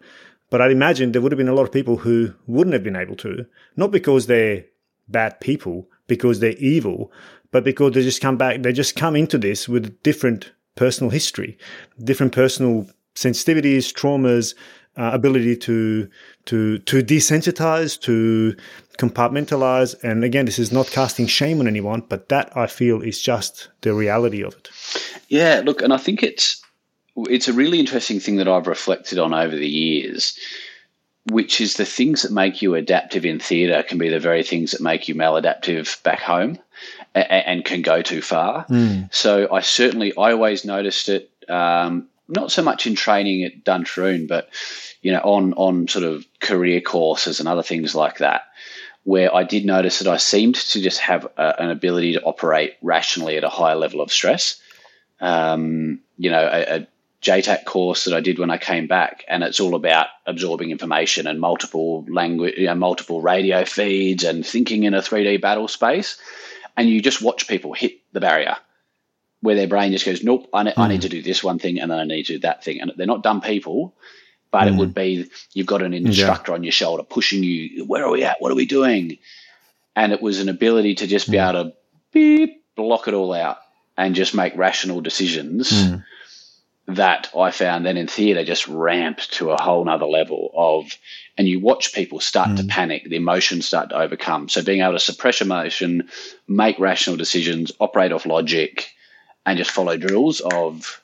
[0.51, 2.95] But I'd imagine there would have been a lot of people who wouldn't have been
[2.95, 4.65] able to, not because they're
[5.09, 7.11] bad people, because they're evil,
[7.51, 11.59] but because they just come back, they just come into this with different personal history,
[12.05, 14.55] different personal sensitivities, traumas,
[14.97, 16.09] uh, ability to
[16.47, 18.57] to to desensitize, to
[18.99, 19.95] compartmentalize.
[20.03, 23.69] And again, this is not casting shame on anyone, but that I feel is just
[23.83, 24.71] the reality of it.
[25.29, 26.63] Yeah, look, and I think it's
[27.17, 30.39] it's a really interesting thing that I've reflected on over the years,
[31.31, 34.71] which is the things that make you adaptive in theatre can be the very things
[34.71, 36.59] that make you maladaptive back home
[37.17, 38.67] and, and can go too far.
[38.67, 39.13] Mm.
[39.13, 44.27] So I certainly, I always noticed it, um, not so much in training at Duntroon,
[44.27, 44.49] but
[45.01, 48.43] you know, on on sort of career courses and other things like that,
[49.05, 52.75] where I did notice that I seemed to just have a, an ability to operate
[52.83, 54.61] rationally at a higher level of stress.
[55.21, 56.87] Um, you know, a, a
[57.23, 61.27] JTAC course that I did when I came back, and it's all about absorbing information
[61.27, 66.19] and multiple language, you know, multiple radio feeds, and thinking in a 3D battle space.
[66.77, 68.57] And you just watch people hit the barrier
[69.41, 70.79] where their brain just goes, "Nope, I, ne- mm.
[70.79, 71.01] I need hmm.
[71.03, 73.07] to do this one thing, and then I need to do that thing." And they're
[73.07, 73.95] not dumb people;
[74.51, 74.75] but mm.
[74.75, 76.57] it would be you've got an instructor yeah.
[76.57, 77.85] on your shoulder pushing you.
[77.85, 78.41] Where are we at?
[78.41, 79.19] What are we doing?
[79.95, 81.49] And it was an ability to just be mm.
[81.49, 81.77] able to
[82.13, 83.59] beep, block it all out
[83.97, 86.05] and just make rational decisions mm.
[86.89, 90.87] that I found then in theatre just ramped to a whole nother level of,
[91.39, 92.57] and you watch people start mm.
[92.57, 94.49] to panic, the emotions start to overcome.
[94.49, 96.09] So being able to suppress emotion,
[96.49, 98.89] make rational decisions, operate off logic,
[99.45, 101.01] and just follow drills of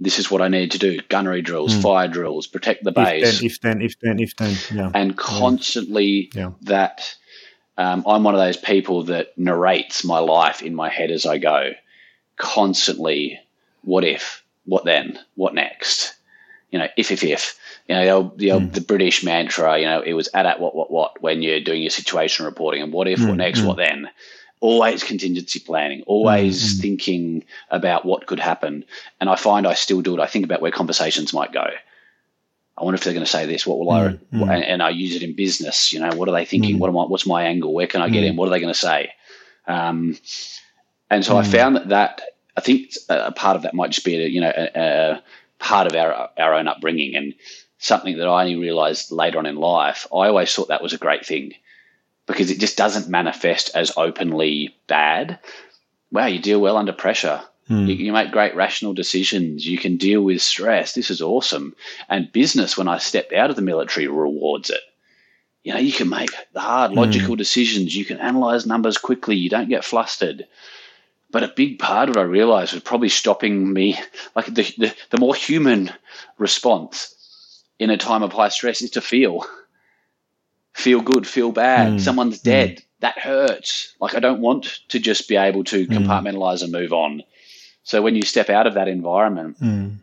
[0.00, 1.82] this is what I need to do gunnery drills, mm.
[1.82, 3.42] fire drills, protect the base.
[3.42, 4.90] If then, if then, if then, if then, yeah.
[4.94, 6.52] And constantly yeah.
[6.62, 7.14] that
[7.76, 11.38] um, I'm one of those people that narrates my life in my head as I
[11.38, 11.72] go,
[12.36, 13.38] constantly,
[13.82, 16.14] what if, what then, what next?
[16.70, 17.58] You know, if, if, if.
[17.90, 18.72] You know, the, old, the, old, mm.
[18.72, 21.82] the British mantra, you know, it was at, at, what, what, what when you're doing
[21.82, 23.28] your situation reporting and what if, mm.
[23.28, 23.66] what next, mm.
[23.66, 24.08] what then
[24.60, 26.82] always contingency planning, always mm-hmm.
[26.82, 28.84] thinking about what could happen.
[29.20, 30.20] And I find I still do it.
[30.20, 31.66] I think about where conversations might go.
[32.78, 33.66] I wonder if they're going to say this.
[33.66, 33.90] What will.
[33.90, 34.18] I?
[34.30, 35.92] And, and, I use it in business.
[35.92, 36.72] You know, what are they thinking?
[36.72, 36.78] Mm-hmm.
[36.78, 37.04] What am I?
[37.04, 37.74] What's my angle?
[37.74, 38.36] Where can I get in?
[38.36, 39.12] What are they going to say?
[39.66, 40.16] Um,
[41.10, 42.22] and so I found that that
[42.56, 45.22] I think a part of that might just be a, you know a, a
[45.58, 47.34] part of our our own upbringing and
[47.80, 50.06] something that I only realized later on in life.
[50.12, 51.54] I always thought that was a great thing
[52.26, 55.38] because it just doesn't manifest as openly bad.
[56.12, 57.40] Wow, you deal well under pressure.
[57.70, 57.88] Mm.
[57.88, 59.66] You, you, make great rational decisions.
[59.66, 60.92] You can deal with stress.
[60.92, 61.74] This is awesome.
[62.08, 64.80] And business, when I stepped out of the military, rewards it.
[65.64, 67.38] You know, you can make the hard, logical mm.
[67.38, 67.96] decisions.
[67.96, 69.36] You can analyze numbers quickly.
[69.36, 70.46] You don't get flustered.
[71.30, 73.98] But a big part of it I realized was probably stopping me,
[74.34, 75.92] like the, the, the more human
[76.38, 77.14] response
[77.80, 79.44] in a time of high stress is to feel
[80.74, 81.94] feel good, feel bad.
[81.94, 82.00] Mm.
[82.00, 82.44] Someone's mm.
[82.44, 82.76] dead.
[82.76, 82.84] Mm.
[83.00, 83.94] That hurts.
[84.00, 85.96] Like I don't want to just be able to mm.
[85.96, 87.22] compartmentalize and move on.
[87.82, 89.96] So when you step out of that environment, mm.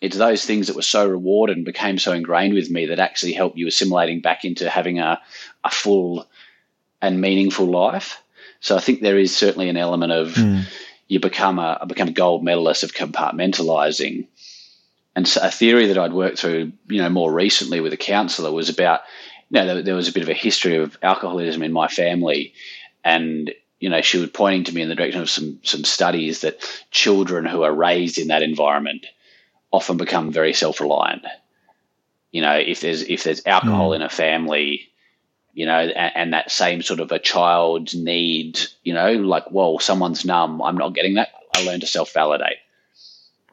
[0.00, 3.34] it's those things that were so rewarded and became so ingrained with me that actually
[3.34, 5.20] help you assimilating back into having a,
[5.62, 6.26] a full
[7.02, 8.20] and meaningful life.
[8.60, 10.64] So I think there is certainly an element of mm.
[11.06, 14.26] you become a become a gold medalist of compartmentalizing.
[15.18, 18.52] And so a theory that I'd worked through, you know, more recently with a counselor
[18.52, 19.00] was about
[19.50, 22.54] you know, there, there was a bit of a history of alcoholism in my family,
[23.02, 26.42] and you know, she was pointing to me in the direction of some some studies
[26.42, 29.06] that children who are raised in that environment
[29.72, 31.26] often become very self reliant.
[32.30, 33.96] You know, if there's if there's alcohol mm.
[33.96, 34.88] in a family,
[35.52, 39.80] you know, and, and, that same sort of a child's need, you know, like, well,
[39.80, 41.30] someone's numb, I'm not getting that.
[41.56, 42.58] I learn to self validate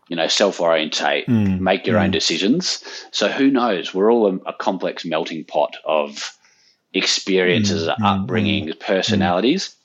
[0.07, 1.59] you know, self orientate, mm.
[1.59, 2.03] make your mm.
[2.05, 2.83] own decisions.
[3.11, 3.93] So who knows?
[3.93, 6.37] We're all a, a complex melting pot of
[6.93, 7.97] experiences, mm.
[7.97, 9.75] upbringings, personalities.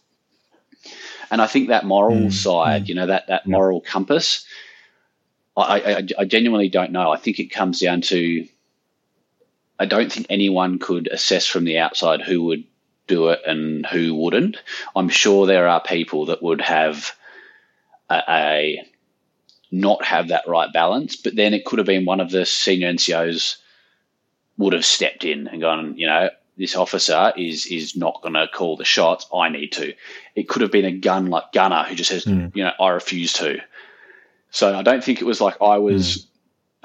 [1.30, 4.44] And I think that moral side, you know, that, that moral compass,
[5.56, 7.12] I, I, I genuinely don't know.
[7.12, 8.48] I think it comes down to
[9.80, 12.64] I don't think anyone could assess from the outside who would
[13.06, 14.58] do it and who wouldn't.
[14.94, 17.12] I'm sure there are people that would have
[18.10, 18.89] a, a
[19.70, 21.16] not have that right balance.
[21.16, 23.56] But then it could have been one of the senior NCOs
[24.58, 28.46] would have stepped in and gone, you know, this officer is is not going to
[28.46, 29.26] call the shots.
[29.34, 29.94] I need to.
[30.34, 32.54] It could have been a gun like gunner who just says, mm.
[32.54, 33.60] you know, I refuse to.
[34.50, 36.26] So I don't think it was like I was mm.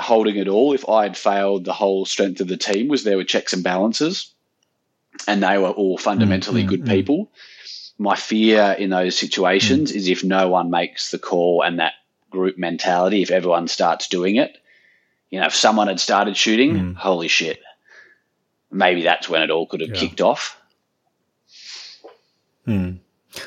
[0.03, 0.73] holding it all.
[0.73, 3.63] If I had failed, the whole strength of the team was there were checks and
[3.63, 4.31] balances,
[5.27, 6.69] and they were all fundamentally mm.
[6.69, 6.89] good hmm.
[6.89, 7.31] people.
[7.97, 9.97] My fear in those situations hmm.
[9.97, 11.93] is if no one makes the call and that
[12.35, 14.57] group mentality if everyone starts doing it.
[15.29, 16.95] You know, if someone had started shooting, mm.
[16.95, 17.59] holy shit,
[18.71, 19.99] maybe that's when it all could have yeah.
[19.99, 20.61] kicked off.
[22.65, 22.97] Hmm.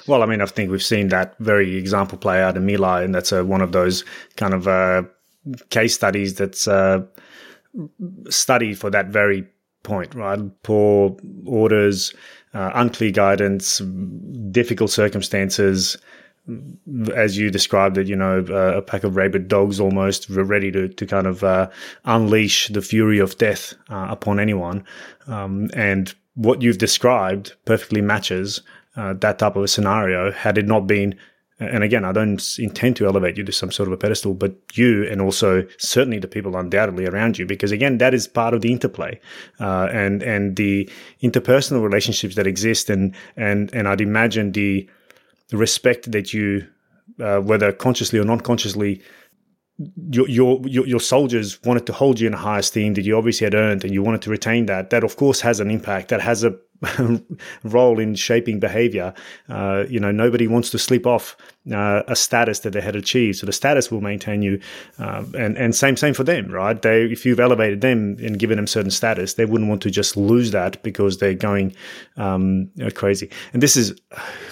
[0.06, 3.02] Well, I mean, I think we've seen that very example play out in My Lai,
[3.02, 4.04] and that's uh, one of those
[4.36, 5.02] kind of uh,
[5.70, 7.02] case studies that's uh,
[8.28, 9.46] studied for that very
[9.82, 10.38] point, right?
[10.62, 11.16] Poor
[11.46, 12.12] orders,
[12.54, 13.78] uh, unclear guidance,
[14.50, 15.96] difficult circumstances,
[17.14, 20.88] as you described it, you know, uh, a pack of rabid dogs almost ready to,
[20.88, 21.68] to kind of uh,
[22.04, 24.84] unleash the fury of death uh, upon anyone.
[25.26, 28.62] Um, and what you've described perfectly matches
[28.96, 31.14] uh, that type of a scenario had it not been.
[31.60, 34.54] And again, I don't intend to elevate you to some sort of a pedestal, but
[34.74, 38.60] you and also certainly the people undoubtedly around you, because again, that is part of
[38.60, 39.20] the interplay
[39.58, 40.88] uh, and and the
[41.20, 44.88] interpersonal relationships that exist, and and and I'd imagine the
[45.48, 46.66] the respect that you,
[47.20, 49.02] uh, whether consciously or non-consciously,
[50.10, 53.44] your, your your soldiers wanted to hold you in a high esteem that you obviously
[53.44, 54.90] had earned, and you wanted to retain that.
[54.90, 56.08] That of course has an impact.
[56.08, 56.56] That has a
[57.64, 59.12] role in shaping behavior.
[59.48, 61.36] Uh, you know, nobody wants to slip off
[61.72, 64.60] uh, a status that they had achieved, so the status will maintain you.
[64.98, 66.80] Uh, and and same same for them, right?
[66.80, 70.16] They if you've elevated them and given them certain status, they wouldn't want to just
[70.16, 71.74] lose that because they're going
[72.16, 73.30] um, crazy.
[73.52, 73.98] And this is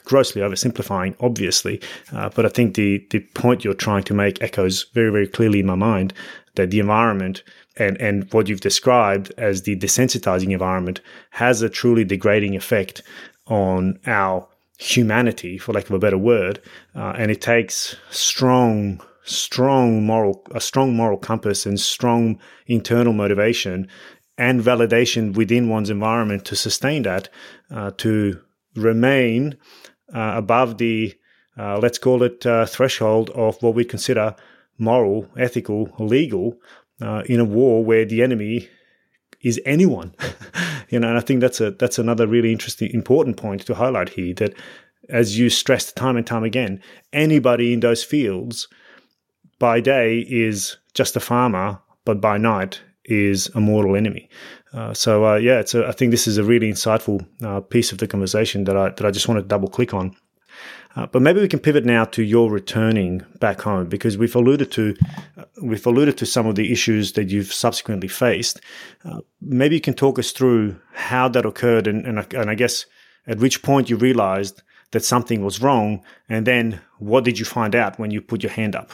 [0.05, 1.81] grossly oversimplifying, obviously,
[2.13, 5.61] uh, but I think the the point you're trying to make echoes very very clearly
[5.61, 6.13] in my mind
[6.57, 7.43] that the environment
[7.77, 11.01] and, and what you've described as the desensitizing environment
[11.31, 13.03] has a truly degrading effect
[13.47, 14.49] on our
[14.79, 16.61] humanity, for lack of a better word.
[16.95, 23.89] Uh, and it takes strong, strong moral, a strong moral compass and strong internal motivation
[24.39, 27.29] and validation within one's environment to sustain that,
[27.71, 28.39] uh, to
[28.75, 29.57] remain
[30.15, 31.15] uh, above the,
[31.59, 34.35] uh, let's call it, uh, threshold of what we consider
[34.79, 36.59] moral, ethical, legal
[37.01, 38.69] uh, in a war where the enemy
[39.43, 40.15] is anyone.
[40.89, 44.11] you know, and I think that's a that's another really interesting, important point to highlight
[44.11, 44.35] here.
[44.35, 44.55] That,
[45.09, 46.83] as you stressed time and time again,
[47.13, 48.69] anybody in those fields
[49.59, 54.29] by day is just a farmer, but by night is a mortal enemy.
[54.73, 57.93] Uh, so uh, yeah, it's a, I think this is a really insightful uh, piece
[57.93, 60.17] of the conversation that I that I just want to double click on.
[60.97, 64.73] Uh, but maybe we can pivot now to your returning back home because we've alluded
[64.73, 64.97] to
[65.37, 68.61] uh, we've alluded to some of the issues that you've subsequently faced.
[69.05, 72.87] Uh, maybe you can talk us through how that occurred and, and, and I guess
[73.27, 77.75] at which point you realized that something was wrong, and then what did you find
[77.75, 78.93] out when you put your hand up?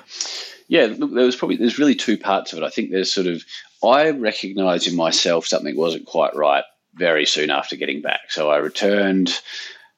[0.68, 2.64] Yeah, look, there was probably there's really two parts of it.
[2.64, 3.44] I think there's sort of
[3.84, 8.30] I recognised in myself something wasn't quite right very soon after getting back.
[8.30, 9.38] So I returned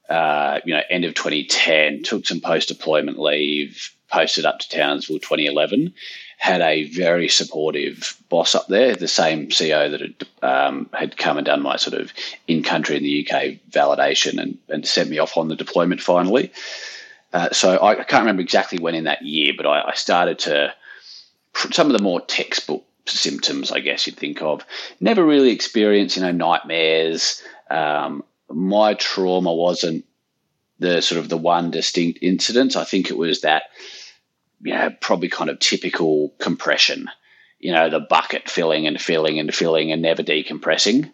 [0.09, 5.19] uh, you know, end of 2010, took some post deployment leave, posted up to Townsville
[5.19, 5.95] 2011,
[6.39, 11.39] had a very supportive boss up there, the same CEO that had, um, had come
[11.39, 12.13] and done my sort of
[12.47, 16.53] in country in the UK validation and, and sent me off on the deployment finally.
[17.33, 20.75] Uh, so I, can't remember exactly when in that year, but I, I started to
[21.73, 24.65] some of the more textbook symptoms, I guess you'd think of.
[25.01, 27.43] Never really experienced, you know, nightmares.
[27.71, 28.25] Um,
[28.55, 30.05] my trauma wasn't
[30.79, 32.77] the sort of the one distinct incident.
[32.77, 33.65] I think it was that,
[34.61, 37.09] you know, probably kind of typical compression,
[37.59, 41.13] you know, the bucket filling and filling and filling and never decompressing.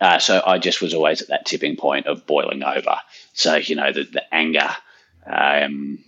[0.00, 2.96] Uh, so I just was always at that tipping point of boiling over.
[3.34, 4.70] So, you know, the, the anger,
[5.26, 5.98] um,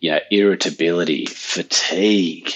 [0.00, 2.50] you know, irritability, fatigue,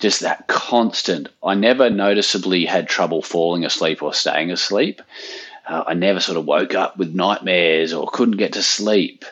[0.00, 1.28] just that constant.
[1.44, 5.00] I never noticeably had trouble falling asleep or staying asleep.
[5.70, 9.24] Uh, I never sort of woke up with nightmares or couldn't get to sleep.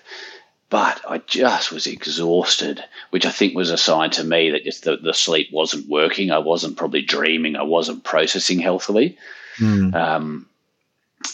[0.71, 4.85] But I just was exhausted, which I think was a sign to me that just
[4.85, 6.31] the, the sleep wasn't working.
[6.31, 7.57] I wasn't probably dreaming.
[7.57, 9.19] I wasn't processing healthily.
[9.59, 9.93] Mm.
[9.95, 10.47] Um,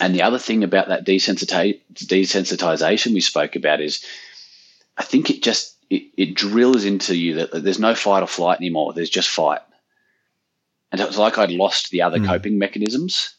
[0.01, 4.03] and the other thing about that desensitization we spoke about is
[4.97, 8.27] I think it just it, it drills into you that, that, there's no fight or
[8.27, 8.95] flight anymore.
[8.95, 9.61] There's just fight.
[10.91, 12.27] And it was like I'd lost the other mm.
[12.27, 13.35] coping mechanisms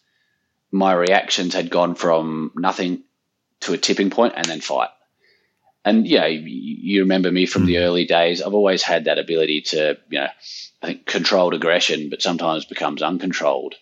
[0.71, 3.03] my reactions had gone from nothing
[3.61, 4.89] to a tipping point and then fight.
[5.83, 7.67] And yeah, you remember me from mm.
[7.67, 8.41] the early days.
[8.41, 10.27] I've always had that ability to, you know,
[10.81, 13.75] I think controlled aggression, but sometimes becomes uncontrolled.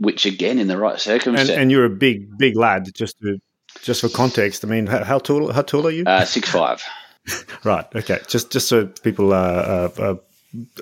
[0.00, 2.92] Which again, in the right circumstance, and, and you're a big, big lad.
[2.94, 3.40] Just to,
[3.82, 5.52] just for context, I mean, how, how tall?
[5.52, 6.04] How tall are you?
[6.04, 6.84] Uh, six five.
[7.64, 7.84] right.
[7.94, 8.18] Okay.
[8.28, 10.14] Just, just so people uh, uh,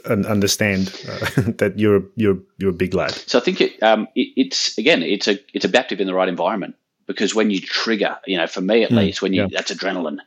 [0.04, 1.18] understand uh,
[1.58, 3.12] that you're you're you're a big lad.
[3.12, 6.28] So I think it, um, it, it's again it's a it's adaptive in the right
[6.28, 9.48] environment because when you trigger, you know, for me at mm, least, when you yeah.
[9.50, 10.18] that's adrenaline,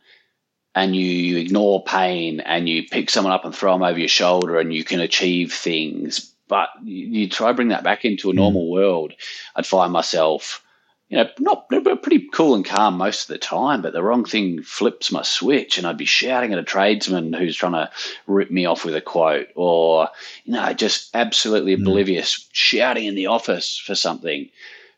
[0.76, 4.08] and you, you ignore pain and you pick someone up and throw them over your
[4.08, 8.30] shoulder and you can achieve things, but you, you try to bring that back into
[8.30, 8.72] a normal mm.
[8.72, 9.14] world,
[9.56, 10.64] I'd find myself
[11.10, 14.62] you know, not pretty cool and calm most of the time, but the wrong thing
[14.62, 17.90] flips my switch, and I'd be shouting at a tradesman who's trying to
[18.28, 20.10] rip me off with a quote, or
[20.46, 21.82] you know, just absolutely mm.
[21.82, 24.50] oblivious, shouting in the office for something.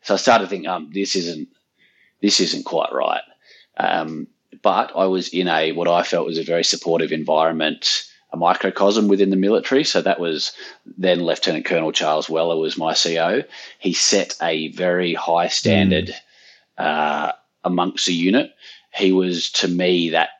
[0.02, 1.48] So I started to think, um, this isn't
[2.20, 3.22] this isn't quite right.
[3.78, 4.26] Um,
[4.60, 9.08] but I was in a what I felt was a very supportive environment a microcosm
[9.08, 9.84] within the military.
[9.84, 10.52] So that was
[10.96, 13.42] then Lieutenant Colonel Charles Weller was my CO.
[13.78, 16.14] He set a very high standard
[16.78, 16.84] mm.
[16.84, 17.32] uh,
[17.64, 18.52] amongst the unit.
[18.94, 20.30] He was to me that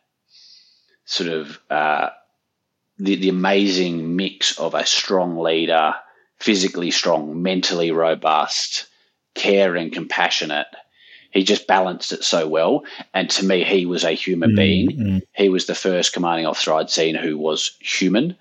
[1.04, 2.10] sort of uh,
[2.98, 5.94] the the amazing mix of a strong leader,
[6.38, 8.86] physically strong, mentally robust,
[9.34, 10.66] caring, compassionate
[11.32, 12.84] he just balanced it so well.
[13.12, 14.56] And to me, he was a human mm-hmm.
[14.56, 14.88] being.
[14.90, 15.22] Mm.
[15.32, 18.36] He was the first commanding officer I'd seen who was human,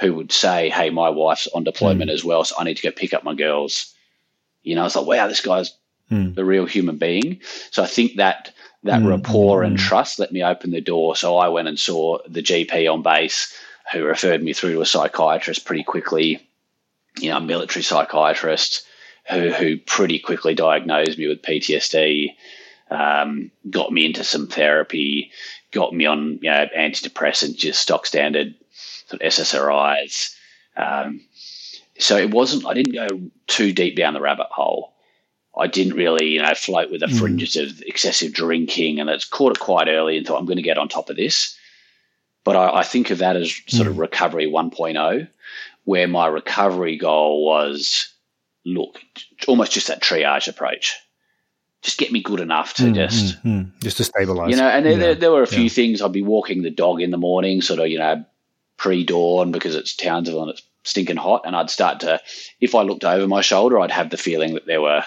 [0.00, 2.14] who would say, Hey, my wife's on deployment mm.
[2.14, 3.92] as well, so I need to go pick up my girls.
[4.62, 5.72] You know, I was like, wow, this guy's
[6.10, 6.34] Mm.
[6.34, 7.40] the real human being.
[7.70, 8.52] So I think that
[8.82, 9.80] that Mm, rapport and mm.
[9.80, 11.16] trust let me open the door.
[11.16, 13.54] So I went and saw the GP on base,
[13.90, 16.46] who referred me through to a psychiatrist pretty quickly.
[17.18, 18.84] You know, a military psychiatrist
[19.30, 22.34] who who pretty quickly diagnosed me with PTSD,
[22.90, 25.30] um, got me into some therapy,
[25.72, 28.54] got me on you know antidepressants, just stock standard
[29.06, 30.34] sort of SSRIs.
[30.76, 31.20] Um,
[31.98, 32.66] so it wasn't.
[32.66, 34.92] I didn't go too deep down the rabbit hole.
[35.56, 37.18] I didn't really, you know, float with the Mm.
[37.18, 40.62] fringes of excessive drinking, and it's caught it quite early and thought I'm going to
[40.62, 41.56] get on top of this.
[42.42, 45.28] But I, I think of that as sort of recovery 1.0,
[45.84, 48.08] where my recovery goal was,
[48.64, 49.00] look,
[49.46, 50.96] almost just that triage approach.
[51.82, 53.70] Just get me good enough to Mm, just mm, mm.
[53.82, 54.50] just to stabilize.
[54.50, 55.68] you know, and there, Yeah, there, there were a few yeah.
[55.68, 56.00] things.
[56.00, 58.24] I'd be walking the dog in the morning, sort of, you know,
[58.78, 61.42] pre dawn because it's Townsville and it's stinking hot.
[61.44, 62.20] And I'd start to,
[62.60, 65.04] if I looked over my shoulder, I'd have the feeling that there were,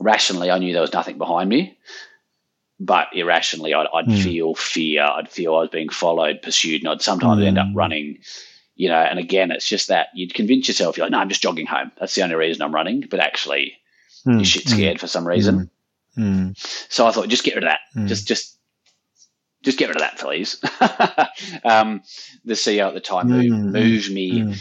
[0.00, 1.76] rationally, I knew there was nothing behind me.
[2.80, 4.22] But irrationally, I'd, I'd Mm.
[4.22, 5.02] feel fear.
[5.04, 7.76] I'd feel I was being followed, pursued, and I'd sometimes end up Mm.
[7.76, 8.18] running.
[8.74, 11.42] You know, and again, it's just that you'd convince yourself, you're like, no, I'm just
[11.42, 11.92] jogging home.
[12.00, 13.04] That's the only reason I'm running.
[13.10, 13.74] But actually,
[14.26, 15.68] Mm, you're shit mm, scared for some reason.
[16.16, 16.56] mm.
[16.92, 17.80] So I thought, just get rid of that.
[17.96, 18.06] Mm.
[18.06, 18.56] Just, just,
[19.64, 20.62] just get rid of that, please.
[21.64, 22.02] um,
[22.44, 24.54] the CEO at the time moved, Mm, moved me.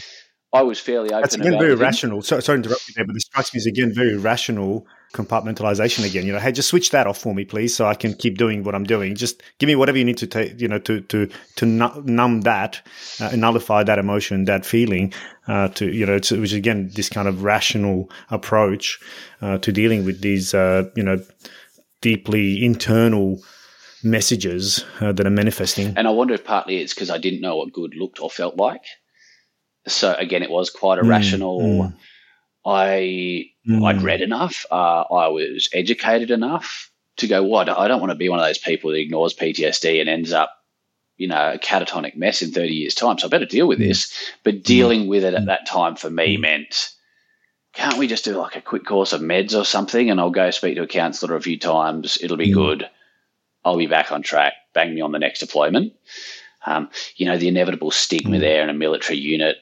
[0.54, 1.22] I was fairly open.
[1.22, 1.80] That's again very everything.
[1.80, 2.22] rational.
[2.22, 6.06] So, sorry to interrupt you there, but this strikes me as again very rational compartmentalization
[6.06, 6.26] again.
[6.26, 8.64] You know, hey, just switch that off for me, please, so I can keep doing
[8.64, 9.16] what I'm doing.
[9.16, 12.82] Just give me whatever you need to take, you know, to to to numb that,
[13.22, 15.14] uh, nullify that emotion, that feeling.
[15.48, 19.00] Uh, to you know, to, which again, this kind of rational approach
[19.42, 21.22] uh, to dealing with these, uh, you know,
[22.02, 23.42] deeply internal
[24.04, 25.94] messages uh, that are manifesting.
[25.98, 28.58] And I wonder if partly it's because I didn't know what good looked or felt
[28.58, 28.84] like.
[29.88, 31.60] So again, it was quite a Mm, rational.
[31.62, 31.94] mm.
[32.66, 33.86] I Mm.
[33.86, 34.66] I'd read enough.
[34.72, 37.44] Uh, I was educated enough to go.
[37.44, 40.32] What I don't want to be one of those people that ignores PTSD and ends
[40.34, 40.52] up,
[41.18, 43.18] you know, a catatonic mess in thirty years' time.
[43.20, 43.88] So I better deal with Mm.
[43.88, 44.14] this.
[44.44, 45.48] But dealing with it at Mm.
[45.48, 46.42] that time for me Mm.
[46.42, 46.90] meant,
[47.74, 50.10] can't we just do like a quick course of meds or something?
[50.10, 52.18] And I'll go speak to a counsellor a few times.
[52.22, 52.54] It'll be Mm.
[52.54, 52.90] good.
[53.64, 54.54] I'll be back on track.
[54.74, 55.94] Bang me on the next deployment.
[56.66, 58.42] Um, you know, the inevitable stigma Mm.
[58.42, 59.58] there in a military unit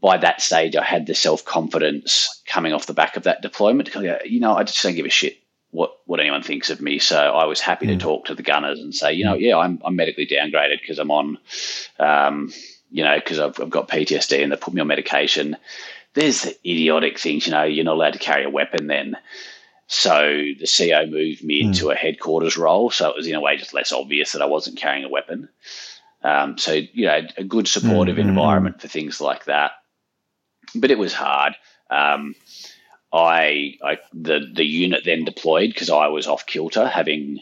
[0.00, 3.94] by that stage, I had the self confidence coming off the back of that deployment.
[3.94, 5.38] You know, I just don't give a shit
[5.70, 6.98] what, what anyone thinks of me.
[6.98, 7.90] So I was happy Mm.
[7.90, 10.98] to talk to the gunners and say, you know, yeah, I'm, I'm medically downgraded because
[10.98, 11.38] I'm on,
[11.98, 12.52] um,
[12.90, 15.56] you know, because I've, I've got PTSD and they put me on medication.
[16.14, 19.16] There's the idiotic things, you know, you're not allowed to carry a weapon then.
[19.88, 20.18] So
[20.58, 21.66] the CO moved me Mm.
[21.66, 22.90] into a headquarters role.
[22.90, 25.48] So it was in a way just less obvious that I wasn't carrying a weapon.
[26.22, 29.72] Um, so, you know, a good supportive Mm, mm, environment for things like that.
[30.74, 31.54] But it was hard.
[31.90, 32.34] Um,
[33.12, 37.40] I, I the the unit then deployed because I was off kilter, having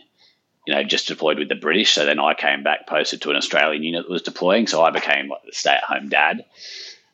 [0.66, 1.92] you know just deployed with the British.
[1.92, 4.66] So then I came back, posted to an Australian unit that was deploying.
[4.66, 6.44] So I became like the stay at home dad,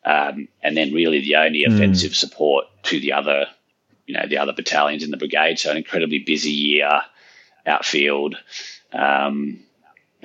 [0.05, 1.75] um, and then really the only Mm.
[1.75, 3.47] offensive support to the other,
[4.07, 5.59] you know, the other battalions in the brigade.
[5.59, 7.03] So an incredibly busy year
[7.67, 8.37] outfield.
[8.93, 9.61] Um,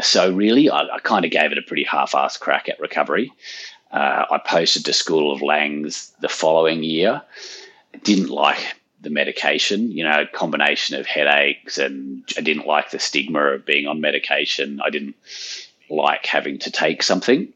[0.01, 3.31] so really, I, I kind of gave it a pretty half-assed crack at recovery.
[3.91, 7.21] Uh, I posted to School of Langs the following year.
[8.03, 8.59] Didn't like
[9.01, 13.87] the medication, you know, combination of headaches, and I didn't like the stigma of being
[13.87, 14.81] on medication.
[14.83, 15.15] I didn't
[15.89, 17.53] like having to take something.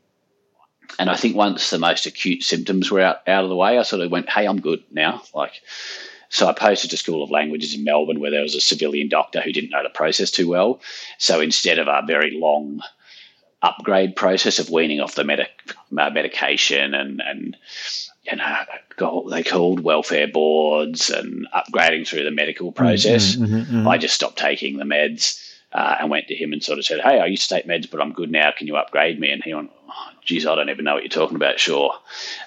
[0.97, 3.83] And I think once the most acute symptoms were out, out of the way, I
[3.83, 5.21] sort of went, hey, I'm good now.
[5.33, 5.61] Like,
[6.29, 9.41] so I posted to School of Languages in Melbourne where there was a civilian doctor
[9.41, 10.79] who didn't know the process too well.
[11.17, 12.81] So instead of a very long
[13.61, 15.49] upgrade process of weaning off the medic,
[15.97, 17.57] uh, medication and, and
[18.29, 18.57] you know,
[18.95, 23.87] got- they called welfare boards and upgrading through the medical process, Mm, mm, mm, mm.
[23.89, 25.45] I just stopped taking the meds.
[25.71, 27.87] Uh, and went to him and sort of said, "Hey, I used to take meds,
[27.91, 28.49] but I'm good now.
[28.57, 31.09] Can you upgrade me?" And he went, oh, "Geez, I don't even know what you're
[31.09, 31.93] talking about." Sure.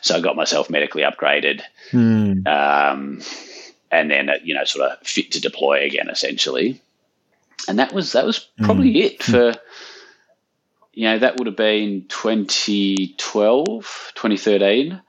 [0.00, 1.60] So I got myself medically upgraded,
[1.92, 2.44] Mm.
[2.48, 3.20] um,
[3.92, 6.80] and then uh, you know, sort of fit to deploy again, essentially.
[7.68, 9.54] And that was that was probably it for.
[10.94, 15.00] You know, that would have been 2012, 2013.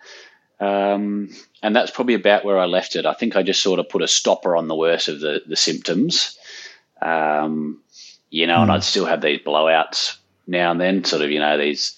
[0.61, 1.29] Um,
[1.61, 3.05] and that's probably about where I left it.
[3.05, 5.57] I think I just sort of put a stopper on the worst of the, the
[5.57, 6.37] symptoms.
[7.01, 7.81] Um,
[8.29, 8.75] you know, and Mm.
[8.75, 10.15] I'd still have these blowouts
[10.47, 11.97] now and then, sort of, you know, these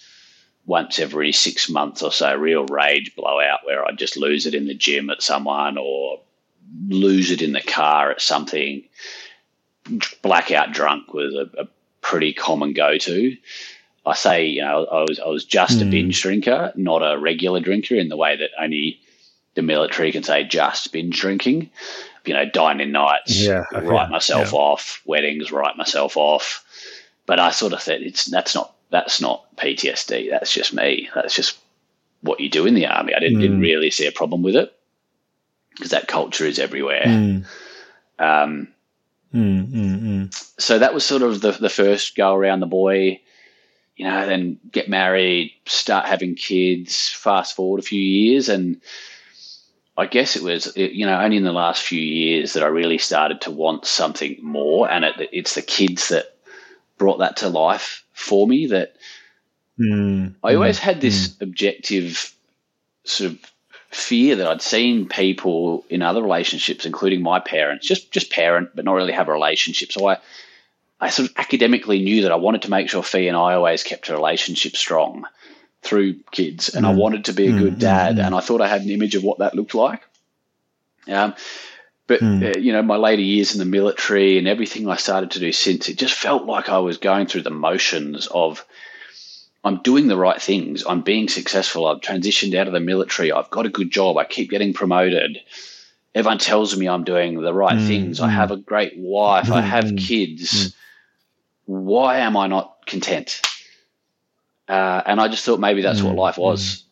[0.65, 4.65] once every six months or so real rage blowout where I'd just lose it in
[4.65, 6.21] the gym at someone or
[6.87, 8.83] lose it in the car at something.
[10.23, 11.67] Blackout drunk was a, a
[12.01, 13.37] pretty common go to.
[14.05, 15.91] I say, you know, I was I was just a Mm.
[15.91, 18.99] binge drinker, not a regular drinker in the way that only
[19.55, 21.69] the military can say just binge drinking.
[22.25, 24.57] you know, dining nights, Yeah, write myself yeah.
[24.57, 26.65] off, weddings, write myself off.
[27.27, 30.31] But I sort of thought it's that's not that's not PTSD.
[30.31, 31.07] That's just me.
[31.13, 31.59] That's just
[32.21, 33.13] what you do in the army.
[33.13, 33.61] I didn't, didn't Mm.
[33.61, 34.73] really see a problem with it
[35.75, 37.03] because that culture is everywhere.
[37.05, 37.45] Mm,
[38.17, 38.67] Um,
[39.33, 43.19] mm, mm, so that was sort of the, the first go around the boy,
[43.95, 48.49] you know, then get married, start having kids, fast forward a few years.
[48.49, 48.81] And
[49.97, 52.67] I guess it was, it- you know, only in the last few years that I
[52.67, 54.89] really started to want something more.
[54.89, 56.35] And it, it's the kids that
[56.97, 58.95] brought that to life for me that
[59.77, 62.33] Mm, I always had this objective
[63.03, 63.39] sort of
[63.95, 68.85] fear that I'd seen people in other relationships, including my parents, just just parent, but
[68.85, 69.91] not really have a relationship.
[69.91, 70.17] So I,
[70.99, 73.83] I sort of academically knew that I wanted to make sure Fee and I always
[73.83, 75.25] kept a relationship strong
[75.81, 76.97] through kids, and I Mm.
[76.97, 78.25] wanted to be a Mm, good mm, dad, mm.
[78.25, 80.01] and I thought I had an image of what that looked like.
[81.07, 81.35] Um,
[82.07, 82.55] but Mm.
[82.55, 85.51] uh, you know, my later years in the military and everything I started to do
[85.51, 88.65] since, it just felt like I was going through the motions of
[89.65, 90.85] I'm doing the right things.
[90.87, 91.87] I'm being successful.
[91.87, 93.31] I've transitioned out of the military.
[93.31, 94.15] I've got a good job.
[94.17, 95.39] I keep getting promoted.
[96.13, 98.19] Everyone tells me I'm doing the right Mm, things.
[98.21, 98.31] I mm.
[98.31, 99.51] have a great wife.
[99.51, 100.75] I Mm, have mm, kids.
[101.65, 103.41] Why am I not content?
[104.69, 106.83] Uh, and I just thought maybe that's what Mm, life was.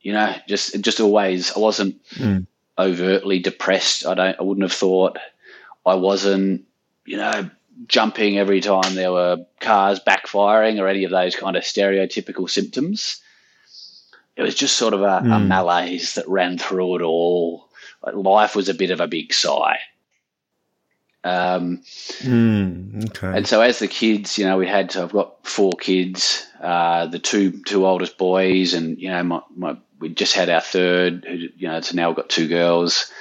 [0.00, 1.52] You know, just just always.
[1.56, 2.46] I wasn't Mm.
[2.78, 4.06] overtly depressed.
[4.06, 4.38] I don't.
[4.38, 5.18] I wouldn't have thought.
[5.84, 6.66] I wasn't.
[7.04, 7.50] You know,
[7.88, 13.20] jumping every time there were cars backfiring or any of those kind of stereotypical symptoms.
[14.36, 15.48] It was just sort of a, a Mm.
[15.48, 17.68] malaise that ran through it all.
[18.02, 19.78] Like life was a bit of a big sigh.
[21.24, 21.82] Um,
[22.22, 23.36] Mm, okay.
[23.38, 27.06] and so as the kids, you know, we had to, I've got four kids, uh,
[27.06, 31.24] the two two oldest boys, and you know, my, my we just had our third,
[31.24, 33.12] who you know, so now we've got two girls,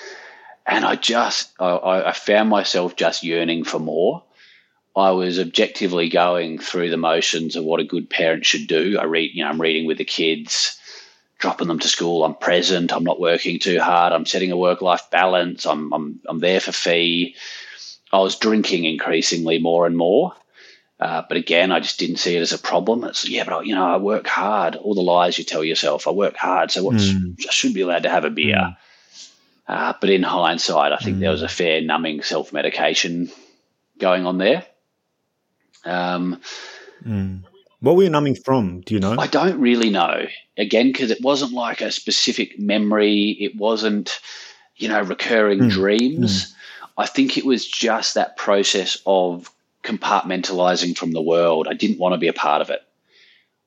[0.65, 4.23] and I just I, I found myself just yearning for more.
[4.95, 8.97] I was objectively going through the motions of what a good parent should do.
[8.99, 10.77] I read, you know, I'm reading with the kids,
[11.39, 12.25] dropping them to school.
[12.25, 12.91] I'm present.
[12.91, 14.11] I'm not working too hard.
[14.11, 15.65] I'm setting a work life balance.
[15.65, 17.35] I'm I'm I'm there for fee.
[18.11, 20.33] I was drinking increasingly more and more.
[20.99, 23.05] Uh, but again, I just didn't see it as a problem.
[23.05, 24.75] It's yeah, but you know, I work hard.
[24.75, 26.69] All the lies you tell yourself, I work hard.
[26.69, 27.39] So what's Mm.
[27.47, 28.55] I should be allowed to have a beer.
[28.57, 28.77] Mm.
[29.67, 31.19] Uh, but in hindsight, I think Mm.
[31.21, 33.31] there was a fair numbing self medication
[33.97, 34.65] going on there.
[35.85, 36.41] Um,
[37.07, 37.41] Mm.
[37.79, 38.81] What were you numbing from?
[38.81, 39.15] Do you know?
[39.17, 40.27] I don't really know.
[40.57, 43.31] Again, because it wasn't like a specific memory.
[43.39, 44.19] It wasn't,
[44.77, 46.53] you know, recurring Mm, dreams.
[46.97, 49.49] I think it was just that process of
[49.83, 51.67] compartmentalizing from the world.
[51.67, 52.83] I didn't want to be a part of it.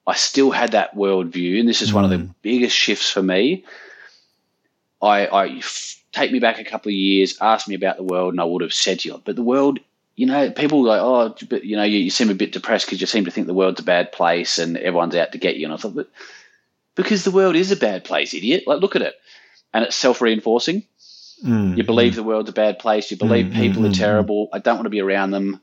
[0.06, 2.34] I still had that worldview, and this is one of the Mm.
[2.42, 3.64] biggest shifts for me.
[5.02, 8.32] I, I f- take me back a couple of years, ask me about the world,
[8.34, 9.80] and I would have said to you, but the world,
[10.16, 13.00] you know, people go, oh, but you know, you, you seem a bit depressed because
[13.00, 15.66] you seem to think the world's a bad place and everyone's out to get you.
[15.66, 16.08] And I thought, but
[16.94, 18.64] because the world is a bad place, idiot.
[18.66, 19.14] Like, look at it,
[19.72, 20.84] and it's self reinforcing.
[21.44, 23.10] Mm, You believe the world's a bad place.
[23.10, 24.48] You believe Mm, people mm, are mm, terrible.
[24.52, 25.60] I don't want to be around them.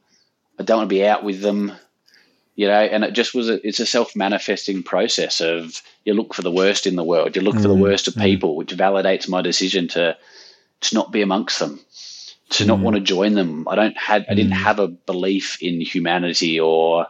[0.59, 1.71] I don't want to be out with them.
[2.55, 6.33] You know, and it just was a, it's a self manifesting process of you look
[6.33, 7.35] for the worst in the world.
[7.35, 8.21] You look for the Mm, worst of mm.
[8.21, 10.17] people, which validates my decision to
[10.81, 11.79] to not be amongst them,
[12.51, 12.81] to not Mm.
[12.81, 13.67] want to join them.
[13.67, 14.55] I don't had I didn't Mm.
[14.55, 17.07] have a belief in humanity or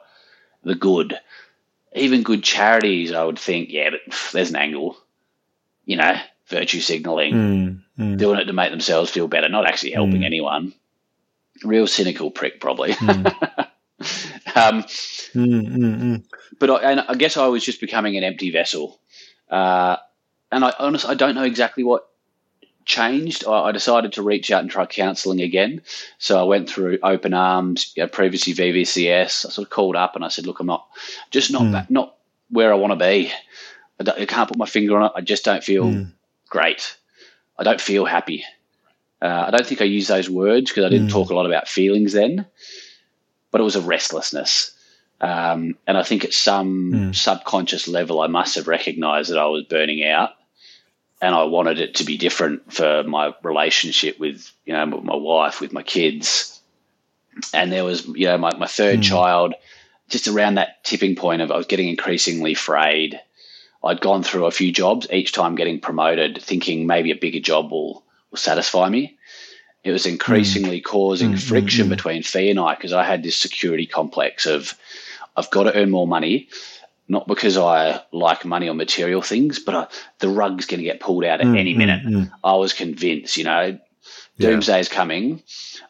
[0.64, 1.20] the good.
[1.96, 4.02] Even good charities, I would think, yeah, but
[4.34, 4.98] there's an angle.
[5.86, 6.16] You know,
[6.48, 10.26] virtue signaling Mm, mm, doing it to make themselves feel better, not actually helping Mm.
[10.26, 10.74] anyone.
[11.64, 12.94] Real cynical prick, probably.
[12.94, 13.34] Mm.
[14.56, 14.84] um,
[15.36, 16.24] mm, mm, mm.
[16.60, 19.00] but I, and I guess I was just becoming an empty vessel.
[19.50, 19.98] Uh,
[20.52, 22.08] and I honestly, I don't know exactly what
[22.86, 23.46] changed.
[23.48, 25.82] I, I decided to reach out and try counselling again.
[26.18, 29.46] So I went through Open Arms, you know, previously VVCS.
[29.46, 30.88] I sort of called up and I said, "Look, I'm not
[31.32, 31.72] just not Mm.
[31.72, 32.16] back, not
[32.50, 33.32] where I want to be.
[34.00, 35.12] I, I can't put my finger on it.
[35.16, 36.12] I just don't feel Mm.
[36.50, 36.98] great.
[37.58, 38.44] I don't feel happy.
[39.22, 41.12] Uh, I don't think I used those words because I didn't Mm.
[41.12, 42.46] talk a lot about feelings then,
[43.52, 44.72] but it was a restlessness.
[45.22, 47.16] Um, and I think at some Mm.
[47.16, 50.32] subconscious level, I must have recognized that I was burning out
[51.22, 55.62] and I wanted it to be different for my relationship with, you know, my wife,
[55.62, 56.60] with my kids.
[57.54, 59.04] And there was, you know, my, my third Mm.
[59.04, 59.54] child,
[60.10, 63.20] just around that tipping point of I was getting increasingly frayed.
[63.84, 67.72] I'd gone through a few jobs, each time getting promoted, thinking maybe a bigger job
[67.72, 69.18] will, will satisfy me.
[69.84, 71.90] It was increasingly causing Mm, mm, friction mm.
[71.90, 74.76] between Fee and I because I had this security complex of
[75.36, 76.50] I've got to earn more money,
[77.12, 79.88] not because I like money or material things, but I,
[80.20, 82.04] the rug's going to get pulled out at Mm, any mm, minute.
[82.06, 82.32] mm.
[82.42, 83.78] I was convinced, you know,
[84.40, 85.44] Doomsday is coming.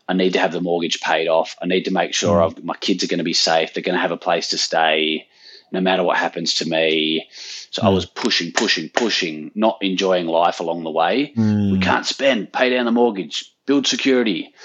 [0.07, 1.55] I need to have the mortgage paid off.
[1.61, 2.45] I need to make sure Mm.
[2.57, 3.71] I've, my kids are going to be safe.
[3.71, 5.27] They're going to have a place to stay,
[5.71, 7.27] no matter what happens to me.
[7.69, 7.93] So I Mm.
[7.93, 11.33] was pushing, pushing, pushing, not enjoying life along the way.
[11.35, 11.81] We Mm.
[11.83, 14.55] can't spend, pay down the mortgage, build security.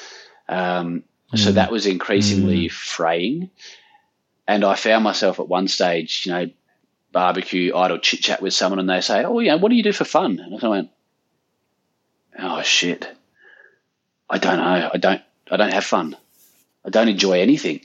[0.49, 1.05] Um,
[1.35, 1.55] So Mm.
[1.57, 3.51] that was increasingly fraying.
[4.49, 6.51] And I found myself at one stage, you know,
[7.13, 9.93] barbecue, idle chit chat with someone, and they say, "Oh, yeah, what do you do
[9.93, 10.91] for fun?" And I went,
[12.39, 13.09] "Oh shit,
[14.29, 14.91] I don't know.
[14.93, 15.23] I don't.
[15.51, 16.17] I don't have fun.
[16.85, 17.81] I don't enjoy anything.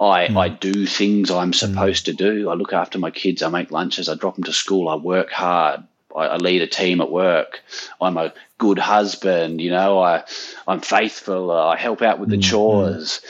[0.00, 0.38] I hmm.
[0.38, 1.52] I do things I'm hmm.
[1.52, 2.48] supposed to do.
[2.48, 3.42] I look after my kids.
[3.42, 4.08] I make lunches.
[4.08, 4.88] I drop them to school.
[4.88, 5.84] I work hard.
[6.14, 7.62] I, I lead a team at work.
[8.00, 9.60] I'm a good husband.
[9.60, 10.24] You know, I
[10.66, 11.50] I'm faithful.
[11.50, 13.20] I help out with the hmm, chores.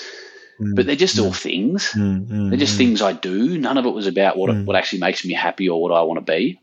[0.59, 1.93] But they're just all things.
[1.93, 2.79] Mm, mm, They're just mm.
[2.79, 3.59] things I do.
[3.59, 4.65] None of it was about what Mm.
[4.65, 6.61] what actually makes me happy or what I want to be.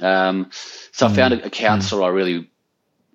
[0.00, 0.50] Um,
[0.92, 2.50] so I found a, a counselor I really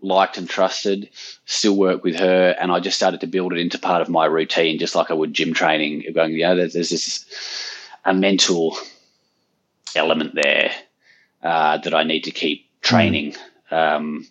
[0.02, 1.10] liked and trusted.
[1.46, 4.26] Still work with her, and I just started to build it into part of my
[4.26, 6.06] routine, just like I would gym training.
[6.14, 7.26] Going, you know, there's, there's this
[8.06, 8.78] a mental
[9.96, 10.72] element there
[11.44, 13.36] uh, that I need to keep training.
[13.70, 14.28] Um,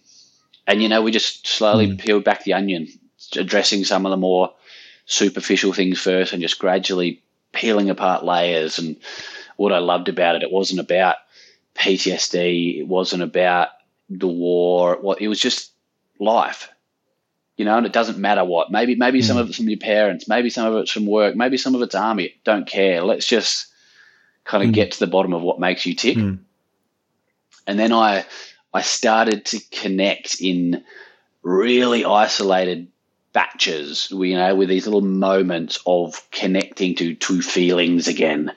[0.66, 2.88] and you know, we just slowly peeled back the onion,
[3.36, 4.52] addressing some of the more
[5.10, 7.22] superficial things first, and just gradually
[7.52, 8.78] peeling apart layers.
[8.78, 8.96] And
[9.56, 11.16] what I loved about it, it wasn't about
[11.74, 12.80] PTSD.
[12.80, 13.68] It wasn't about
[14.08, 14.98] the war.
[15.00, 15.72] What it was just
[16.18, 16.70] life,
[17.56, 17.76] you know.
[17.76, 18.70] And it doesn't matter what.
[18.70, 20.28] Maybe maybe some of it's from your parents.
[20.28, 21.34] Maybe some of it's from work.
[21.34, 22.34] Maybe some of it's army.
[22.44, 23.02] Don't care.
[23.02, 23.66] Let's just
[24.44, 26.16] kind of get to the bottom of what makes you tick.
[26.16, 26.38] Mm.
[27.66, 28.24] And then I
[28.72, 30.84] I started to connect in
[31.42, 32.88] really isolated
[33.32, 38.52] batches, you know, with these little moments of connecting to to feelings again.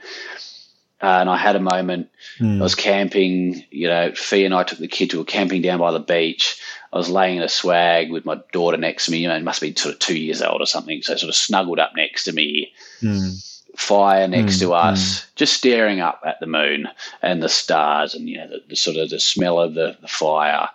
[1.01, 2.09] Uh, and I had a moment.
[2.39, 2.59] Mm.
[2.59, 3.65] I was camping.
[3.71, 6.61] You know, Fee and I took the kid to a camping down by the beach.
[6.93, 9.17] I was laying in a swag with my daughter next to me.
[9.19, 11.01] You know, it must be sort of two years old or something.
[11.01, 12.71] So sort of snuggled up next to me
[13.03, 13.59] Mm.
[13.75, 16.87] fire next Mm, to us, just staring up at the moon
[17.21, 20.07] and the stars, and you know the, the sort of the smell of the, the
[20.07, 20.69] fire,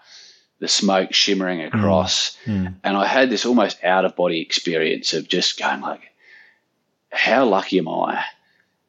[0.60, 2.74] the smoke shimmering across, Mm.
[2.82, 6.00] and I had this almost out of body experience of just going like,
[7.10, 8.24] how lucky am I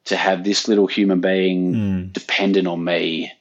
[0.06, 2.14] to have this little human being Mm.
[2.14, 3.32] dependent on me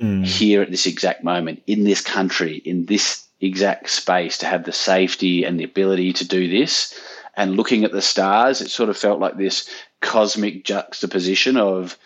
[0.00, 0.26] Mm.
[0.26, 4.72] here at this exact moment in this country in this exact space to have the
[4.72, 6.94] safety and the ability to do this
[7.36, 9.68] and looking at the stars it sort of felt like this
[10.00, 11.96] cosmic juxtaposition of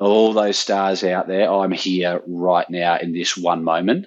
[0.00, 4.06] all those stars out there i'm here right now in this one moment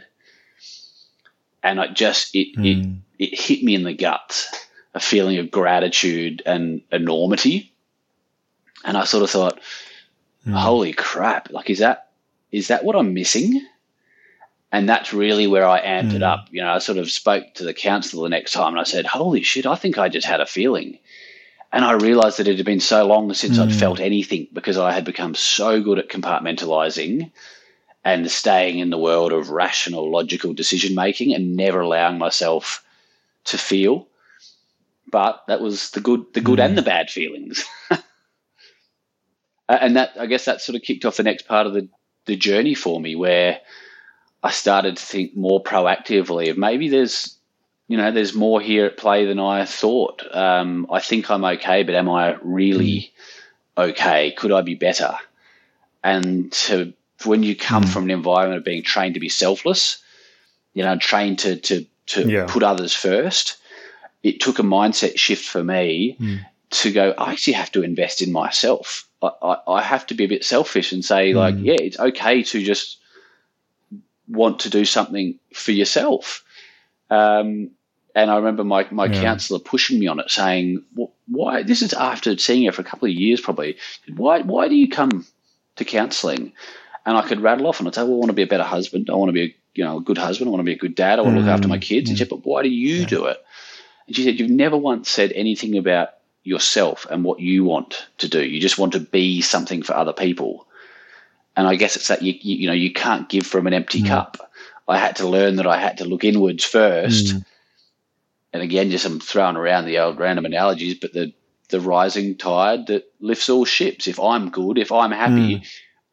[1.65, 2.99] and it just it it, Mm.
[3.19, 4.47] it hit me in the guts
[4.93, 7.73] a feeling of gratitude and enormity
[8.85, 9.59] and i sort of thought
[10.53, 12.11] holy crap like is that
[12.51, 13.59] is that what i'm missing
[14.71, 16.31] and that's really where i amped it Mm.
[16.33, 18.83] up you know i sort of spoke to the counsellor the next time and i
[18.83, 20.99] said holy shit i think i just had a feeling
[21.73, 23.79] and i realized that it had been so long since i'd Mm.
[23.79, 27.31] felt anything because i had become so good at compartmentalizing
[28.05, 32.85] and staying in the world of rational logical decision making and never allowing myself
[33.43, 34.07] to feel
[35.11, 36.65] but that was the good the good Mm.
[36.65, 37.65] and the bad feelings
[39.69, 41.87] and that I guess that sort of kicked off the next part of the,
[42.25, 43.59] the journey for me where
[44.43, 47.35] I started to think more proactively of maybe there's
[47.87, 50.23] you know there's more here at play than I thought.
[50.35, 53.11] Um, I think I'm okay, but am I really
[53.77, 54.31] okay?
[54.31, 55.15] Could I be better?
[56.03, 56.93] And to
[57.23, 59.97] when you come from an environment of being trained to be selfless,
[60.73, 62.45] you know, trained to to to Yeah.
[62.47, 63.57] put others first,
[64.23, 66.45] it took a mindset shift for me Mm.
[66.71, 67.13] to go.
[67.17, 69.07] I actually have to invest in myself.
[69.21, 72.43] I, I, I have to be a bit selfish and say, like, yeah, it's okay
[72.43, 72.97] to just
[74.27, 76.43] want to do something for yourself.
[77.09, 77.71] Um,
[78.15, 79.21] and I remember my, my Yeah.
[79.21, 82.85] counselor pushing me on it, saying, "Wh- "Why?" This is after seeing her for a
[82.85, 83.77] couple of years, probably.
[84.15, 84.41] Why?
[84.41, 85.25] Why do you come
[85.75, 86.53] to counselling?
[87.05, 88.63] And I could rattle off and I'd say, "Well, I want to be a better
[88.63, 89.09] husband.
[89.09, 90.47] I want to be, a, you know, a good husband.
[90.47, 91.19] I want to be a good dad.
[91.19, 93.05] I want to look after my mm, kids." And she said, "But why do you
[93.05, 93.37] do it?"
[94.07, 96.09] And she said, "You've never once said anything about
[96.43, 98.43] yourself and what you want to do.
[98.43, 100.67] You just want to be something for other people."
[101.55, 104.01] And I guess it's that you you, you know you can't give from an empty
[104.01, 104.07] mm.
[104.07, 104.51] cup.
[104.87, 107.35] I had to learn that I had to look inwards first.
[107.35, 107.45] Mm.
[108.53, 111.33] And again, just I'm throwing around the old random analogies, but the
[111.69, 114.07] the rising tide that lifts all ships.
[114.07, 115.63] If I'm good, if I'm happy,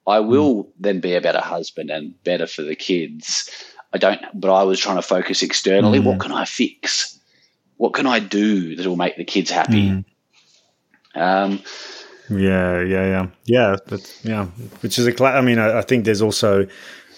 [0.07, 3.51] I will then be a better husband and better for the kids.
[3.93, 6.01] I don't, but I was trying to focus externally.
[6.01, 7.19] What can I fix?
[7.77, 10.05] What can I do that will make the kids happy?
[11.15, 11.61] Um,
[12.31, 13.77] Yeah, yeah, yeah, yeah.
[13.87, 14.47] That's yeah,
[14.81, 15.12] which is a.
[15.12, 16.66] Cla- I mean, I, I think there's also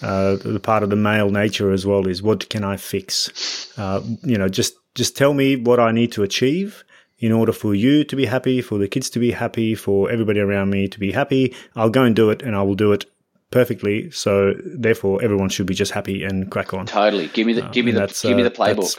[0.01, 3.71] uh, the part of the male nature as well is what can I fix?
[3.77, 6.83] Uh, you know, just just tell me what I need to achieve
[7.19, 10.39] in order for you to be happy, for the kids to be happy, for everybody
[10.39, 11.55] around me to be happy.
[11.75, 13.05] I'll go and do it, and I will do it
[13.51, 14.11] perfectly.
[14.11, 16.85] So therefore, everyone should be just happy and crack on.
[16.85, 17.27] Totally.
[17.27, 18.97] Give me the give me the give me the playbook.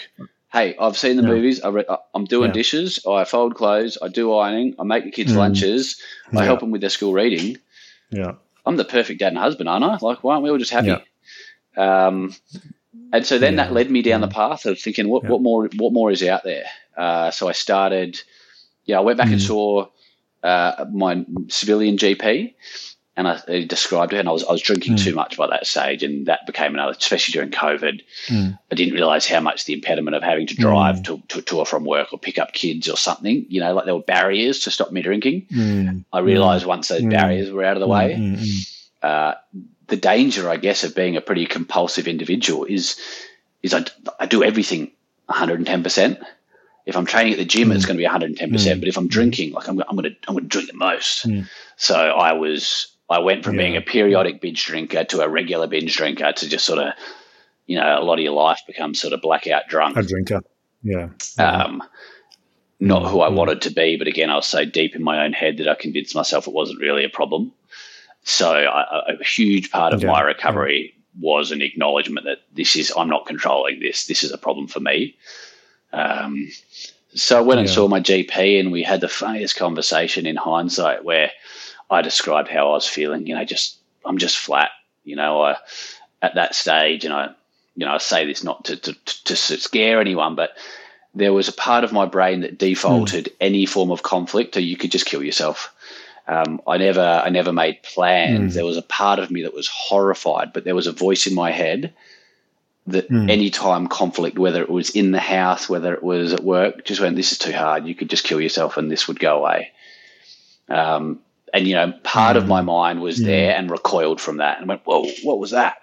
[0.52, 1.28] Hey, I've seen the yeah.
[1.28, 1.60] movies.
[1.62, 2.54] I am doing yeah.
[2.54, 3.04] dishes.
[3.06, 3.98] I fold clothes.
[4.00, 4.74] I do ironing.
[4.78, 5.36] I make the kids mm.
[5.36, 6.00] lunches.
[6.32, 6.44] I yeah.
[6.44, 7.58] help them with their school reading.
[8.10, 8.34] Yeah.
[8.64, 9.98] I'm the perfect dad and husband, aren't I?
[10.00, 10.96] Like, why aren't we all just happy?
[11.76, 12.34] Um,
[13.12, 15.68] and so then that led me down the path of thinking, what, what more?
[15.76, 16.64] What more is out there?
[16.96, 18.20] Uh, so I started.
[18.84, 19.32] Yeah, I went back mm.
[19.32, 19.88] and saw
[20.42, 22.54] uh, my civilian GP,
[23.16, 25.04] and I, I described it, and I was I was drinking mm.
[25.04, 28.02] too much by that stage, and that became another, especially during COVID.
[28.28, 28.58] Mm.
[28.70, 31.04] I didn't realize how much the impediment of having to drive mm.
[31.04, 33.86] to, to, to or from work or pick up kids or something, you know, like
[33.86, 35.46] there were barriers to stop me drinking.
[35.52, 36.04] Mm.
[36.12, 36.68] I realized mm.
[36.68, 38.38] once those barriers were out of the way,
[39.02, 39.34] uh,
[39.88, 43.00] the danger, I guess, of being a pretty compulsive individual is
[43.62, 43.84] is I,
[44.20, 44.90] I do everything
[45.26, 46.18] 110 percent.
[46.86, 48.80] If I'm training at the gym, it's going to be 110 percent.
[48.80, 51.26] But if I'm drinking, like I'm, I'm going to I'm going to drink the most.
[51.76, 53.62] So I was I went from yeah.
[53.62, 56.92] being a periodic binge drinker to a regular binge drinker to just sort of,
[57.66, 59.96] you know, a lot of your life becomes sort of blackout drunk.
[59.96, 60.40] A drinker.
[60.82, 61.08] Yeah.
[61.38, 61.82] Um,
[62.78, 65.32] not who I wanted to be, but again, I was so deep in my own
[65.32, 67.52] head that I convinced myself it wasn't really a problem.
[68.22, 70.10] So I, a huge part of yeah.
[70.10, 74.06] my recovery was an acknowledgement that this is I'm not controlling this.
[74.06, 75.16] This is a problem for me.
[75.92, 76.50] Um,
[77.16, 81.04] so I went and saw my GP, and we had the funniest conversation in hindsight
[81.04, 81.30] where
[81.90, 83.26] I described how I was feeling.
[83.26, 84.70] You know, just I'm just flat.
[85.04, 85.56] You know, I
[86.22, 87.30] at that stage, and I,
[87.74, 88.94] you know, I say this not to to,
[89.24, 90.56] to scare anyone, but
[91.14, 93.32] there was a part of my brain that defaulted mm.
[93.40, 95.72] any form of conflict, or you could just kill yourself.
[96.28, 98.52] Um, I never, I never made plans.
[98.52, 98.54] Mm.
[98.54, 101.34] There was a part of me that was horrified, but there was a voice in
[101.34, 101.94] my head
[102.88, 103.30] that mm.
[103.30, 107.00] any time conflict, whether it was in the house, whether it was at work, just
[107.00, 107.86] went, "This is too hard.
[107.86, 109.72] You could just kill yourself, and this would go away."
[110.68, 111.20] Um,
[111.52, 112.38] and you know, part mm.
[112.38, 112.66] of my mm.
[112.66, 113.26] mind was yeah.
[113.26, 115.76] there and recoiled from that and went, "Whoa, what was that?"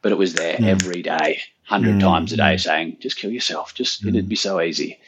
[0.00, 0.66] But it was there mm.
[0.66, 2.00] every day, hundred mm.
[2.00, 3.74] times a day, saying, "Just kill yourself.
[3.74, 4.98] Just it'd be so easy."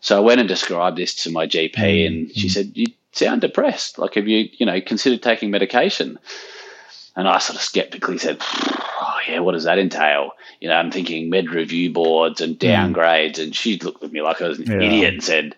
[0.00, 3.98] So I went and described this to my GP, and she said, "You sound depressed.
[3.98, 6.18] Like, have you, you know, considered taking medication?"
[7.16, 8.42] And I sort of skeptically said,
[9.26, 13.38] "Oh yeah, what does that entail?" You know, I'm thinking med review boards and downgrades,
[13.38, 14.86] and she looked at me like I was an yeah.
[14.86, 15.54] idiot and said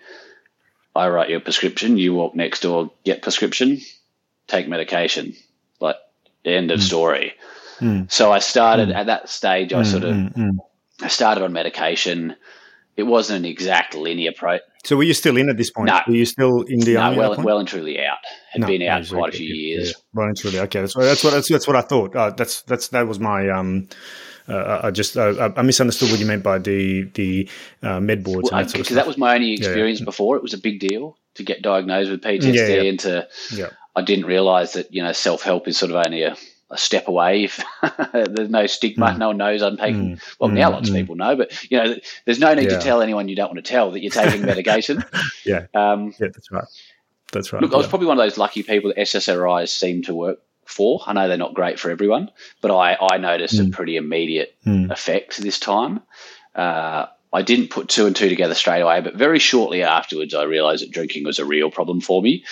[0.98, 3.80] I write your prescription, you walk next door, get prescription,
[4.48, 5.36] take medication.
[5.80, 5.96] Like
[6.44, 6.82] end of mm.
[6.82, 7.34] story.
[7.78, 8.10] Mm.
[8.10, 8.94] So I started mm.
[8.94, 9.72] at that stage.
[9.72, 10.58] I sort of hmm, hmm, hmm.
[11.00, 12.34] I started on medication.
[12.98, 14.58] It wasn't an exact linear pro.
[14.84, 15.86] So were you still in at this point?
[15.86, 16.00] No.
[16.08, 17.18] Were you still in the no, army?
[17.18, 18.18] well, well and truly out.
[18.50, 19.90] Had no, been out quite a few years.
[19.90, 20.58] Yeah, well and truly.
[20.58, 22.16] Okay, that's what that's what that's, that's what I thought.
[22.16, 23.88] Uh, that's that's that was my um
[24.48, 27.48] uh, I just uh, I misunderstood what you meant by the the
[27.84, 28.50] uh, med boards.
[28.50, 30.06] Well, because that, that, was my only experience yeah, yeah.
[30.06, 30.36] before.
[30.36, 33.28] It was a big deal to get diagnosed with PTSD, and to
[33.94, 36.36] I didn't realise that you know self help is sort of only a,
[36.70, 37.44] a step away.
[37.44, 37.64] If
[38.12, 39.18] there's no stigma, mm.
[39.18, 40.16] no one knows I'm taking.
[40.16, 40.36] Mm.
[40.38, 40.72] Well, now mm.
[40.74, 40.98] lots of mm.
[40.98, 43.70] people know, but you know, there's no need to tell anyone you don't want to
[43.70, 45.04] tell that you're taking medication.
[45.44, 46.64] yeah, um, yeah, that's right.
[47.32, 47.62] That's right.
[47.62, 51.00] Look, I was probably one of those lucky people that SSRIs seem to work for.
[51.06, 52.30] I know they're not great for everyone,
[52.60, 53.68] but I, I noticed mm.
[53.68, 54.90] a pretty immediate mm.
[54.90, 56.00] effect this time.
[56.54, 60.44] Uh, I didn't put two and two together straight away, but very shortly afterwards, I
[60.44, 62.44] realized that drinking was a real problem for me.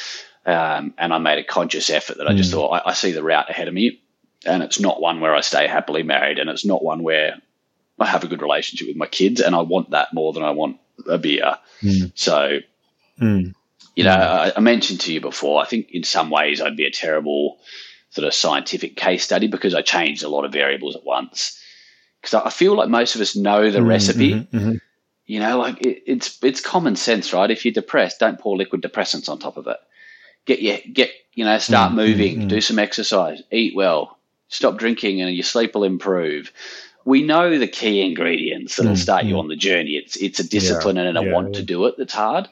[0.44, 2.55] Um, and I made a conscious effort that I just mm.
[2.55, 4.01] thought, I, I see the route ahead of me.
[4.47, 7.36] And it's not one where I stay happily married, and it's not one where
[7.98, 10.51] I have a good relationship with my kids, and I want that more than I
[10.51, 10.78] want
[11.09, 11.56] a beer.
[11.82, 12.12] Mm.
[12.14, 12.59] So,
[13.20, 13.55] mm.
[13.94, 16.86] you know, I, I, mentioned to you before, I think in some ways I'd be
[16.86, 17.59] a terrible
[18.10, 21.62] sort of scientific case study because I changed a lot of variables at once.
[22.20, 24.35] Because I feel like most of us know the mm-hmm, recipe.
[24.35, 24.74] Mm-hmm, mm-hmm.
[25.27, 27.51] You know, like it, it's it's common sense, right?
[27.51, 29.77] If you're depressed, don't pour liquid depressants on top of it.
[30.44, 32.48] Get your get you know start mm-hmm, moving, mm-hmm.
[32.48, 34.15] do some exercise, eat well,
[34.48, 36.52] stop drinking, and your sleep will improve.
[37.05, 39.39] We know the key ingredients that'll mm, start you mm.
[39.39, 39.93] on the journey.
[39.93, 41.60] It's it's a discipline yeah, and a yeah, want yeah.
[41.60, 42.48] to do it that's hard.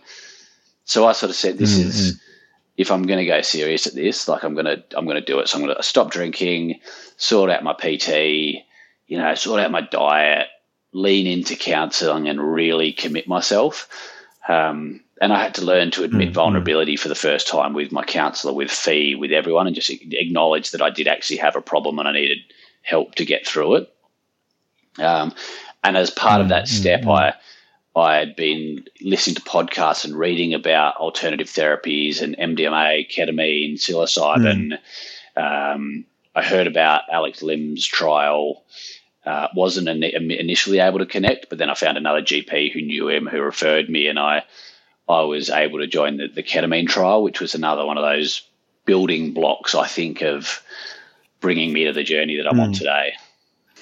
[0.84, 2.20] So I sort of said, this mm, is
[2.76, 5.24] if I'm going to go serious at this, like I'm going to, I'm going to
[5.24, 5.48] do it.
[5.48, 6.80] So I'm going to stop drinking,
[7.16, 8.64] sort out my PT,
[9.06, 10.48] you know, sort out my diet,
[10.92, 13.88] lean into counseling and really commit myself.
[14.48, 16.34] Um, and I had to learn to admit mm-hmm.
[16.34, 20.70] vulnerability for the first time with my counselor, with Fee, with everyone, and just acknowledge
[20.72, 22.38] that I did actually have a problem and I needed
[22.82, 23.94] help to get through it.
[24.98, 25.34] Um,
[25.82, 27.10] and as part of that step, mm-hmm.
[27.10, 27.34] I
[27.96, 34.72] I had been listening to podcasts and reading about alternative therapies and MDMA, ketamine, psilocybin,
[35.36, 35.74] mm.
[35.74, 36.04] um,
[36.34, 38.64] I heard about Alex Lim's trial.
[39.24, 43.08] Uh, wasn't in, initially able to connect, but then I found another GP who knew
[43.08, 44.44] him, who referred me, and I
[45.08, 48.42] I was able to join the, the ketamine trial, which was another one of those
[48.86, 50.62] building blocks, I think, of
[51.40, 52.62] bringing me to the journey that I'm mm.
[52.62, 52.74] on hmm.
[52.74, 53.12] today.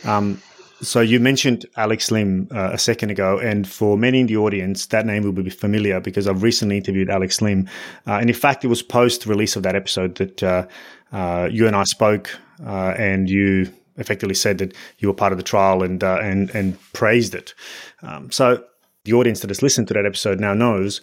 [0.05, 0.43] Um,
[0.83, 4.87] so you mentioned Alex Lim uh, a second ago, and for many in the audience,
[4.87, 7.69] that name will be familiar because I've recently interviewed Alex Lim,
[8.07, 10.67] uh, and in fact, it was post release of that episode that uh,
[11.13, 12.37] uh, you and I spoke,
[12.67, 16.51] uh, and you effectively said that you were part of the trial and uh, and
[16.51, 17.55] and praised it.
[18.03, 18.65] Um, so
[19.05, 21.01] the audience that has listened to that episode now knows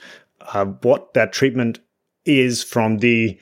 [0.82, 1.80] what that treatment
[2.26, 3.38] is from the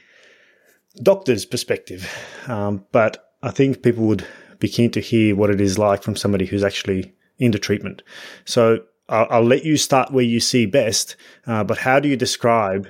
[1.04, 2.12] doctor's perspective,
[2.48, 4.26] um, but I think people would
[4.60, 8.02] be keen to hear what it is like from somebody who's actually in the treatment.
[8.46, 11.16] So I'll, I'll let you start where you see best,
[11.46, 12.88] uh, but how do you describe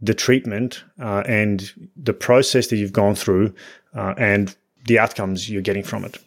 [0.00, 3.54] the treatment uh, and the process that you've gone through
[3.94, 6.18] uh, and the outcomes you're getting from it?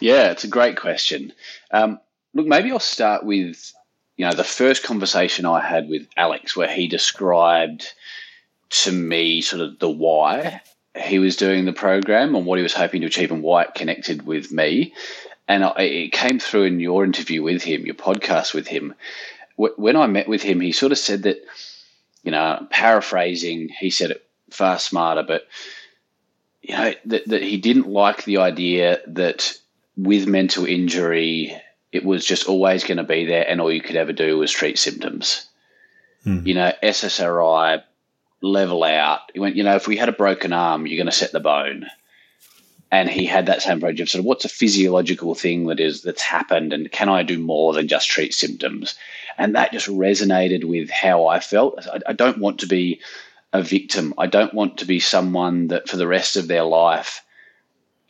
[0.00, 1.32] Yeah, it's a great question.
[1.70, 2.00] Um,
[2.34, 3.72] look, maybe I'll start with
[4.16, 7.92] you know the first conversation I had with Alex, where he described
[8.70, 10.60] to me sort of the why
[10.96, 13.74] he was doing the program and what he was hoping to achieve and why it
[13.74, 14.94] connected with me.
[15.46, 18.94] And it came through in your interview with him, your podcast with him.
[19.56, 21.44] When I met with him, he sort of said that,
[22.22, 25.46] you know, paraphrasing, he said it far smarter, but,
[26.62, 29.58] you know, that, that he didn't like the idea that
[29.96, 31.60] with mental injury,
[31.92, 34.50] it was just always going to be there and all you could ever do was
[34.50, 35.46] treat symptoms.
[36.24, 36.46] Hmm.
[36.46, 37.82] You know, SSRI,
[38.42, 39.30] level out.
[39.32, 41.40] He went, you know, if we had a broken arm, you're going to set the
[41.40, 41.86] bone.
[42.92, 46.02] And he had that same approach of sort of what's a physiological thing that is
[46.02, 48.96] that's happened, and can I do more than just treat symptoms?
[49.38, 51.86] And that just resonated with how I felt.
[51.86, 53.00] I, I don't want to be
[53.52, 54.12] a victim.
[54.18, 57.24] I don't want to be someone that for the rest of their life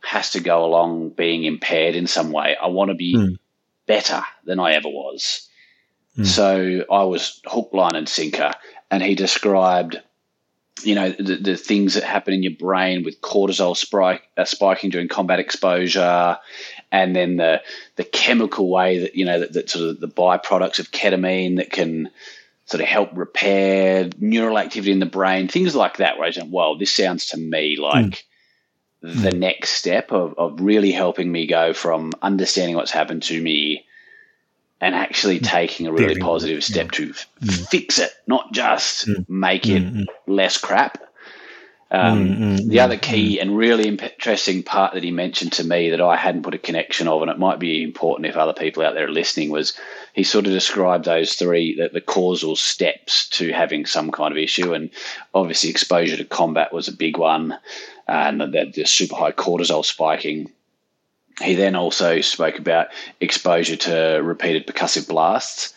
[0.03, 2.57] has to go along being impaired in some way.
[2.57, 3.39] I want to be mm.
[3.91, 5.49] Better than I ever was.
[6.17, 6.27] Mm.
[6.27, 8.53] So I was hook, line, and sinker.
[8.89, 10.01] And he described
[10.85, 14.91] you know the, the things that happen in your brain with cortisol spike, uh, spiking
[14.91, 16.39] during combat exposure,
[16.93, 17.61] and then the
[17.97, 21.71] the chemical way that you know that, that sort of the byproducts of ketamine that
[21.71, 22.09] can
[22.67, 26.17] sort of help repair neural activity in the brain, things like that.
[26.17, 28.23] Where I said, "Well, this sounds to me like." Mm.
[29.03, 29.39] The mm.
[29.39, 33.87] next step of, of really helping me go from understanding what's happened to me
[34.81, 35.45] and actually mm.
[35.47, 37.07] taking a really positive step yeah.
[37.07, 37.69] to mm.
[37.69, 41.03] fix it, not just make it less crap.
[41.93, 46.01] Um, mm, the other key and really interesting part that he mentioned to me that
[46.01, 48.95] I hadn't put a connection of, and it might be important if other people out
[48.95, 49.77] there are listening, was
[50.13, 54.39] he sort of described those three, the, the causal steps to having some kind of
[54.39, 54.73] issue.
[54.73, 54.91] And
[55.35, 57.59] obviously, exposure to combat was a big one,
[58.07, 60.51] and the, the super high cortisol spiking
[61.43, 62.89] he then also spoke about
[63.21, 65.73] exposure to repeated percussive blasts.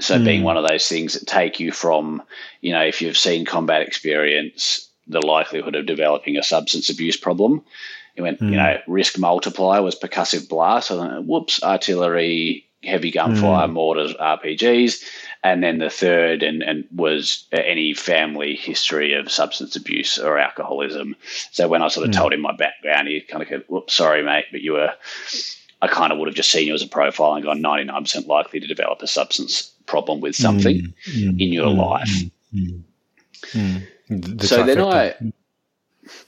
[0.00, 0.24] So, mm.
[0.24, 2.22] being one of those things that take you from,
[2.60, 7.62] you know, if you've seen combat experience, the likelihood of developing a substance abuse problem.
[8.14, 8.50] He went, mm.
[8.50, 10.88] you know, risk multiplier was percussive blast.
[10.88, 13.72] So, whoops, artillery, heavy gunfire, mm.
[13.72, 15.04] mortars, RPGs
[15.44, 21.14] and then the third and, and was any family history of substance abuse or alcoholism.
[21.52, 22.16] So when I sort of mm.
[22.16, 24.92] told him my background, he kind of go, "Whoops, sorry, mate, but you were."
[25.82, 28.02] I kind of would have just seen you as a profile and gone ninety nine
[28.02, 30.94] percent likely to develop a substance problem with something mm.
[31.14, 31.40] mm.
[31.40, 32.08] in your life.
[34.10, 34.38] Mm.
[34.40, 34.66] The so trifecta.
[34.66, 35.32] then I.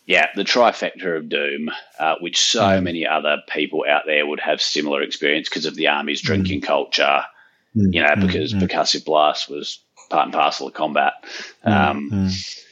[0.06, 4.62] Yeah, the trifecta of doom, uh, which so many other people out there would have
[4.62, 7.24] similar experience because of the army's drinking culture,
[7.76, 11.12] mm, you know, mm, because mm, percussive blast was part and parcel of combat.
[11.66, 12.62] Mm, um, mm.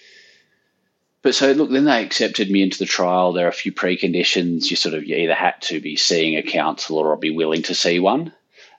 [1.21, 3.33] But so look, then they accepted me into the trial.
[3.33, 4.71] There are a few preconditions.
[4.71, 7.75] You sort of you either had to be seeing a counsellor or be willing to
[7.75, 8.33] see one.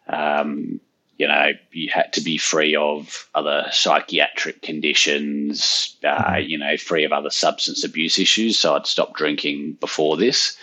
[0.08, 0.80] Um,
[1.18, 6.48] you know, you had to be free of other psychiatric conditions, uh, mm.
[6.48, 8.60] you know, free of other substance abuse issues.
[8.60, 10.58] So I'd stopped drinking before this.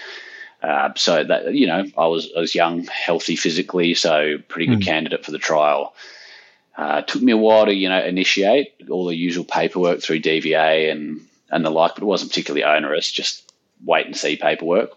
[0.62, 4.78] Uh, so that you know, I was I was young, healthy physically, so pretty good
[4.78, 4.84] mm.
[4.84, 5.94] candidate for the trial.
[6.76, 10.92] Uh, took me a while to you know initiate all the usual paperwork through DVA
[10.92, 11.20] and
[11.50, 13.10] and the like, but it wasn't particularly onerous.
[13.10, 13.52] Just
[13.84, 14.92] wait and see paperwork.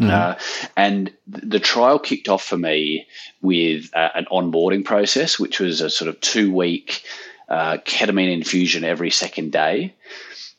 [0.00, 0.10] Mm.
[0.10, 0.38] Uh,
[0.76, 3.06] and the trial kicked off for me
[3.42, 7.02] with uh, an onboarding process, which was a sort of two week
[7.48, 9.94] uh, ketamine infusion every second day.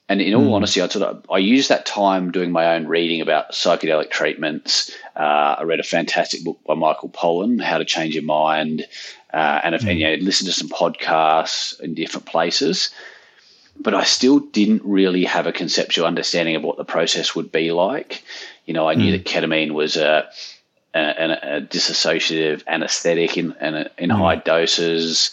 [0.09, 0.53] And in all mm.
[0.53, 4.91] honesty, I sort of I used that time doing my own reading about psychedelic treatments.
[5.15, 8.87] Uh, I read a fantastic book by Michael Pollan, How to Change Your Mind,
[9.31, 9.87] uh, and, mm.
[9.87, 12.89] and you know, listened to some podcasts in different places.
[13.79, 17.71] but I still didn't really have a conceptual understanding of what the process would be
[17.71, 18.23] like.
[18.69, 19.11] You know, I knew hmm.
[19.13, 20.29] that ketamine was a,
[20.93, 24.15] a, a dissociative anesthetic in, in, in hmm.
[24.15, 25.31] high doses.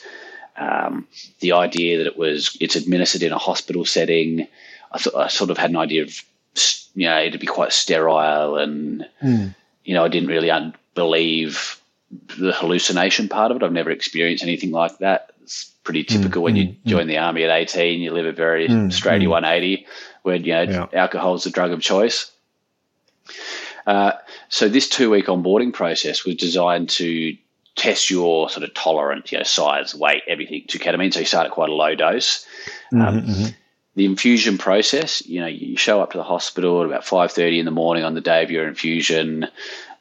[0.57, 1.07] Um,
[1.41, 4.49] the idea that it was it's administered in a hospital setting.
[4.91, 6.19] I thought I sort of had an idea of
[6.95, 9.49] you know it'd be quite sterile and hmm.
[9.85, 11.79] you know I didn't really un- believe
[12.39, 13.63] the hallucination part of it.
[13.63, 15.33] I've never experienced anything like that.
[15.43, 19.29] It's pretty typical when you join the army at 18, you live a very straighty
[19.29, 19.87] 180
[20.23, 20.87] where, you know, Yeah.
[20.95, 22.31] alcohol is the drug of choice.
[23.87, 24.13] Uh,
[24.49, 27.37] so this two week onboarding process was designed to
[27.77, 31.13] test your sort of tolerance, you know, size, weight, everything to ketamine.
[31.13, 32.47] So you start at quite a low dose.
[32.93, 33.27] Um,
[33.95, 37.59] the infusion process, you know, you show up to the hospital at about five thirty
[37.59, 39.47] in the morning on the day of your infusion.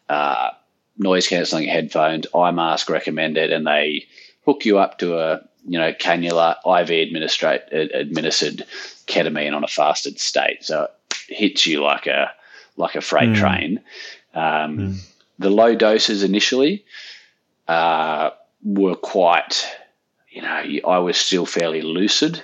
[0.09, 0.51] Uh,
[0.97, 4.05] noise cancelling headphones, eye mask recommended, and they
[4.45, 8.65] hook you up to a you know cannula IV administrate, administered
[9.07, 10.63] ketamine on a fasted state.
[10.63, 12.31] So it hits you like a
[12.77, 13.81] like a freight train.
[14.33, 14.77] Um,
[15.39, 16.85] The low doses initially
[17.67, 18.29] uh,
[18.63, 19.67] were quite,
[20.29, 22.41] you know, I was still fairly lucid.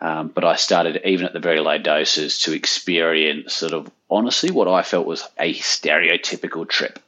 [0.00, 4.50] Um, but I started even at the very low doses to experience sort of honestly
[4.52, 7.00] what I felt was a stereotypical trip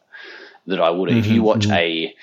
[0.67, 1.09] that I would.
[1.19, 2.15] if you watch a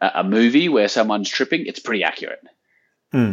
[0.00, 2.42] a movie where someone's tripping, it's pretty accurate.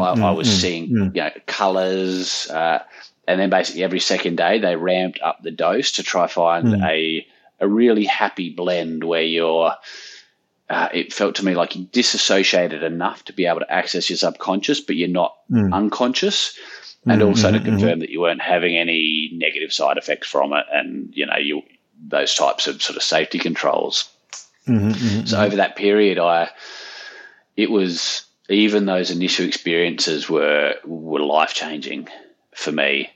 [0.02, 2.80] I, I was seeing you know colors, uh,
[3.28, 6.84] and then basically every second day they ramped up the dose to try find hmm.
[6.84, 7.26] a
[7.60, 9.74] a really happy blend where you're.
[10.68, 14.18] Uh, it felt to me like you disassociated enough to be able to access your
[14.18, 15.72] subconscious, but you're not hmm.
[15.72, 16.58] unconscious,
[17.04, 20.66] hmm, and also to confirm that you weren't having any negative side effects from it,
[20.72, 21.62] and you know you
[22.08, 24.10] those types of sort of safety controls.
[25.26, 26.50] So over that period, I
[27.56, 32.08] it was even those initial experiences were were life changing
[32.56, 33.10] for me.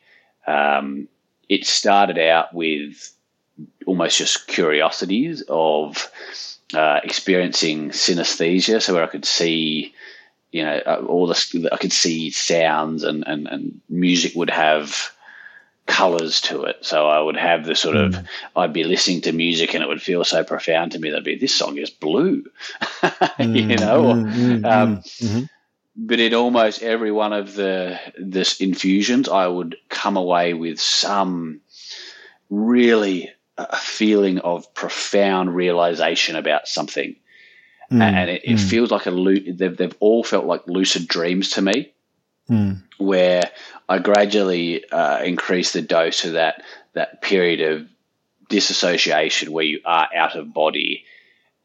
[0.49, 1.07] Um,
[1.47, 3.13] it started out with
[3.85, 6.09] almost just curiosities of
[6.73, 9.93] uh, experiencing synesthesia, so where I could see,
[10.51, 15.11] you know, uh, all the I could see sounds and and, and music would have
[15.85, 16.77] colors to it.
[16.81, 18.15] So I would have the sort of
[18.55, 21.35] I'd be listening to music and it would feel so profound to me that'd be
[21.35, 22.43] this song is blue,
[23.39, 24.05] you know.
[24.05, 25.03] Or, um,
[26.01, 31.59] but in almost every one of the this infusions, I would come away with some
[32.49, 37.17] really uh, a feeling of profound realization about something,
[37.89, 38.01] hmm.
[38.01, 38.67] and it, it hmm.
[38.67, 41.91] feels like a they've they've all felt like lucid dreams to me,
[42.47, 42.73] hmm.
[42.97, 43.51] where
[43.89, 46.63] I gradually uh, increase the dose of that
[46.93, 47.87] that period of
[48.47, 50.98] disassociation where you are out of body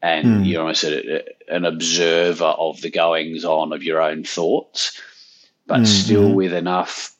[0.05, 0.43] and hmm.
[0.43, 5.01] you're almost a, an observer of the goings on of your own thoughts,
[5.65, 6.35] but hmm, still hmm.
[6.35, 7.15] with enough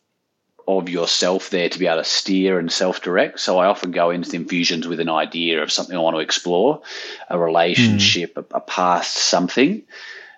[0.68, 3.40] of yourself there to be able to steer and self direct.
[3.40, 6.20] So I often go into the infusions with an idea of something I want to
[6.20, 6.84] explore,
[7.28, 9.82] a relationship, a, a past something.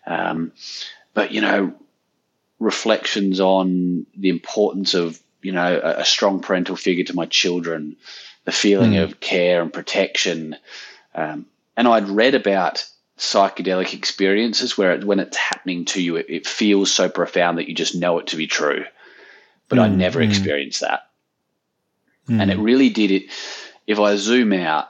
[0.06, 0.54] Um,
[1.14, 1.74] but, you know,
[2.60, 7.98] reflections on the importance of, you know, a, a strong parental figure to my children,
[8.46, 10.56] the feeling of care and protection.
[11.14, 11.46] Um,
[11.78, 12.86] and I'd read about
[13.18, 17.70] psychedelic experiences where it, when it's happening to you, it, it feels so profound that
[17.70, 18.84] you just know it to be true.
[19.70, 20.28] But I mm, never mm.
[20.28, 21.10] experienced that.
[22.28, 22.42] Mm.
[22.42, 23.24] And it really did it.
[23.86, 24.88] If I zoom out,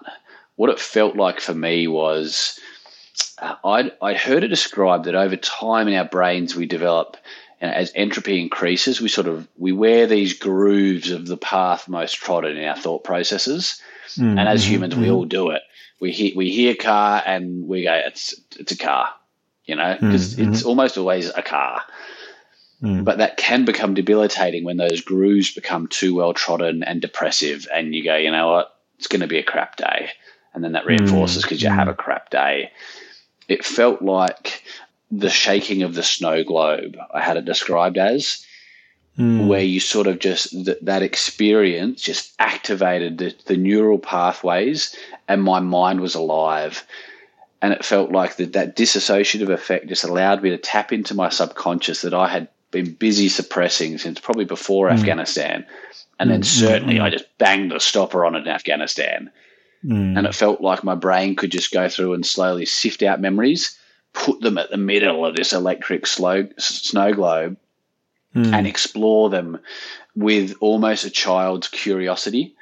[0.55, 2.59] what it felt like for me was
[3.39, 7.17] uh, I'd, I'd heard it described that over time in our brains we develop
[7.59, 12.13] and as entropy increases we sort of we wear these grooves of the path most
[12.13, 13.81] trodden in our thought processes
[14.17, 15.13] and as mm-hmm, humans we mm-hmm.
[15.13, 15.61] all do it
[15.99, 19.09] we hear we hear car and we go it's it's a car
[19.65, 20.51] you know hmm, because hmm.
[20.51, 21.81] it's almost always a car.
[22.81, 23.03] Hmm.
[23.03, 27.93] But that can become debilitating when those grooves become too well trodden and depressive and
[27.95, 28.75] you go you know what?
[28.99, 30.09] It's going to be a crap day.
[30.53, 32.71] And then that reinforces because you have a crap day.
[33.47, 34.63] It felt like
[35.11, 38.45] the shaking of the snow globe i had it described as
[39.17, 39.47] Hmm.
[39.47, 44.95] where you sort of just th- that experience just activated the, the neural pathways
[45.27, 46.85] and my mind was alive.
[47.59, 51.29] And it felt like that that dissociative effect just allowed me to tap into my
[51.29, 54.93] subconscious that i had been busy suppressing since probably before hmm.
[54.93, 55.65] afghanistan.
[56.19, 56.43] And then hmm.
[56.43, 59.31] certainly i just banged the stopper on it in afghanistan.
[60.17, 63.79] And it felt like my brain could just go through and slowly sift out memories
[64.13, 67.57] put them at the middle of this electric slow, snow globe
[68.35, 69.59] and explore them
[70.15, 72.55] with almost a child's curiosity,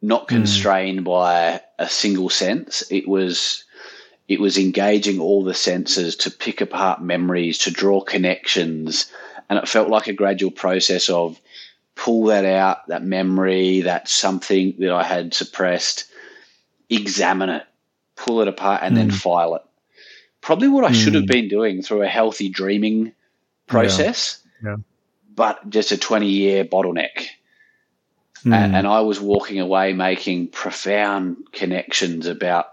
[0.00, 2.82] not constrained by a single sense.
[2.90, 3.64] It was
[4.28, 9.10] it was engaging all the senses to pick apart memories, to draw connections,
[9.52, 11.38] And it felt like a gradual process of
[11.94, 16.06] pull that out, that memory, that something that I had suppressed,
[16.88, 17.64] examine it,
[18.16, 18.96] pull it apart, and mm.
[18.96, 19.62] then file it.
[20.40, 20.94] Probably what I mm.
[20.94, 23.12] should have been doing through a healthy dreaming
[23.66, 24.41] process, yeah.
[24.64, 24.76] Yeah.
[25.34, 27.28] but just a 20 year bottleneck.
[28.44, 28.54] Mm.
[28.54, 32.66] And, and I was walking away making profound connections about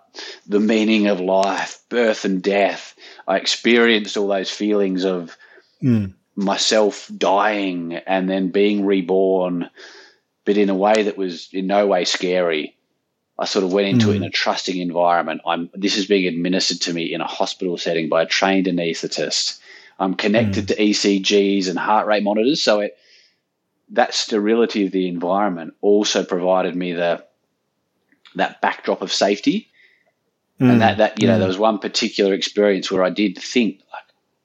[0.47, 2.95] the meaning of life, birth and death.
[3.27, 5.37] I experienced all those feelings of
[5.81, 6.13] mm.
[6.35, 9.69] myself dying and then being reborn,
[10.45, 12.75] but in a way that was in no way scary.
[13.37, 14.13] I sort of went into mm.
[14.13, 15.41] it in a trusting environment.
[15.45, 19.58] I'm this is being administered to me in a hospital setting by a trained anaesthetist.
[19.99, 20.67] I'm connected mm.
[20.67, 22.97] to ECGs and heart rate monitors, so it
[23.91, 27.25] that sterility of the environment also provided me the
[28.35, 29.67] that backdrop of safety.
[30.61, 30.71] Mm.
[30.71, 31.39] And that, that you know, mm.
[31.39, 33.81] there was one particular experience where I did think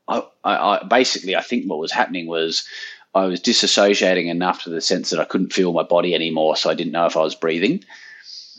[0.09, 2.67] like I, I, I basically I think what was happening was
[3.15, 6.71] I was disassociating enough to the sense that I couldn't feel my body anymore, so
[6.71, 7.85] I didn't know if I was breathing.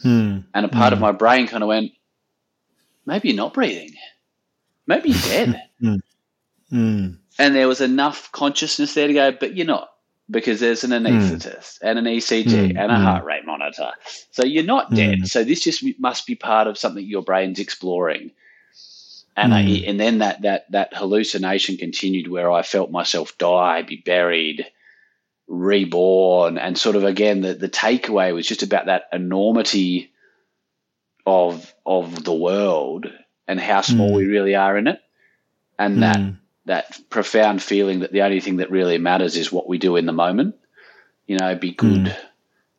[0.03, 0.45] Mm.
[0.53, 1.05] And a part of hmm.
[1.05, 1.91] my brain kind of went,
[3.05, 3.95] maybe you're not breathing.
[4.85, 5.61] Maybe you're dead.
[6.69, 7.11] Hmm.
[7.37, 9.89] And there was enough consciousness there to go, but you're not
[10.29, 11.79] because there's an anaesthetist mm.
[11.83, 12.69] and an ECG mm.
[12.69, 13.03] and a mm.
[13.03, 13.91] heart rate monitor.
[14.31, 15.19] So you're not dead.
[15.19, 15.27] Mm.
[15.27, 18.31] So this just must be part of something your brain's exploring.
[19.37, 19.89] And I, mm.
[19.89, 24.65] and then that that that hallucination continued where I felt myself die, be buried,
[25.47, 30.13] reborn, and sort of again the the takeaway was just about that enormity
[31.25, 33.07] of of the world
[33.47, 34.15] and how small mm.
[34.15, 35.01] we really are in it,
[35.77, 36.17] and that
[36.65, 40.05] that profound feeling that the only thing that really matters is what we do in
[40.05, 40.55] the moment.
[41.27, 42.17] You know, be good, mm.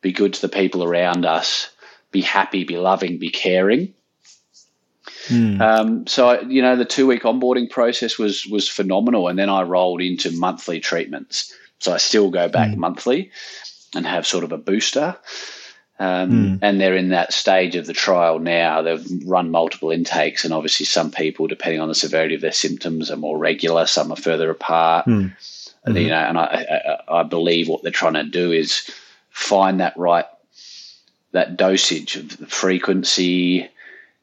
[0.00, 1.70] be good to the people around us,
[2.10, 3.94] be happy, be loving, be caring.
[5.26, 5.60] Mm.
[5.60, 9.62] Um, so you know, the two week onboarding process was was phenomenal, and then I
[9.62, 11.54] rolled into monthly treatments.
[11.78, 12.76] So I still go back mm.
[12.76, 13.30] monthly
[13.94, 15.16] and have sort of a booster.
[15.98, 16.59] Um, mm.
[16.60, 18.82] And they're in that stage of the trial now.
[18.82, 23.10] They've run multiple intakes, and obviously, some people, depending on the severity of their symptoms,
[23.10, 23.86] are more regular.
[23.86, 25.06] Some are further apart.
[25.06, 25.32] Mm.
[25.85, 28.90] And, you know, and I, I, I, believe what they're trying to do is
[29.31, 30.24] find that right,
[31.31, 33.68] that dosage of the frequency.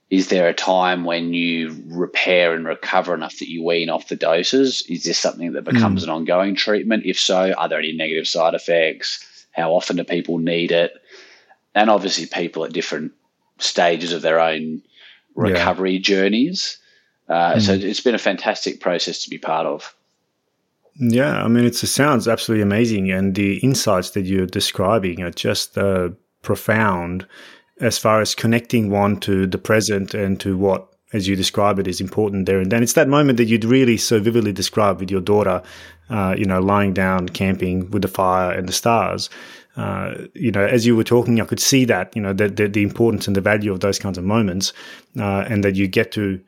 [0.09, 4.15] Is there a time when you repair and recover enough that you wean off the
[4.17, 4.83] doses?
[4.89, 6.03] Is this something that becomes mm.
[6.03, 7.05] an ongoing treatment?
[7.05, 9.25] If so, are there any negative side effects?
[9.51, 11.01] How often do people need it?
[11.75, 13.11] And obviously people at different
[13.59, 14.81] stages of their own
[15.35, 15.99] recovery yeah.
[15.99, 16.77] journeys.
[17.29, 17.61] Uh, mm.
[17.61, 19.95] So it's been a fantastic process to be part of.
[20.95, 25.75] Yeah, I mean, it sounds absolutely amazing, and the insights that you're describing are just
[25.75, 26.09] uh,
[26.43, 27.25] profound
[27.79, 31.87] as far as connecting one to the present and to what, as you describe it,
[31.87, 32.83] is important there and then.
[32.83, 35.63] It's that moment that you'd really so vividly describe with your daughter,
[36.11, 39.31] uh, you know, lying down, camping with the fire and the stars
[39.75, 42.67] uh, you know, as you were talking, I could see that, you know, the, the,
[42.67, 44.71] the importance and the value of those kinds of moments,
[45.19, 46.39] uh, and that you get to,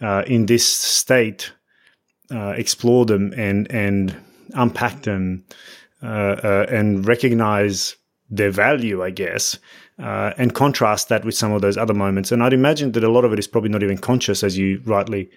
[0.00, 1.52] uh, in this state,
[2.30, 4.14] uh, explore them and and
[4.54, 5.44] unpack them,
[6.02, 7.96] uh, and recognize
[8.30, 9.58] their value, I guess,
[9.98, 12.30] and contrast that with some of those other moments.
[12.30, 14.80] And I'd imagine that a lot of it is probably not even conscious, as you
[14.84, 15.30] rightly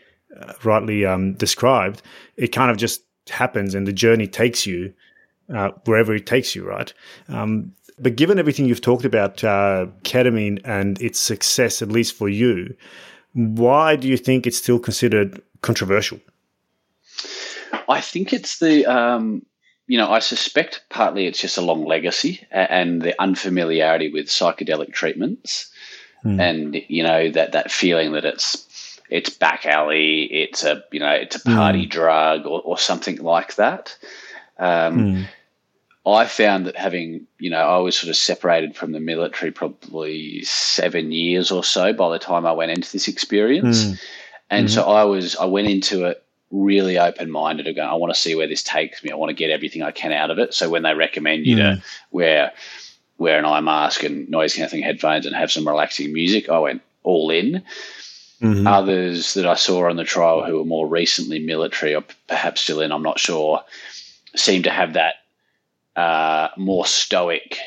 [0.63, 2.01] rightly um, described.
[2.37, 4.93] It kind of just happens, and the journey takes you
[5.53, 6.93] uh, wherever it takes you, right?
[7.27, 12.29] Um, but given everything you've talked about uh, ketamine and its success, at least for
[12.29, 12.75] you,
[13.33, 16.19] why do you think it's still considered controversial?
[17.87, 19.45] I think it's the, um,
[19.87, 24.93] you know, I suspect partly it's just a long legacy and the unfamiliarity with psychedelic
[24.93, 25.69] treatments,
[26.25, 26.39] mm.
[26.39, 31.11] and you know that that feeling that it's it's back alley, it's a you know
[31.11, 31.89] it's a party mm.
[31.89, 33.97] drug or, or something like that.
[34.61, 35.27] Um, mm.
[36.05, 40.43] I found that having, you know, I was sort of separated from the military probably
[40.43, 43.83] seven years or so by the time I went into this experience.
[43.83, 44.01] Mm.
[44.49, 44.73] And mm-hmm.
[44.73, 47.87] so I was, I went into it really open minded again.
[47.87, 49.11] I want to see where this takes me.
[49.11, 50.53] I want to get everything I can out of it.
[50.53, 51.75] So when they recommend you mm.
[51.75, 52.51] to wear,
[53.17, 56.81] wear an eye mask and noise cancelling headphones and have some relaxing music, I went
[57.03, 57.63] all in.
[58.41, 58.65] Mm-hmm.
[58.65, 62.81] Others that I saw on the trial who were more recently military or perhaps still
[62.81, 63.63] in, I'm not sure,
[64.35, 65.15] seem to have that
[65.95, 67.57] uh, more stoic.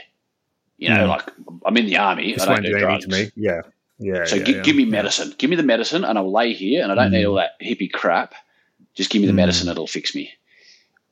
[0.79, 1.09] You know, mm.
[1.09, 1.31] like
[1.65, 2.39] I'm in the army.
[2.39, 3.07] I don't do drugs.
[3.07, 3.31] Me.
[3.37, 3.63] Yeah,
[3.99, 4.25] yeah.
[4.25, 4.63] So yeah, give, yeah.
[4.63, 5.35] give me medicine.
[5.39, 7.13] Give me the medicine, and I'll lay here, and I don't mm.
[7.13, 8.35] need all that hippie crap.
[8.95, 9.37] Just give me the mm.
[9.37, 10.33] medicine; it'll fix me.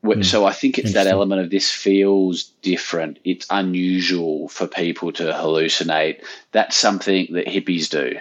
[0.04, 0.24] Mm.
[0.24, 3.20] So I think it's that element of this feels different.
[3.24, 6.24] It's unusual for people to hallucinate.
[6.50, 8.18] That's something that hippies do.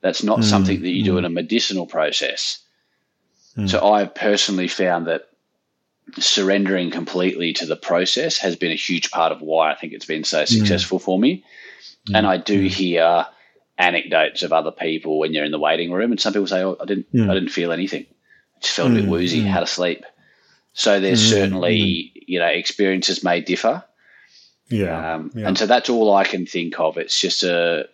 [0.00, 0.44] That's not mm.
[0.44, 2.58] something that you do in a medicinal process.
[3.66, 5.28] So I personally found that
[6.18, 10.06] surrendering completely to the process has been a huge part of why I think it's
[10.06, 11.02] been so successful mm.
[11.02, 11.44] for me.
[12.08, 12.18] Mm.
[12.18, 12.68] And I do mm.
[12.68, 13.26] hear
[13.78, 16.76] anecdotes of other people when you're in the waiting room, and some people say, "Oh,
[16.80, 18.06] I didn't, I didn't feel anything.
[18.56, 19.46] I just felt a bit mm, woozy, mm.
[19.46, 20.04] had a sleep."
[20.74, 23.84] So there's certainly, you know, experiences may differ.
[24.68, 25.48] Yeah, um, yeah.
[25.48, 26.96] And so that's all I can think of.
[26.96, 27.88] It's just a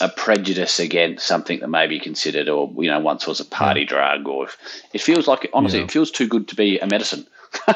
[0.00, 3.84] a prejudice against something that may be considered, or you know, once was a party
[3.84, 4.58] drug, or if,
[4.92, 5.84] it feels like honestly, yeah.
[5.84, 7.26] it feels too good to be a medicine.
[7.68, 7.74] um,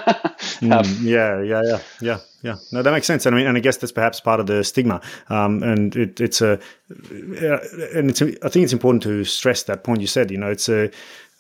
[0.61, 2.57] mm, yeah, yeah, yeah, yeah, yeah.
[2.73, 3.27] No, that makes sense.
[3.27, 5.03] And I mean, and I guess that's perhaps part of the stigma.
[5.29, 8.23] Um, and it, it's a, and it's.
[8.23, 10.31] A, I think it's important to stress that point you said.
[10.31, 10.91] You know, it's a.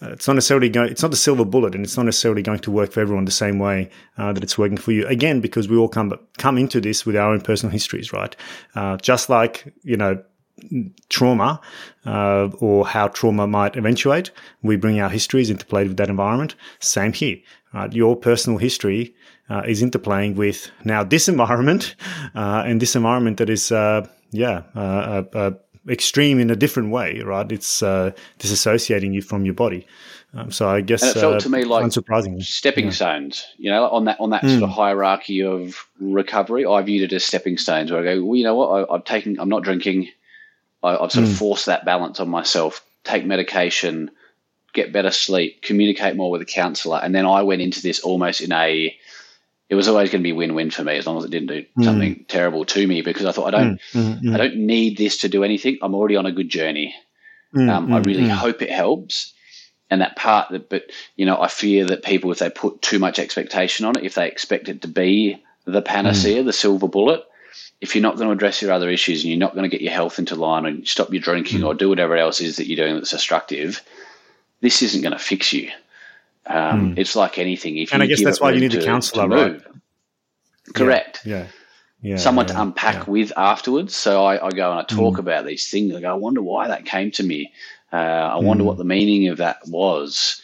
[0.03, 0.90] It's not necessarily going.
[0.90, 3.31] It's not a silver bullet, and it's not necessarily going to work for everyone the
[3.31, 3.89] same way
[4.19, 5.07] uh, that it's working for you.
[5.07, 8.36] Again, because we all come come into this with our own personal histories, right?
[8.74, 10.23] Uh, just like you know,
[11.09, 11.61] trauma
[12.05, 14.31] uh, or how trauma might eventuate.
[14.62, 16.55] We bring our histories into play with that environment.
[16.81, 17.39] Same here.
[17.73, 17.93] Right?
[17.93, 19.15] Your personal history
[19.51, 21.95] uh, is interplaying with now this environment
[22.35, 25.51] uh, and this environment that is, uh, yeah, uh, uh,
[25.89, 27.51] extreme in a different way, right?
[27.53, 29.87] It's disassociating you from your body.
[30.35, 32.43] Um, so I guess and it felt to me like unsurprisingly.
[32.43, 32.91] stepping yeah.
[32.91, 33.47] stones.
[33.57, 34.51] You know, on that on that mm.
[34.51, 37.91] sort of hierarchy of recovery, I viewed it as stepping stones.
[37.91, 38.91] Where I go, well, you know what?
[38.91, 39.39] I, I've taken.
[39.41, 40.09] I'm not drinking.
[40.87, 41.31] I, have sort mm.
[41.31, 42.85] of forced that balance on myself.
[43.05, 44.11] Take medication,
[44.73, 48.41] get better sleep, communicate more with a counsellor, and then I went into this almost
[48.41, 48.97] in a.
[49.69, 51.65] It was always going to be win-win for me as long as it didn't do
[51.77, 51.85] mm.
[51.85, 55.17] something terrible to me because I thought I don't, mm, mm, I don't need this
[55.19, 55.79] to do anything.
[55.83, 56.95] I'm already on a good journey.
[57.53, 59.33] Mm, um, I really hope it helps,
[59.91, 60.85] and that part that, but
[61.17, 64.15] you know, I fear that people, if they put too much expectation on it, if
[64.15, 67.25] they expect it to be the panacea, the silver bullet,
[67.81, 69.82] if you're not going to address your other issues and you're not going to get
[69.82, 71.66] your health into line and stop your drinking mm.
[71.66, 73.82] or do whatever else is that you're doing that's destructive,
[74.61, 75.70] this isn't going to fix you.
[76.47, 76.98] Um, mm.
[76.98, 77.77] It's like anything.
[77.77, 79.62] If and I guess that's why you need to, a counsellor, right?
[80.74, 81.23] Correct.
[81.24, 81.39] Yeah.
[81.39, 81.47] yeah.
[82.03, 83.11] Yeah, someone yeah, to unpack yeah.
[83.11, 83.94] with afterwards.
[83.97, 85.19] So I, I, go and I talk mm.
[85.19, 85.94] about these things.
[85.94, 87.53] I go, I wonder why that came to me.
[87.93, 88.66] Uh, I wonder mm.
[88.66, 90.40] what the meaning of that was.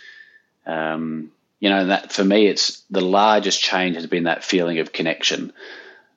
[0.67, 1.31] Um,
[1.61, 5.53] you know, that for me, it's the largest change has been that feeling of connection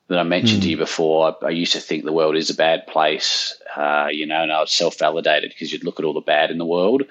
[0.08, 0.64] that I mentioned mm.
[0.64, 1.36] to you before.
[1.42, 4.52] I, I, used to think the world is a bad place, uh, you know, and
[4.52, 7.04] I was self validated because you'd look at all the bad in the world.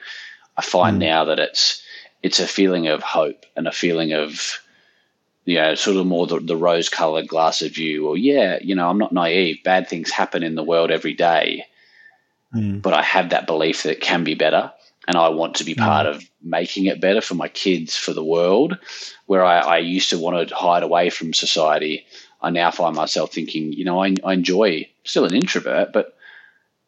[0.57, 1.01] I find mm.
[1.01, 1.83] now that it's
[2.23, 4.59] it's a feeling of hope and a feeling of
[5.45, 8.09] you know sort of more the, the rose colored glass of view.
[8.09, 9.63] Or yeah, you know, I'm not naive.
[9.65, 11.67] Bad things happen in the world every day,
[12.55, 12.81] mm.
[12.81, 14.73] but I have that belief that it can be better.
[15.07, 16.15] And I want to be part mm.
[16.15, 18.79] of making it better for my kids, for the world,
[19.27, 22.07] where I, I used to want to hide away from society
[22.45, 26.15] I now find myself thinking, you know, I, I enjoy still an introvert, but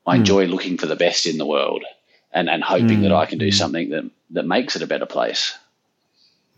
[0.06, 0.18] I mm.
[0.18, 1.82] enjoy looking for the best in the world
[2.30, 3.02] and, and hoping mm.
[3.02, 3.52] that I can do hmm.
[3.52, 5.56] something that, that makes it a better place.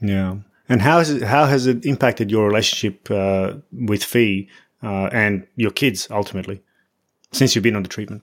[0.00, 0.38] Yeah.
[0.68, 4.48] And how has it, how has it impacted your relationship uh, with Fee
[4.82, 6.60] uh, and your kids ultimately
[7.30, 8.22] since you've been on the treatment?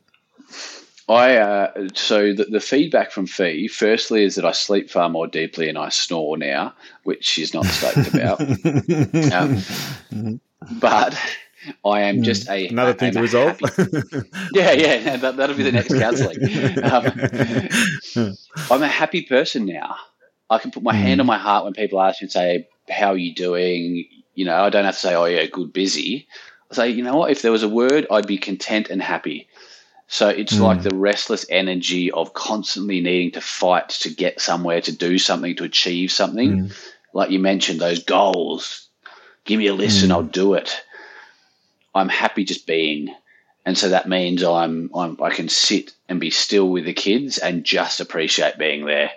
[1.08, 5.28] I uh, so the, the, feedback from Fee, firstly, is that I sleep far more
[5.28, 6.74] deeply and I snore now,
[7.04, 8.42] which she's not stoked about.
[9.32, 10.42] um,
[10.80, 11.18] but
[11.84, 13.60] I am just a another thing to resolve.
[14.54, 16.38] yeah, yeah, that, will be the next counselling.
[16.84, 18.36] Um,
[18.72, 19.96] I'm a happy person now.
[20.50, 21.00] I can put my mm.
[21.00, 24.06] hand on my heart when people ask me and say, "How are you doing?"
[24.36, 26.28] You know, I don't have to say, "Oh yeah, good, busy."
[26.72, 27.32] I say, you know what?
[27.32, 29.48] If there was a word, I'd be content and happy.
[30.08, 30.62] So it's mm.
[30.62, 35.56] like the restless energy of constantly needing to fight to get somewhere, to do something,
[35.56, 36.66] to achieve something.
[36.66, 36.78] Mm.
[37.14, 38.85] Like you mentioned, those goals,
[39.46, 40.04] Give me a list mm.
[40.04, 40.82] and I'll do it.
[41.94, 43.14] I'm happy just being.
[43.66, 47.38] And so that means I'm, I'm I can sit and be still with the kids
[47.38, 49.12] and just appreciate being there.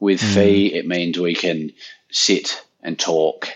[0.00, 0.34] With mm.
[0.34, 1.72] Fee, it means we can
[2.10, 3.48] sit and talk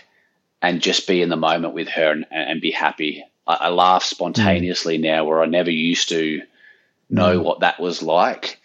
[0.61, 3.23] and just be in the moment with her and, and be happy.
[3.47, 5.01] I, I laugh spontaneously mm.
[5.03, 6.41] now where I never used to
[7.09, 7.43] know mm.
[7.43, 8.59] what that was like.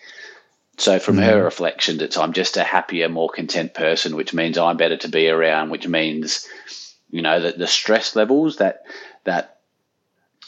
[0.77, 1.25] So from mm.
[1.25, 5.09] her reflections, it's I'm just a happier, more content person, which means I'm better to
[5.09, 6.47] be around, which means
[7.11, 8.83] you know, the, the stress levels that
[9.25, 9.59] that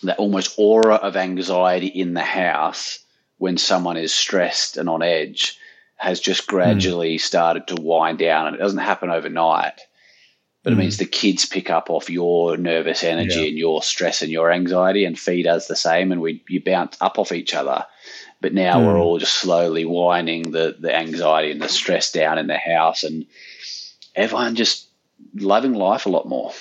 [0.02, 3.00] that almost aura of anxiety in the house
[3.38, 5.58] when someone is stressed and on edge
[5.96, 7.20] has just gradually mm.
[7.20, 9.80] started to wind down and it doesn't happen overnight
[10.62, 10.76] but mm.
[10.76, 13.48] it means the kids pick up off your nervous energy yeah.
[13.48, 16.96] and your stress and your anxiety and Fee does the same and we you bounce
[17.00, 17.84] up off each other
[18.40, 18.86] but now mm.
[18.86, 23.04] we're all just slowly winding the the anxiety and the stress down in the house
[23.04, 23.26] and
[24.14, 24.89] everyone just
[25.40, 26.52] loving life a lot more.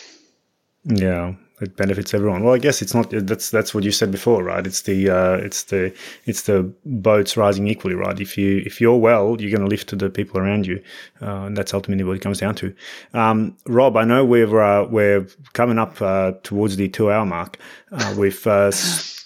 [0.86, 1.34] Yeah.
[1.62, 2.44] it benefits everyone.
[2.44, 3.10] Well, I guess it's not.
[3.12, 4.66] That's that's what you said before, right?
[4.66, 5.94] It's the uh, it's the
[6.26, 8.20] it's the boats rising equally, right?
[8.20, 10.82] If you if you're well, you're going to lift to the people around you,
[11.22, 12.74] uh, and that's ultimately what it comes down to.
[13.14, 17.58] Um, Rob, I know we're uh, we're coming up uh, towards the two hour mark.
[17.92, 18.72] Uh, we've uh,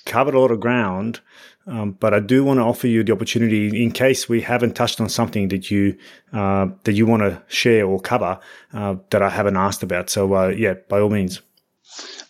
[0.05, 1.19] covered a lot of ground.
[1.65, 4.99] Um, but I do want to offer you the opportunity, in case we haven't touched
[4.99, 5.97] on something that you
[6.33, 8.39] uh, that you want to share or cover
[8.73, 10.09] uh, that I haven't asked about.
[10.09, 11.41] So uh, yeah, by all means.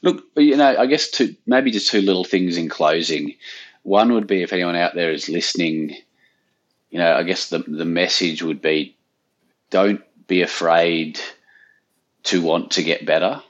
[0.03, 3.35] Look, you know, I guess two, maybe just two little things in closing.
[3.83, 5.95] One would be if anyone out there is listening,
[6.91, 8.95] you know, I guess the the message would be,
[9.71, 11.19] don't be afraid
[12.23, 13.41] to want to get better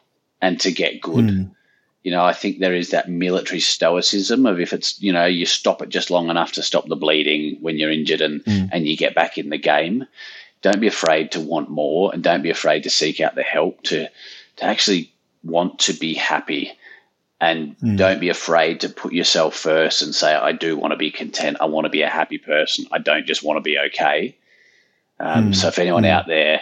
[0.42, 1.26] and to get good.
[1.26, 1.52] Mm
[2.04, 5.46] you know, I think there is that military stoicism of if it's, you know, you
[5.46, 8.70] stop it just long enough to stop the bleeding when you're injured and, mm.
[8.72, 10.06] and you get back in the game.
[10.62, 13.84] Don't be afraid to want more and don't be afraid to seek out the help
[13.84, 14.10] to,
[14.58, 15.14] to actually
[15.44, 16.74] want to be happy.
[17.40, 17.98] And mm.
[17.98, 21.58] don't be afraid to put yourself first and say, I do want to be content.
[21.62, 22.86] I want to be a happy person.
[22.92, 24.36] I don't just want to be okay.
[25.22, 25.56] Um, mm.
[25.56, 26.10] So if anyone mm.
[26.10, 26.62] out there,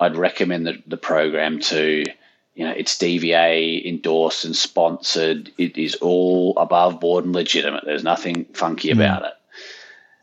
[0.00, 2.04] I'd recommend the, the program to
[2.58, 5.52] you know, it's DVA endorsed and sponsored.
[5.58, 7.84] It is all above board and legitimate.
[7.86, 8.94] There's nothing funky mm.
[8.94, 9.32] about it.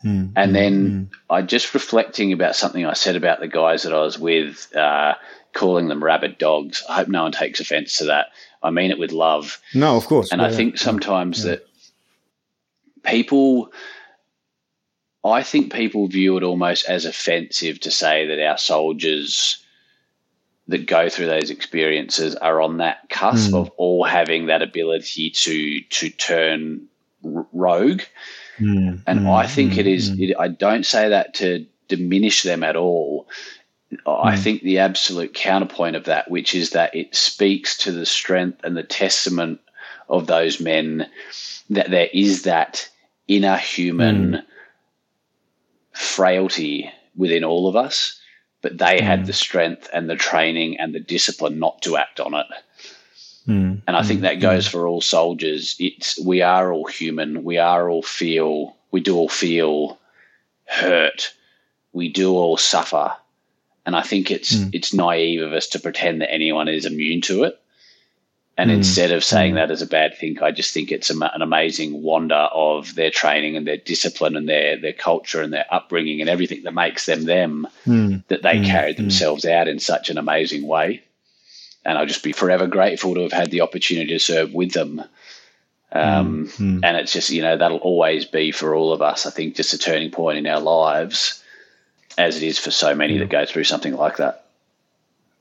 [0.04, 0.32] Mm.
[0.36, 1.08] And then mm.
[1.30, 5.14] I just reflecting about something I said about the guys that I was with, uh,
[5.54, 6.84] calling them rabid dogs.
[6.90, 8.26] I hope no one takes offense to that.
[8.62, 9.58] I mean it with love.
[9.72, 10.30] No, of course.
[10.30, 11.52] And yeah, I think sometimes yeah.
[11.52, 11.66] that
[13.02, 13.72] people,
[15.24, 19.62] I think people view it almost as offensive to say that our soldiers
[20.68, 23.60] that go through those experiences are on that cusp mm.
[23.60, 26.86] of all having that ability to to turn
[27.22, 28.02] rogue.
[28.58, 29.02] Mm.
[29.06, 29.32] And mm.
[29.32, 30.08] I think it is.
[30.08, 30.22] Hmm.
[30.22, 33.28] It, I don't say that to diminish them at all.
[34.06, 34.42] I hmm.
[34.42, 38.76] think the absolute counterpoint of that, which is that it speaks to the strength and
[38.76, 39.60] the testament
[40.08, 41.08] of those men,
[41.70, 42.88] that there is that
[43.28, 44.42] inner human
[45.92, 48.20] frailty within all of us
[48.66, 49.02] but they mm.
[49.02, 52.46] had the strength and the training and the discipline not to act on it.
[53.46, 53.80] Mm.
[53.86, 54.72] And I think that goes mm.
[54.72, 55.76] for all soldiers.
[55.78, 57.44] It's we are all human.
[57.44, 58.74] We are all feel.
[58.90, 60.00] We do all feel
[60.64, 61.32] hurt.
[61.92, 63.14] We do all suffer.
[63.84, 64.70] And I think it's mm.
[64.72, 67.60] it's naive of us to pretend that anyone is immune to it.
[68.58, 68.74] And mm.
[68.74, 69.56] instead of saying mm.
[69.56, 73.56] that as a bad thing, I just think it's an amazing wonder of their training
[73.56, 77.24] and their discipline and their, their culture and their upbringing and everything that makes them
[77.24, 78.24] them mm.
[78.28, 78.64] that they mm.
[78.64, 79.00] carried mm.
[79.00, 81.02] themselves out in such an amazing way.
[81.84, 85.02] And I'll just be forever grateful to have had the opportunity to serve with them.
[85.92, 86.80] Um, mm.
[86.82, 89.74] And it's just, you know, that'll always be for all of us, I think, just
[89.74, 91.42] a turning point in our lives,
[92.16, 94.45] as it is for so many that go through something like that.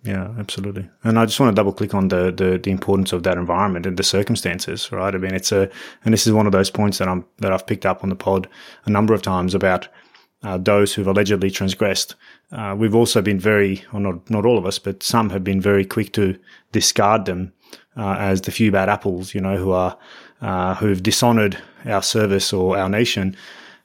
[0.05, 0.87] Yeah, absolutely.
[1.03, 3.87] And I just want to double click on the, the, the importance of that environment
[3.87, 5.15] and the circumstances, right?
[5.15, 5.67] I mean, it's a,
[6.03, 8.15] and this is one of those points that I'm that I've picked up on the
[8.15, 8.47] pod
[8.85, 9.87] a number of times about
[10.43, 12.13] uh, those who've allegedly transgressed.
[12.51, 15.59] Uh, we've also been very, or not not all of us, but some have been
[15.59, 16.37] very quick to
[16.71, 17.51] discard them
[17.97, 19.97] uh, as the few bad apples, you know, who are
[20.41, 23.35] uh, who've dishonored our service or our nation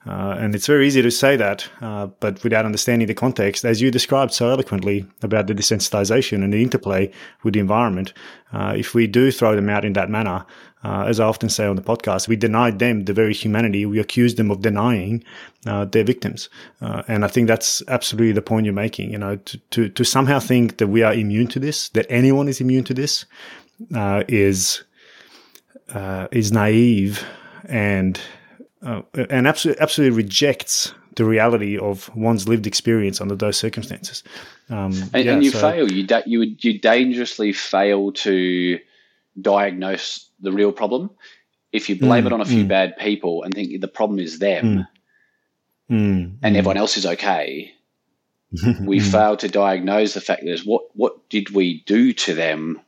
[0.07, 3.83] uh, and it's very easy to say that, uh, but without understanding the context, as
[3.83, 7.11] you described so eloquently about the desensitization and the interplay
[7.43, 8.15] with the environment,
[8.53, 10.47] uh, if we do throw them out in that manner,
[10.85, 14.01] uh, as I often say on the podcast, we deny them the very humanity we
[14.01, 15.23] accuse them of denying
[15.67, 16.49] uh, their victims.
[16.81, 19.11] Uh, and I think that's absolutely the point you're making.
[19.11, 22.49] You know, to, to, to somehow think that we are immune to this, that anyone
[22.49, 23.27] is immune to this,
[24.29, 24.83] is
[26.33, 27.25] is naive
[27.65, 28.21] and
[28.83, 34.23] uh, and absolutely, absolutely rejects the reality of one's lived experience under those circumstances.
[34.69, 35.91] Um, and, yeah, and, you so, fail.
[35.91, 38.79] You da- you you dangerously fail to
[39.41, 41.11] diagnose the real problem
[41.73, 44.19] if you blame mm, it on a few mm, bad people and think the problem
[44.19, 44.87] is them,
[45.91, 47.73] mm, mm and everyone else is okay.
[48.81, 49.11] we mm.
[49.11, 52.81] fail to diagnose the fact that is what what did we do to them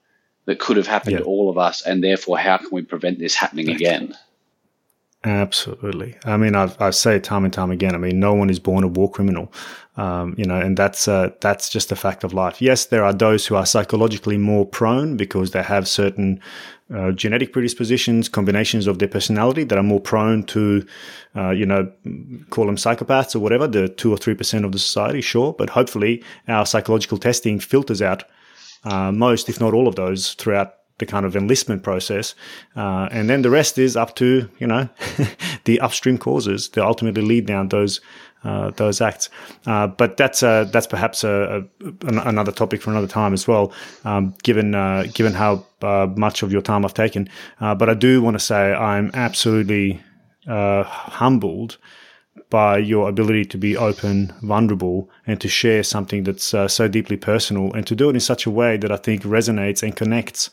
[0.47, 1.19] that could have happened yeah.
[1.19, 4.14] to all of us, and therefore how can we prevent this happening again?
[5.24, 6.16] Absolutely.
[6.24, 7.94] I mean, I've, I say time and time again.
[7.94, 9.52] I mean, no one is born a war criminal,
[9.96, 12.60] um, you know, and that's uh, that's just a fact of life.
[12.60, 16.40] Yes, there are those who are psychologically more prone because they have certain
[16.92, 20.84] uh, genetic predispositions, combinations of their personality that are more prone to,
[21.36, 21.88] uh, you know,
[22.50, 23.68] call them psychopaths or whatever.
[23.68, 28.02] The two or three percent of the society, sure, but hopefully our psychological testing filters
[28.02, 28.24] out
[28.82, 32.34] uh, most, if not all, of those throughout the kind of enlistment process,
[32.76, 34.88] uh, and then the rest is up to you know
[35.64, 38.00] the upstream causes that ultimately lead down those
[38.44, 39.30] uh, those acts.
[39.66, 43.72] Uh, but that's uh, that's perhaps a, a, another topic for another time as well,
[44.04, 47.28] um, given uh, given how uh, much of your time I've taken.
[47.60, 50.00] Uh, but I do want to say I'm absolutely
[50.46, 51.78] humbled
[52.50, 57.72] by your ability to be open, vulnerable, and to share something that's so deeply personal,
[57.72, 60.50] and to do it in such a way that I think resonates and connects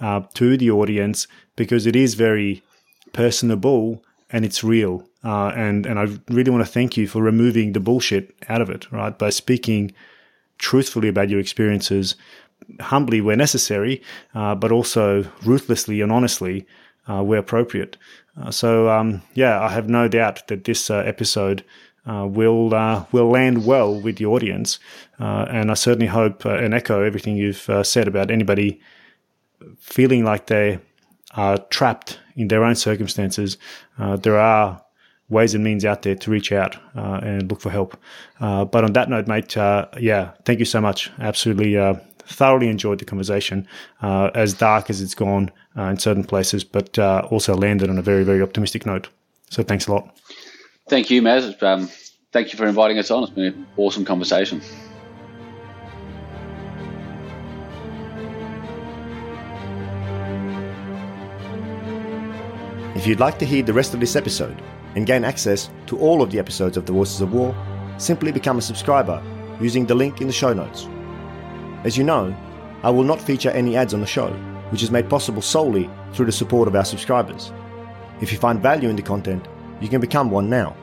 [0.00, 2.62] to the audience because it is very
[3.12, 5.06] personable and it's real.
[5.24, 8.70] Uh, and and I really want to thank you for removing the bullshit out of
[8.70, 9.16] it, right?
[9.16, 9.92] By speaking
[10.58, 12.16] truthfully about your experiences,
[12.80, 14.02] humbly where necessary,
[14.34, 16.66] uh, but also ruthlessly and honestly
[17.06, 17.96] uh, where appropriate.
[18.40, 21.64] Uh, so um, yeah, I have no doubt that this uh, episode.
[22.04, 22.70] Uh, will
[23.12, 24.80] will land well with the audience,
[25.20, 28.80] and I certainly hope and echo everything you've said about anybody
[29.78, 30.80] feeling like they
[31.34, 33.58] are trapped in their own circumstances.
[33.98, 34.82] there are
[35.32, 37.96] ways and means out there to reach out uh, and look for help.
[38.40, 41.10] Uh, but on that note, mate, uh, yeah, thank you so much.
[41.18, 43.66] Absolutely uh, thoroughly enjoyed the conversation,
[44.02, 48.02] uh, as dark as it's gone uh, in certain places, but also landed on a
[48.02, 49.08] very, very optimistic note.
[49.50, 50.16] So thanks a lot.
[50.88, 51.60] Thank you, Maz.
[51.62, 51.88] Um,
[52.32, 53.24] thank you for inviting us on.
[53.24, 54.60] It's been an awesome conversation.
[63.02, 64.62] If you'd like to hear the rest of this episode,
[64.94, 67.52] and gain access to all of the episodes of The Voices of War,
[67.98, 69.20] simply become a subscriber
[69.60, 70.86] using the link in the show notes.
[71.82, 72.32] As you know,
[72.84, 74.30] I will not feature any ads on the show,
[74.70, 77.50] which is made possible solely through the support of our subscribers.
[78.20, 79.48] If you find value in the content,
[79.80, 80.76] you can become one now.